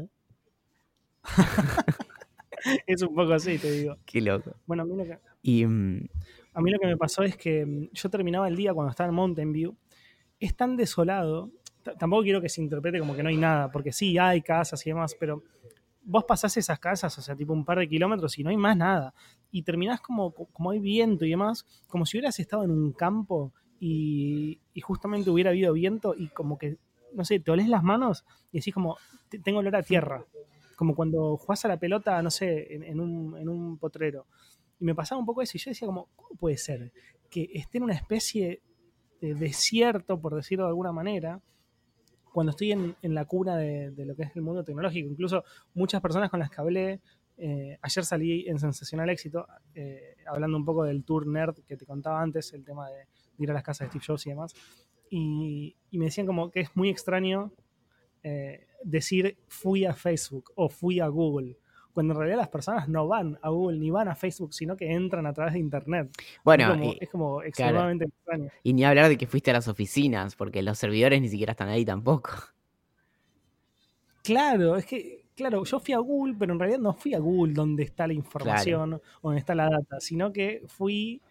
es 2.87 3.01
un 3.01 3.15
poco 3.15 3.33
así, 3.33 3.57
te 3.57 3.71
digo. 3.71 3.97
Qué 4.05 4.21
loco. 4.21 4.55
Bueno, 4.65 4.83
a 4.83 4.85
mí 4.85 4.95
lo 4.95 5.03
que, 5.03 5.17
y, 5.41 5.65
mm, 5.65 6.07
a 6.53 6.61
mí 6.61 6.71
lo 6.71 6.79
que 6.79 6.87
me 6.87 6.97
pasó 6.97 7.23
es 7.23 7.35
que 7.35 7.65
mm, 7.65 7.89
yo 7.93 8.09
terminaba 8.09 8.47
el 8.47 8.55
día 8.55 8.73
cuando 8.73 8.91
estaba 8.91 9.09
en 9.09 9.15
Mountain 9.15 9.51
View. 9.51 9.75
Es 10.39 10.55
tan 10.55 10.75
desolado. 10.75 11.51
Tampoco 11.97 12.23
quiero 12.23 12.41
que 12.41 12.49
se 12.49 12.61
interprete 12.61 12.99
como 12.99 13.15
que 13.15 13.23
no 13.23 13.29
hay 13.29 13.37
nada, 13.37 13.71
porque 13.71 13.91
sí, 13.91 14.17
hay 14.17 14.41
casas 14.41 14.85
y 14.85 14.89
demás, 14.91 15.15
pero 15.19 15.43
vos 16.03 16.25
pasás 16.25 16.57
esas 16.57 16.79
casas, 16.79 17.17
o 17.17 17.21
sea, 17.21 17.35
tipo 17.35 17.53
un 17.53 17.65
par 17.65 17.79
de 17.79 17.87
kilómetros 17.87 18.37
y 18.37 18.43
no 18.43 18.49
hay 18.49 18.57
más 18.57 18.77
nada. 18.77 19.13
Y 19.51 19.63
terminás 19.63 20.01
como, 20.01 20.33
como 20.33 20.71
hay 20.71 20.79
viento 20.79 21.25
y 21.25 21.29
demás, 21.29 21.65
como 21.87 22.05
si 22.05 22.17
hubieras 22.17 22.39
estado 22.39 22.63
en 22.63 22.71
un 22.71 22.93
campo 22.93 23.53
y, 23.79 24.59
justamente 24.81 25.29
hubiera 25.29 25.51
habido 25.51 25.73
viento 25.73 26.15
y 26.17 26.27
como 26.29 26.57
que, 26.57 26.77
no 27.13 27.25
sé, 27.25 27.39
te 27.39 27.51
olés 27.51 27.67
las 27.67 27.83
manos 27.83 28.25
y 28.51 28.59
decís 28.59 28.73
como, 28.73 28.97
tengo 29.43 29.59
olor 29.59 29.75
a 29.75 29.83
tierra. 29.83 30.25
Como 30.75 30.95
cuando 30.95 31.37
jugás 31.37 31.63
a 31.65 31.67
la 31.67 31.77
pelota, 31.77 32.21
no 32.21 32.31
sé, 32.31 32.73
en, 32.73 32.99
un, 32.99 33.37
en 33.37 33.47
un 33.47 33.77
potrero. 33.77 34.25
Y 34.79 34.85
me 34.85 34.95
pasaba 34.95 35.19
un 35.19 35.25
poco 35.25 35.41
eso 35.41 35.57
y 35.57 35.59
yo 35.59 35.71
decía 35.71 35.85
como, 35.85 36.09
¿cómo 36.15 36.29
puede 36.37 36.57
ser 36.57 36.91
que 37.29 37.49
esté 37.53 37.77
en 37.77 37.85
una 37.85 37.93
especie 37.93 38.61
de 39.19 39.33
desierto, 39.33 40.19
por 40.19 40.35
decirlo 40.35 40.65
de 40.65 40.69
alguna 40.69 40.91
manera, 40.91 41.41
cuando 42.33 42.49
estoy 42.49 42.71
en, 42.71 42.95
la 43.01 43.25
cuna 43.25 43.55
de, 43.57 43.93
lo 43.95 44.15
que 44.15 44.23
es 44.23 44.35
el 44.35 44.41
mundo 44.41 44.63
tecnológico. 44.63 45.07
Incluso 45.07 45.43
muchas 45.75 46.01
personas 46.01 46.29
con 46.29 46.39
las 46.39 46.49
que 46.49 46.59
hablé, 46.59 46.99
eh, 47.37 47.77
ayer 47.81 48.03
salí 48.03 48.47
en 48.47 48.59
Sensacional 48.59 49.09
Éxito, 49.09 49.47
eh, 49.75 50.15
hablando 50.25 50.57
un 50.57 50.65
poco 50.65 50.83
del 50.83 51.03
tour 51.03 51.27
nerd 51.27 51.59
que 51.67 51.77
te 51.77 51.85
contaba 51.85 52.21
antes, 52.21 52.51
el 52.53 52.65
tema 52.65 52.89
de, 52.89 53.05
ir 53.37 53.51
a 53.51 53.53
las 53.53 53.63
casas 53.63 53.87
de 53.87 53.89
Steve 53.91 54.05
Jobs 54.05 54.25
y 54.25 54.29
demás. 54.29 54.53
Y, 55.09 55.75
me 55.91 56.05
decían 56.05 56.25
como 56.25 56.49
que 56.49 56.61
es 56.61 56.75
muy 56.75 56.89
extraño 56.89 57.51
eh, 58.23 58.65
decir 58.83 59.37
fui 59.47 59.85
a 59.85 59.93
Facebook 59.93 60.51
o 60.55 60.69
fui 60.69 60.99
a 60.99 61.07
Google 61.07 61.57
cuando 61.93 62.13
en 62.13 62.19
realidad 62.19 62.39
las 62.39 62.49
personas 62.49 62.89
no 62.89 63.07
van 63.07 63.37
a 63.41 63.49
Google 63.49 63.77
ni 63.77 63.91
van 63.91 64.07
a 64.07 64.15
Facebook, 64.15 64.53
sino 64.53 64.75
que 64.75 64.91
entran 64.91 65.25
a 65.25 65.33
través 65.33 65.53
de 65.53 65.59
Internet. 65.59 66.09
Bueno, 66.43 66.73
es 66.99 67.09
como, 67.09 67.43
extremadamente 67.43 68.05
extraño. 68.05 68.49
Y 68.63 68.73
ni 68.73 68.83
hablar 68.83 69.09
de 69.09 69.17
que 69.17 69.27
fuiste 69.27 69.51
a 69.51 69.53
las 69.53 69.67
oficinas, 69.67 70.35
porque 70.35 70.61
los 70.61 70.77
servidores 70.77 71.21
ni 71.21 71.29
siquiera 71.29 71.51
están 71.51 71.69
ahí 71.69 71.85
tampoco. 71.85 72.31
Claro, 74.23 74.77
es 74.77 74.85
que 74.85 75.23
claro, 75.35 75.63
yo 75.63 75.79
fui 75.79 75.93
a 75.93 75.99
Google, 75.99 76.35
pero 76.37 76.53
en 76.53 76.59
realidad 76.59 76.79
no 76.79 76.93
fui 76.93 77.13
a 77.13 77.19
Google 77.19 77.53
donde 77.53 77.83
está 77.83 78.07
la 78.07 78.13
información 78.13 78.95
o 78.95 79.01
donde 79.21 79.39
está 79.39 79.55
la 79.55 79.69
data, 79.69 79.99
sino 79.99 80.31
que 80.31 80.63
fui 80.67 81.21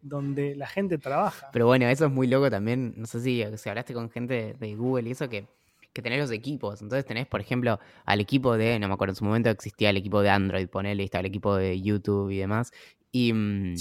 donde 0.00 0.54
la 0.54 0.66
gente 0.66 0.98
trabaja. 0.98 1.48
Pero 1.52 1.66
bueno, 1.66 1.86
eso 1.86 2.06
es 2.06 2.12
muy 2.12 2.26
loco 2.26 2.50
también. 2.50 2.94
No 2.96 3.06
sé 3.06 3.20
si, 3.20 3.44
si 3.56 3.68
hablaste 3.68 3.94
con 3.94 4.10
gente 4.10 4.54
de 4.58 4.74
Google 4.74 5.08
y 5.08 5.12
eso, 5.12 5.28
que, 5.28 5.46
que 5.98 6.02
tenés 6.02 6.20
los 6.20 6.30
equipos. 6.30 6.80
Entonces 6.80 7.04
tenés, 7.04 7.26
por 7.26 7.40
ejemplo, 7.40 7.80
al 8.04 8.20
equipo 8.20 8.56
de, 8.56 8.78
no 8.78 8.86
me 8.86 8.94
acuerdo, 8.94 9.12
en 9.12 9.16
su 9.16 9.24
momento 9.24 9.50
existía 9.50 9.90
el 9.90 9.96
equipo 9.96 10.22
de 10.22 10.30
Android, 10.30 10.68
ponele, 10.68 11.02
estaba 11.02 11.20
el 11.20 11.26
equipo 11.26 11.56
de 11.56 11.80
YouTube 11.82 12.30
y 12.30 12.38
demás. 12.38 12.70
Y 13.10 13.32
mm, 13.32 13.74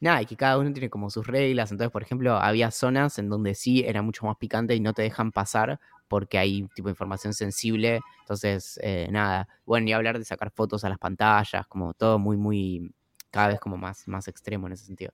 nada, 0.00 0.22
y 0.22 0.26
que 0.26 0.36
cada 0.36 0.58
uno 0.58 0.72
tiene 0.72 0.88
como 0.88 1.10
sus 1.10 1.26
reglas. 1.26 1.72
Entonces, 1.72 1.90
por 1.90 2.02
ejemplo, 2.02 2.36
había 2.36 2.70
zonas 2.70 3.18
en 3.18 3.28
donde 3.28 3.56
sí 3.56 3.82
era 3.84 4.02
mucho 4.02 4.24
más 4.24 4.36
picante 4.36 4.76
y 4.76 4.80
no 4.80 4.92
te 4.92 5.02
dejan 5.02 5.32
pasar 5.32 5.80
porque 6.06 6.38
hay 6.38 6.68
tipo 6.76 6.88
información 6.88 7.34
sensible. 7.34 7.98
Entonces, 8.20 8.78
eh, 8.80 9.08
nada, 9.10 9.48
bueno, 9.66 9.88
y 9.88 9.92
hablar 9.92 10.18
de 10.18 10.24
sacar 10.24 10.52
fotos 10.52 10.84
a 10.84 10.88
las 10.88 10.98
pantallas, 10.98 11.66
como 11.66 11.92
todo 11.94 12.20
muy, 12.20 12.36
muy, 12.36 12.94
cada 13.32 13.48
vez 13.48 13.58
como 13.58 13.76
más, 13.76 14.06
más 14.06 14.28
extremo 14.28 14.68
en 14.68 14.74
ese 14.74 14.84
sentido. 14.84 15.12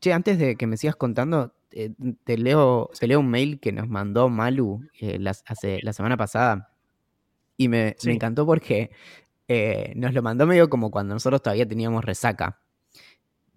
Che, 0.00 0.12
antes 0.12 0.36
de 0.38 0.56
que 0.56 0.66
me 0.66 0.76
sigas 0.76 0.96
contando, 0.96 1.52
eh, 1.72 1.90
te, 2.24 2.38
leo, 2.38 2.90
te 2.98 3.06
leo 3.06 3.20
un 3.20 3.30
mail 3.30 3.60
que 3.60 3.72
nos 3.72 3.88
mandó 3.88 4.28
Malu 4.28 4.80
eh, 5.00 5.18
hace, 5.46 5.80
la 5.82 5.92
semana 5.92 6.16
pasada. 6.16 6.72
Y 7.56 7.68
me, 7.68 7.96
me 8.04 8.12
encantó 8.12 8.46
porque 8.46 8.90
eh, 9.48 9.94
nos 9.96 10.12
lo 10.12 10.22
mandó 10.22 10.46
medio 10.46 10.68
como 10.68 10.90
cuando 10.90 11.14
nosotros 11.14 11.42
todavía 11.42 11.66
teníamos 11.66 12.04
resaca. 12.04 12.60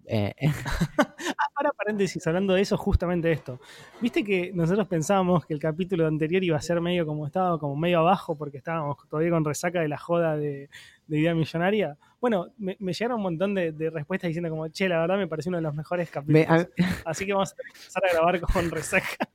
Eh, 0.06 0.34
ah, 0.98 1.48
para 1.54 1.70
paréntesis, 1.72 2.26
hablando 2.26 2.54
de 2.54 2.62
eso, 2.62 2.76
justamente 2.78 3.30
esto. 3.30 3.60
Viste 4.00 4.24
que 4.24 4.52
nosotros 4.54 4.88
pensábamos 4.88 5.44
que 5.44 5.52
el 5.52 5.60
capítulo 5.60 6.06
anterior 6.06 6.42
iba 6.42 6.56
a 6.56 6.62
ser 6.62 6.80
medio 6.80 7.06
como 7.06 7.26
estaba, 7.26 7.58
como 7.58 7.76
medio 7.76 8.00
abajo, 8.00 8.36
porque 8.36 8.58
estábamos 8.58 8.96
todavía 9.08 9.30
con 9.30 9.44
resaca 9.44 9.80
de 9.80 9.88
la 9.88 9.98
joda 9.98 10.36
de, 10.36 10.70
Idea 11.08 11.34
Millonaria. 11.34 11.98
Bueno, 12.22 12.54
me, 12.56 12.76
llegaron 12.78 13.16
un 13.16 13.22
montón 13.24 13.52
de, 13.52 13.90
respuestas 13.92 14.28
diciendo 14.28 14.48
como, 14.48 14.68
che, 14.68 14.88
la 14.88 15.00
verdad 15.00 15.16
me 15.16 15.26
pareció 15.26 15.50
uno 15.50 15.58
de 15.58 15.62
los 15.62 15.74
mejores 15.74 16.08
capítulos. 16.08 16.68
Así 17.04 17.26
que 17.26 17.32
vamos 17.32 17.50
a 17.50 17.56
empezar 17.66 18.02
a 18.06 18.12
grabar 18.12 18.40
con 18.40 18.70
resaca. 18.70 19.28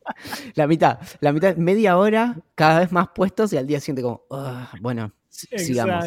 La 0.56 0.68
mitad, 0.68 0.98
la 1.20 1.34
mitad, 1.34 1.58
media 1.58 1.98
hora, 1.98 2.38
cada 2.56 2.80
vez 2.80 2.94
más 2.94 3.10
puestos 3.10 3.52
y 3.52 3.58
al 3.58 3.68
día 3.68 3.82
siguiente 3.82 4.04
como, 4.04 4.24
bueno, 4.80 5.12
sigamos. 5.28 6.06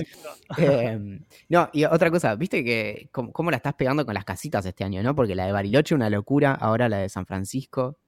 Em, 0.57 1.23
no, 1.51 1.69
y 1.75 1.85
otra 1.85 2.11
cosa, 2.11 2.35
viste 2.35 2.65
que 2.65 3.11
cómo, 3.13 3.51
la 3.51 3.59
estás 3.59 3.75
pegando 3.75 4.07
con 4.07 4.15
las 4.15 4.25
casitas 4.25 4.65
este 4.65 4.83
año, 4.83 5.03
¿no? 5.03 5.15
Porque 5.15 5.35
la 5.35 5.45
de 5.45 5.53
Bariloche 5.53 5.95
una 5.95 6.09
locura, 6.09 6.55
ahora 6.55 6.89
la 6.89 6.97
de 6.97 7.11
San 7.11 7.27
Francisco. 7.27 7.99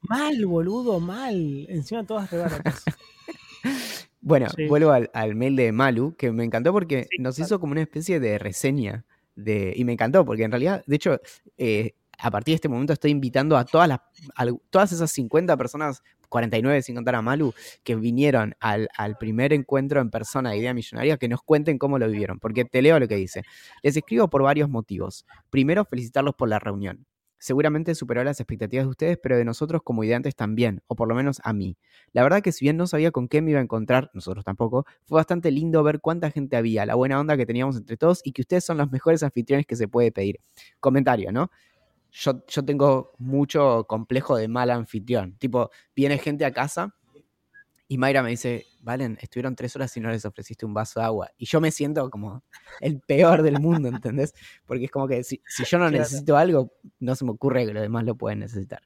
Mal, 0.00 0.44
boludo, 0.46 0.98
mal. 0.98 1.64
Encima 1.68 2.04
todas 2.04 2.28
rebaratas. 2.28 2.82
bueno, 4.20 4.46
vuelvo 4.68 4.92
al, 4.92 5.34
mail 5.34 5.56
de 5.56 5.72
Malu, 5.72 6.14
que 6.16 6.30
me 6.32 6.44
encantó 6.44 6.72
porque 6.72 7.06
nos 7.18 7.38
hizo 7.38 7.60
como 7.60 7.72
una 7.72 7.82
especie 7.82 8.20
de 8.20 8.38
reseña. 8.38 9.04
De, 9.36 9.72
y 9.74 9.84
me 9.84 9.92
encantó, 9.92 10.24
porque 10.24 10.42
en 10.42 10.50
realidad, 10.50 10.82
de 10.86 10.96
hecho, 10.96 11.18
eh, 11.56 11.94
a 12.18 12.30
partir 12.30 12.52
de 12.52 12.56
este 12.56 12.68
momento 12.68 12.92
estoy 12.92 13.10
invitando 13.10 13.56
a 13.56 13.64
todas 13.64 13.88
las 13.88 14.00
a 14.34 14.46
todas 14.68 14.92
esas 14.92 15.10
50 15.12 15.56
personas 15.56 16.02
49 16.30 16.80
sin 16.82 16.94
contar 16.94 17.16
a 17.16 17.22
Malu, 17.22 17.52
que 17.84 17.96
vinieron 17.96 18.54
al, 18.60 18.88
primer 19.18 19.52
encuentro 19.52 20.00
en 20.00 20.10
persona 20.10 20.50
de 20.50 20.58
Idea 20.58 20.72
Millonaria, 20.72 21.18
que 21.18 21.28
nos 21.28 21.42
cuenten 21.42 21.76
cómo 21.76 21.98
lo 21.98 22.08
vivieron, 22.08 22.38
porque 22.38 22.64
te 22.64 22.80
leo 22.80 22.98
lo 22.98 23.06
que 23.06 23.16
dice. 23.16 23.42
Les 23.82 23.96
escribo 23.96 24.30
por 24.30 24.42
varios 24.42 24.70
motivos. 24.70 25.26
Primero, 25.50 25.84
felicitarlos 25.84 26.34
por 26.34 26.48
la 26.48 26.58
reunión. 26.58 27.04
Seguramente 27.40 27.96
superó 27.96 28.22
las 28.22 28.38
expectativas 28.38 28.84
de 28.84 28.90
ustedes, 28.90 29.18
pero 29.20 29.36
de 29.36 29.44
nosotros 29.44 29.82
como 29.82 30.04
ideantes 30.04 30.36
también, 30.36 30.82
o 30.86 30.94
por 30.94 31.08
lo 31.08 31.16
menos 31.16 31.40
a 31.42 31.52
mí. 31.52 31.76
La 32.12 32.22
verdad 32.22 32.42
que 32.42 32.52
si 32.52 32.64
bien 32.64 32.76
no 32.76 32.86
sabía 32.86 33.10
con 33.10 33.26
qué 33.26 33.42
me 33.42 33.50
iba 33.50 33.58
a 33.58 33.62
encontrar, 33.64 34.10
nosotros 34.14 34.44
tampoco, 34.44 34.86
fue 35.06 35.16
bastante 35.16 35.50
lindo 35.50 35.82
ver 35.82 36.00
cuánta 36.00 36.30
gente 36.30 36.56
había, 36.56 36.86
la 36.86 36.94
buena 36.94 37.18
onda 37.18 37.36
que 37.36 37.46
teníamos 37.46 37.76
entre 37.76 37.96
todos 37.96 38.20
y 38.22 38.30
que 38.30 38.42
ustedes 38.42 38.64
son 38.64 38.78
los 38.78 38.92
mejores 38.92 39.24
anfitriones 39.24 39.66
que 39.66 39.74
se 39.74 39.88
puede 39.88 40.12
pedir. 40.12 40.38
Comentario, 40.78 41.32
¿no? 41.32 41.50
yo, 42.12 42.44
yo 42.46 42.64
tengo 42.64 43.12
mucho 43.18 43.84
complejo 43.88 44.36
de 44.36 44.48
mal 44.48 44.70
anfitrión. 44.70 45.36
Tipo, 45.38 45.70
viene 45.94 46.18
gente 46.18 46.44
a 46.44 46.52
casa 46.52 46.96
y 47.90 47.98
Mayra 47.98 48.22
me 48.22 48.30
dice, 48.30 48.66
Valen, 48.82 49.18
estuvieron 49.20 49.56
tres 49.56 49.74
horas 49.74 49.96
y 49.96 50.00
no 50.00 50.10
les 50.10 50.24
ofreciste 50.24 50.64
un 50.64 50.72
vaso 50.72 51.00
de 51.00 51.06
agua. 51.06 51.28
Y 51.36 51.46
yo 51.46 51.60
me 51.60 51.72
siento 51.72 52.08
como 52.08 52.44
el 52.80 53.00
peor 53.00 53.42
del 53.42 53.58
mundo, 53.58 53.88
¿entendés? 53.88 54.32
Porque 54.64 54.84
es 54.84 54.92
como 54.92 55.08
que 55.08 55.24
si, 55.24 55.42
si 55.44 55.64
yo 55.64 55.76
no 55.76 55.90
necesito 55.90 56.36
algo, 56.36 56.72
no 57.00 57.16
se 57.16 57.24
me 57.24 57.32
ocurre 57.32 57.66
que 57.66 57.72
los 57.72 57.82
demás 57.82 58.04
lo 58.04 58.14
pueden 58.14 58.38
necesitar. 58.38 58.80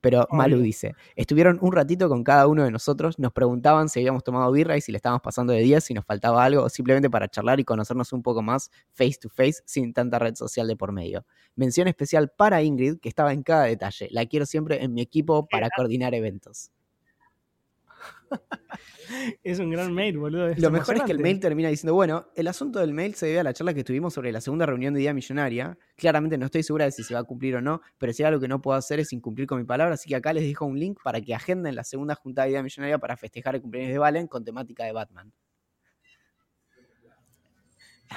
Pero 0.00 0.26
Malu 0.32 0.58
dice, 0.58 0.96
estuvieron 1.14 1.60
un 1.62 1.70
ratito 1.70 2.08
con 2.08 2.24
cada 2.24 2.48
uno 2.48 2.64
de 2.64 2.72
nosotros, 2.72 3.20
nos 3.20 3.32
preguntaban 3.32 3.88
si 3.88 4.00
habíamos 4.00 4.24
tomado 4.24 4.50
birra 4.50 4.76
y 4.76 4.80
si 4.80 4.90
le 4.90 4.96
estábamos 4.96 5.22
pasando 5.22 5.52
de 5.52 5.60
10, 5.60 5.84
si 5.84 5.94
nos 5.94 6.04
faltaba 6.04 6.44
algo, 6.44 6.64
o 6.64 6.68
simplemente 6.68 7.08
para 7.08 7.28
charlar 7.28 7.60
y 7.60 7.64
conocernos 7.64 8.12
un 8.12 8.24
poco 8.24 8.42
más 8.42 8.68
face 8.94 9.14
to 9.22 9.28
face 9.28 9.62
sin 9.64 9.92
tanta 9.92 10.18
red 10.18 10.34
social 10.34 10.66
de 10.66 10.74
por 10.74 10.90
medio. 10.90 11.24
Mención 11.54 11.86
especial 11.86 12.32
para 12.36 12.64
Ingrid, 12.64 12.98
que 12.98 13.08
estaba 13.08 13.32
en 13.32 13.44
cada 13.44 13.66
detalle. 13.66 14.08
La 14.10 14.26
quiero 14.26 14.44
siempre 14.44 14.82
en 14.82 14.92
mi 14.92 15.02
equipo 15.02 15.46
para 15.46 15.68
coordinar 15.70 16.14
eventos. 16.16 16.72
es 19.42 19.58
un 19.58 19.70
gran 19.70 19.92
mail, 19.92 20.18
boludo. 20.18 20.52
Lo 20.56 20.70
mejor 20.70 20.96
es 20.96 21.02
que 21.02 21.12
el 21.12 21.18
mail 21.18 21.40
termina 21.40 21.68
diciendo, 21.68 21.94
bueno, 21.94 22.26
el 22.34 22.48
asunto 22.48 22.80
del 22.80 22.92
mail 22.92 23.14
se 23.14 23.26
debe 23.26 23.40
a 23.40 23.44
la 23.44 23.52
charla 23.52 23.74
que 23.74 23.84
tuvimos 23.84 24.14
sobre 24.14 24.32
la 24.32 24.40
segunda 24.40 24.66
reunión 24.66 24.94
de 24.94 25.00
Día 25.00 25.14
Millonaria. 25.14 25.78
Claramente 25.96 26.38
no 26.38 26.46
estoy 26.46 26.62
segura 26.62 26.84
de 26.84 26.92
si 26.92 27.02
se 27.02 27.14
va 27.14 27.20
a 27.20 27.24
cumplir 27.24 27.56
o 27.56 27.60
no, 27.60 27.80
pero 27.98 28.12
si 28.12 28.22
hay 28.22 28.28
algo 28.28 28.40
que 28.40 28.48
no 28.48 28.60
puedo 28.60 28.76
hacer 28.76 29.00
es 29.00 29.12
incumplir 29.12 29.46
con 29.46 29.58
mi 29.58 29.64
palabra, 29.64 29.94
así 29.94 30.08
que 30.08 30.16
acá 30.16 30.32
les 30.32 30.44
dejo 30.44 30.64
un 30.64 30.78
link 30.78 30.98
para 31.02 31.20
que 31.20 31.34
agenden 31.34 31.74
la 31.74 31.84
segunda 31.84 32.14
juntada 32.14 32.46
de 32.46 32.52
Día 32.52 32.62
Millonaria 32.62 32.98
para 32.98 33.16
festejar 33.16 33.54
el 33.54 33.62
cumpleaños 33.62 33.92
de 33.92 33.98
Valen 33.98 34.26
con 34.26 34.44
temática 34.44 34.84
de 34.84 34.92
Batman. 34.92 35.32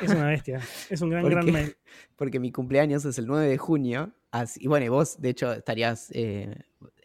Es 0.01 0.11
una 0.11 0.27
bestia, 0.27 0.61
es 0.89 1.01
un 1.01 1.09
gran, 1.09 1.27
gran 1.27 1.51
mail. 1.51 1.75
Porque 2.15 2.39
mi 2.39 2.51
cumpleaños 2.51 3.05
es 3.05 3.17
el 3.17 3.25
9 3.25 3.47
de 3.47 3.57
junio, 3.57 4.13
así, 4.31 4.59
y 4.63 4.67
bueno, 4.67 4.91
vos 4.91 5.19
de 5.19 5.29
hecho 5.29 5.51
estarías... 5.53 6.09
Eh, 6.13 6.55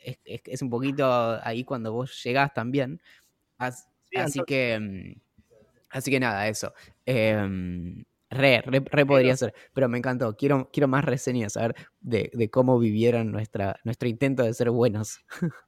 es, 0.04 0.62
un 0.62 0.70
poquito 0.70 1.04
ahí 1.42 1.64
cuando 1.64 1.92
vos 1.92 2.22
llegás 2.22 2.52
también. 2.52 3.00
así 3.58 4.40
que. 4.46 4.78
Mm, 4.78 5.20
así 5.90 6.10
que 6.10 6.20
nada, 6.20 6.48
eso. 6.48 6.72
Em, 7.06 8.04
re, 8.30 8.62
re, 8.62 9.06
podría 9.06 9.36
ser. 9.36 9.54
Pero 9.72 9.88
me 9.88 9.98
encantó. 9.98 10.36
Quiero, 10.36 10.70
quiero 10.72 10.88
más 10.88 11.04
reseñas, 11.04 11.56
a 11.56 11.68
ver, 11.68 11.76
de, 12.00 12.50
cómo 12.50 12.78
vivieron 12.78 13.30
nuestra, 13.30 13.78
nuestro 13.84 14.08
intento 14.08 14.42
de 14.42 14.54
ser 14.54 14.70
buenos. 14.70 15.20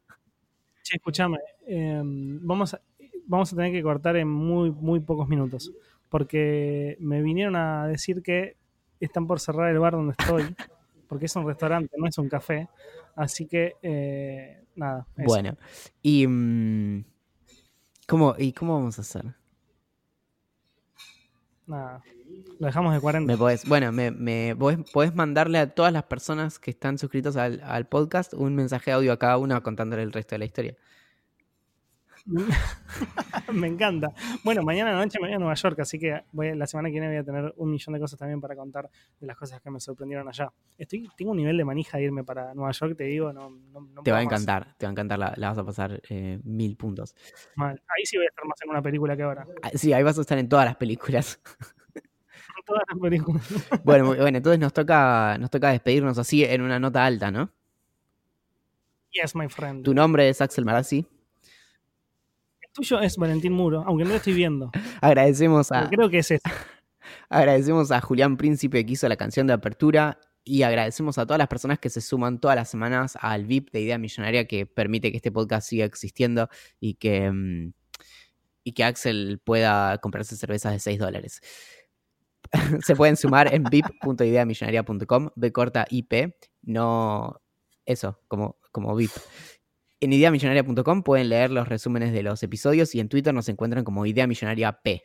Che, 0.82 0.96
escúchame. 0.96 1.38
Em, 1.66 2.46
vamos, 2.46 2.74
a, 2.74 2.80
vamos 3.26 3.50
a 3.52 3.56
tener 3.56 3.72
que 3.72 3.82
cortar 3.82 4.16
en 4.16 4.28
muy, 4.28 4.70
muy 4.70 5.00
pocos 5.00 5.28
minutos. 5.28 5.72
Porque 6.10 6.96
me 7.00 7.22
vinieron 7.22 7.56
a 7.56 7.86
decir 7.86 8.22
que 8.22 8.56
están 9.00 9.26
por 9.26 9.40
cerrar 9.40 9.70
el 9.70 9.78
bar 9.78 9.94
donde 9.94 10.14
estoy. 10.18 10.42
Porque 11.14 11.26
es 11.26 11.36
un 11.36 11.46
restaurante, 11.46 11.94
no 11.96 12.08
es 12.08 12.18
un 12.18 12.28
café. 12.28 12.68
Así 13.14 13.46
que, 13.46 13.76
eh, 13.82 14.64
nada. 14.74 15.06
Bueno, 15.16 15.56
y, 16.02 16.26
mm, 16.26 17.04
¿cómo, 18.08 18.34
¿y 18.36 18.52
cómo 18.52 18.74
vamos 18.74 18.98
a 18.98 19.02
hacer? 19.02 19.24
Nada, 21.68 22.02
lo 22.58 22.66
dejamos 22.66 22.92
de 22.92 23.00
40. 23.00 23.32
Me 23.32 23.56
bueno, 23.68 23.92
me, 23.92 24.10
me 24.10 24.56
podés, 24.56 25.14
mandarle 25.14 25.58
a 25.60 25.72
todas 25.72 25.92
las 25.92 26.02
personas 26.02 26.58
que 26.58 26.72
están 26.72 26.98
suscritos 26.98 27.36
al, 27.36 27.60
al 27.62 27.86
podcast 27.86 28.34
un 28.34 28.56
mensaje 28.56 28.90
de 28.90 28.96
audio 28.96 29.12
a 29.12 29.16
cada 29.16 29.38
uno 29.38 29.62
contándole 29.62 30.02
el 30.02 30.12
resto 30.12 30.34
de 30.34 30.40
la 30.40 30.46
historia. 30.46 30.76
me 33.60 33.66
encanta. 33.66 34.12
Bueno, 34.42 34.62
mañana 34.62 34.92
noche 34.92 35.18
me 35.20 35.28
voy 35.28 35.34
a 35.34 35.38
Nueva 35.38 35.54
York, 35.54 35.80
así 35.80 35.98
que 35.98 36.22
voy, 36.32 36.54
la 36.54 36.66
semana 36.66 36.88
que 36.88 36.92
viene 36.92 37.08
voy 37.08 37.16
a 37.16 37.24
tener 37.24 37.54
un 37.56 37.70
millón 37.70 37.92
de 37.94 38.00
cosas 38.00 38.18
también 38.18 38.40
para 38.40 38.56
contar 38.56 38.90
de 39.20 39.26
las 39.26 39.36
cosas 39.36 39.60
que 39.60 39.70
me 39.70 39.80
sorprendieron 39.80 40.28
allá. 40.28 40.52
Estoy, 40.76 41.08
tengo 41.16 41.30
un 41.30 41.36
nivel 41.36 41.56
de 41.56 41.64
manija 41.64 41.98
de 41.98 42.04
irme 42.04 42.24
para 42.24 42.54
Nueva 42.54 42.72
York, 42.72 42.96
te 42.96 43.04
digo, 43.04 43.32
no, 43.32 43.52
Te 44.02 44.12
va 44.12 44.18
a 44.18 44.22
encantar, 44.22 44.74
te 44.76 44.86
va 44.86 44.90
a 44.90 44.92
encantar, 44.92 45.18
la, 45.18 45.34
vas 45.36 45.58
a 45.58 45.64
pasar 45.64 46.00
eh, 46.08 46.40
mil 46.44 46.76
puntos. 46.76 47.14
Ahí 47.56 48.04
sí 48.04 48.16
voy 48.16 48.26
a 48.26 48.28
estar 48.28 48.44
más 48.44 48.60
en 48.62 48.70
una 48.70 48.82
película 48.82 49.16
que 49.16 49.22
ahora. 49.22 49.46
Ah, 49.62 49.70
sí, 49.74 49.92
ahí 49.92 50.02
vas 50.02 50.18
a 50.18 50.22
estar 50.22 50.38
en 50.38 50.48
todas 50.48 50.64
las 50.64 50.76
películas. 50.76 51.40
todas 52.66 52.82
las 52.88 52.98
películas. 52.98 53.42
bueno, 53.84 54.06
bueno, 54.06 54.36
entonces 54.38 54.58
nos 54.58 54.72
toca, 54.72 55.38
nos 55.38 55.50
toca 55.50 55.70
despedirnos 55.70 56.18
así 56.18 56.44
en 56.44 56.62
una 56.62 56.78
nota 56.78 57.04
alta, 57.04 57.30
¿no? 57.30 57.50
Yes, 59.10 59.36
my 59.36 59.48
friend. 59.48 59.84
Tu 59.84 59.94
nombre 59.94 60.28
es 60.28 60.40
Axel 60.40 60.64
Marazzi 60.64 61.06
tuyo 62.74 63.00
es 63.00 63.16
Valentín 63.16 63.52
Muro, 63.52 63.84
aunque 63.86 64.04
no 64.04 64.10
lo 64.10 64.16
estoy 64.16 64.34
viendo. 64.34 64.70
Agradecemos 65.00 65.72
a. 65.72 65.88
creo 65.88 66.10
que 66.10 66.18
es 66.18 66.30
eso. 66.30 66.42
Agradecemos 67.30 67.90
a 67.90 68.00
Julián 68.00 68.36
Príncipe 68.36 68.84
que 68.84 68.92
hizo 68.92 69.08
la 69.08 69.16
canción 69.16 69.46
de 69.46 69.52
apertura 69.54 70.18
y 70.42 70.62
agradecemos 70.62 71.16
a 71.16 71.24
todas 71.24 71.38
las 71.38 71.48
personas 71.48 71.78
que 71.78 71.88
se 71.88 72.00
suman 72.00 72.38
todas 72.38 72.56
las 72.56 72.68
semanas 72.68 73.16
al 73.20 73.46
VIP 73.46 73.70
de 73.72 73.80
Idea 73.80 73.98
Millonaria 73.98 74.46
que 74.46 74.66
permite 74.66 75.10
que 75.10 75.16
este 75.16 75.32
podcast 75.32 75.68
siga 75.68 75.86
existiendo 75.86 76.48
y 76.80 76.94
que, 76.94 77.30
mm, 77.30 77.72
y 78.64 78.72
que 78.72 78.84
Axel 78.84 79.40
pueda 79.42 79.98
comprarse 79.98 80.36
cervezas 80.36 80.72
de 80.72 80.80
6 80.80 80.98
dólares. 80.98 81.40
se 82.84 82.94
pueden 82.94 83.16
sumar 83.16 83.52
en 83.54 83.64
vip.ideamillonaria.com, 83.64 85.30
B 85.34 85.52
corta 85.52 85.86
IP, 85.88 86.34
no 86.62 87.40
eso, 87.86 88.20
como, 88.28 88.58
como 88.70 88.94
VIP. 88.94 89.12
En 90.04 90.12
ideamillonaria.com 90.12 91.02
pueden 91.02 91.30
leer 91.30 91.50
los 91.50 91.66
resúmenes 91.66 92.12
de 92.12 92.22
los 92.22 92.42
episodios 92.42 92.94
y 92.94 93.00
en 93.00 93.08
Twitter 93.08 93.32
nos 93.32 93.48
encuentran 93.48 93.84
como 93.84 94.04
Idea 94.04 94.26
Millonaria 94.26 94.82
P. 94.82 95.02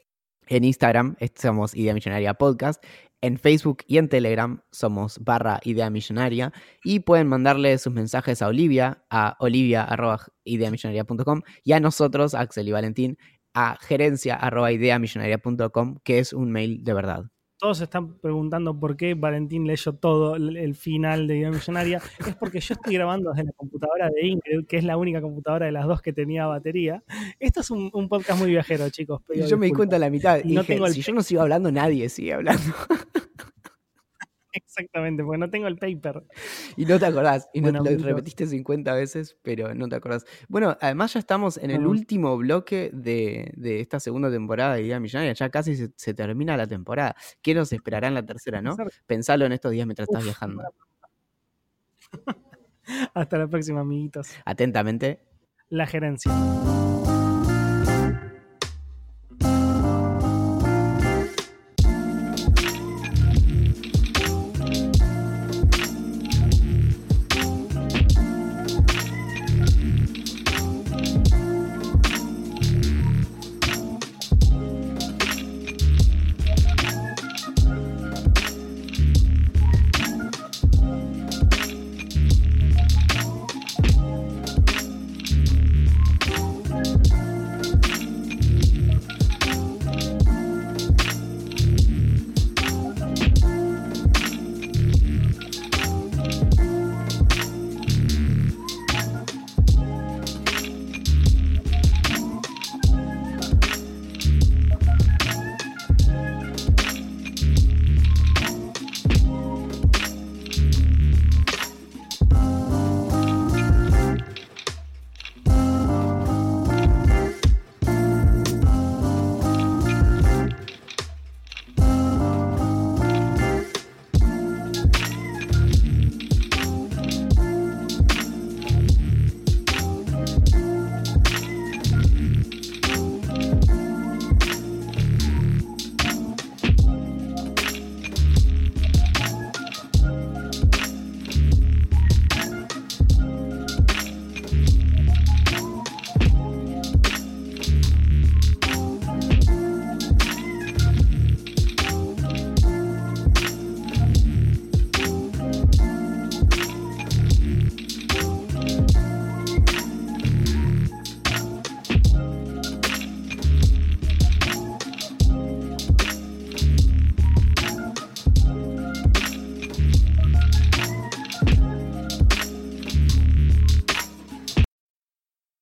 En 0.49 0.65
Instagram 0.65 1.15
somos 1.35 1.73
Idea 1.73 1.93
Millonaria 1.93 2.33
Podcast. 2.33 2.83
En 3.21 3.37
Facebook 3.37 3.77
y 3.87 3.97
en 3.97 4.09
Telegram 4.09 4.61
somos 4.73 5.19
barra 5.19 5.61
Idea 5.63 5.89
Millonaria. 5.89 6.51
Y 6.83 6.99
pueden 6.99 7.27
mandarle 7.27 7.77
sus 7.77 7.93
mensajes 7.93 8.41
a 8.41 8.49
Olivia, 8.49 9.05
a 9.09 9.37
olivia.ideamillonaria.com 9.39 11.43
y 11.63 11.71
a 11.71 11.79
nosotros, 11.79 12.35
Axel 12.35 12.67
y 12.67 12.73
Valentín, 12.73 13.17
a 13.53 13.77
gerencia.ideamillonaria.com, 13.79 15.99
que 16.03 16.19
es 16.19 16.33
un 16.33 16.51
mail 16.51 16.83
de 16.83 16.93
verdad 16.93 17.31
todos 17.59 17.79
se 17.79 17.83
están 17.83 18.13
preguntando 18.19 18.79
por 18.79 18.95
qué 18.95 19.13
Valentín 19.13 19.67
leyó 19.67 19.93
todo 19.93 20.35
el 20.37 20.75
final 20.75 21.27
de 21.27 21.37
Idea 21.37 21.51
Millonaria. 21.51 22.01
Es 22.25 22.35
porque 22.35 22.61
yo 22.61 22.73
estoy 22.73 22.93
grabando 22.93 23.31
desde 23.31 23.43
la 23.43 23.51
computadora 23.51 24.09
de 24.09 24.27
Ingrid, 24.27 24.65
que 24.65 24.77
es 24.77 24.85
la 24.85 24.95
única 24.95 25.21
computadora 25.21 25.65
de 25.65 25.73
las 25.73 25.85
dos 25.85 26.01
que 26.01 26.13
tenía 26.13 26.47
batería. 26.47 27.03
Esto 27.37 27.59
es 27.59 27.69
un, 27.69 27.91
podcast 28.07 28.39
muy 28.39 28.49
viajero, 28.49 28.89
chicos. 28.89 29.21
yo 29.47 29.57
me 29.57 29.65
di 29.65 29.73
cuenta 29.73 29.97
a 29.97 29.99
la 29.99 30.09
mitad. 30.09 30.39
Y 30.43 30.53
no 30.53 30.63
tengo 30.63 30.87
Si 30.87 31.01
yo 31.01 31.13
no 31.13 31.21
sigo 31.21 31.41
hablando, 31.41 31.69
nadie 31.69 32.07
sigue 32.07 32.33
hablando. 32.33 32.63
Exactamente, 34.51 35.23
porque 35.23 35.37
no 35.37 35.49
tengo 35.49 35.67
el 35.67 35.77
paper. 35.77 36.23
Y 36.75 36.85
no 36.85 36.99
te 36.99 37.05
acordás, 37.05 37.49
y 37.53 37.61
no 37.61 37.71
lo 37.71 37.83
repetiste 37.83 38.47
50 38.47 38.93
veces, 38.93 39.37
pero 39.41 39.73
no 39.75 39.87
te 39.87 39.95
acordás. 39.95 40.25
Bueno, 40.47 40.77
además 40.81 41.13
ya 41.13 41.19
estamos 41.19 41.57
en 41.57 41.71
el 41.71 41.85
último 41.85 42.37
bloque 42.37 42.89
de, 42.93 43.53
esta 43.79 43.99
segunda 43.99 44.31
temporada 44.31 44.75
de 44.75 44.83
Idea 44.83 44.99
Millonaria, 44.99 45.33
ya 45.33 45.49
casi 45.49 45.75
se, 45.75 46.13
termina 46.13 46.57
la 46.57 46.67
temporada. 46.67 47.15
¿Qué 47.41 47.53
nos 47.53 47.71
esperará 47.71 48.07
en 48.07 48.15
la 48.15 48.25
tercera, 48.25 48.61
no? 48.61 48.75
Pensalo 49.05 49.45
en 49.45 49.51
estos 49.51 49.71
días 49.71 49.85
mientras 49.85 50.07
estás 50.09 50.23
viajando. 50.23 50.63
Hasta 53.13 53.37
la 53.37 53.47
próxima, 53.47 53.81
amiguitos. 53.81 54.29
Atentamente. 54.45 55.21
La 55.69 55.85
gerencia. 55.85 56.31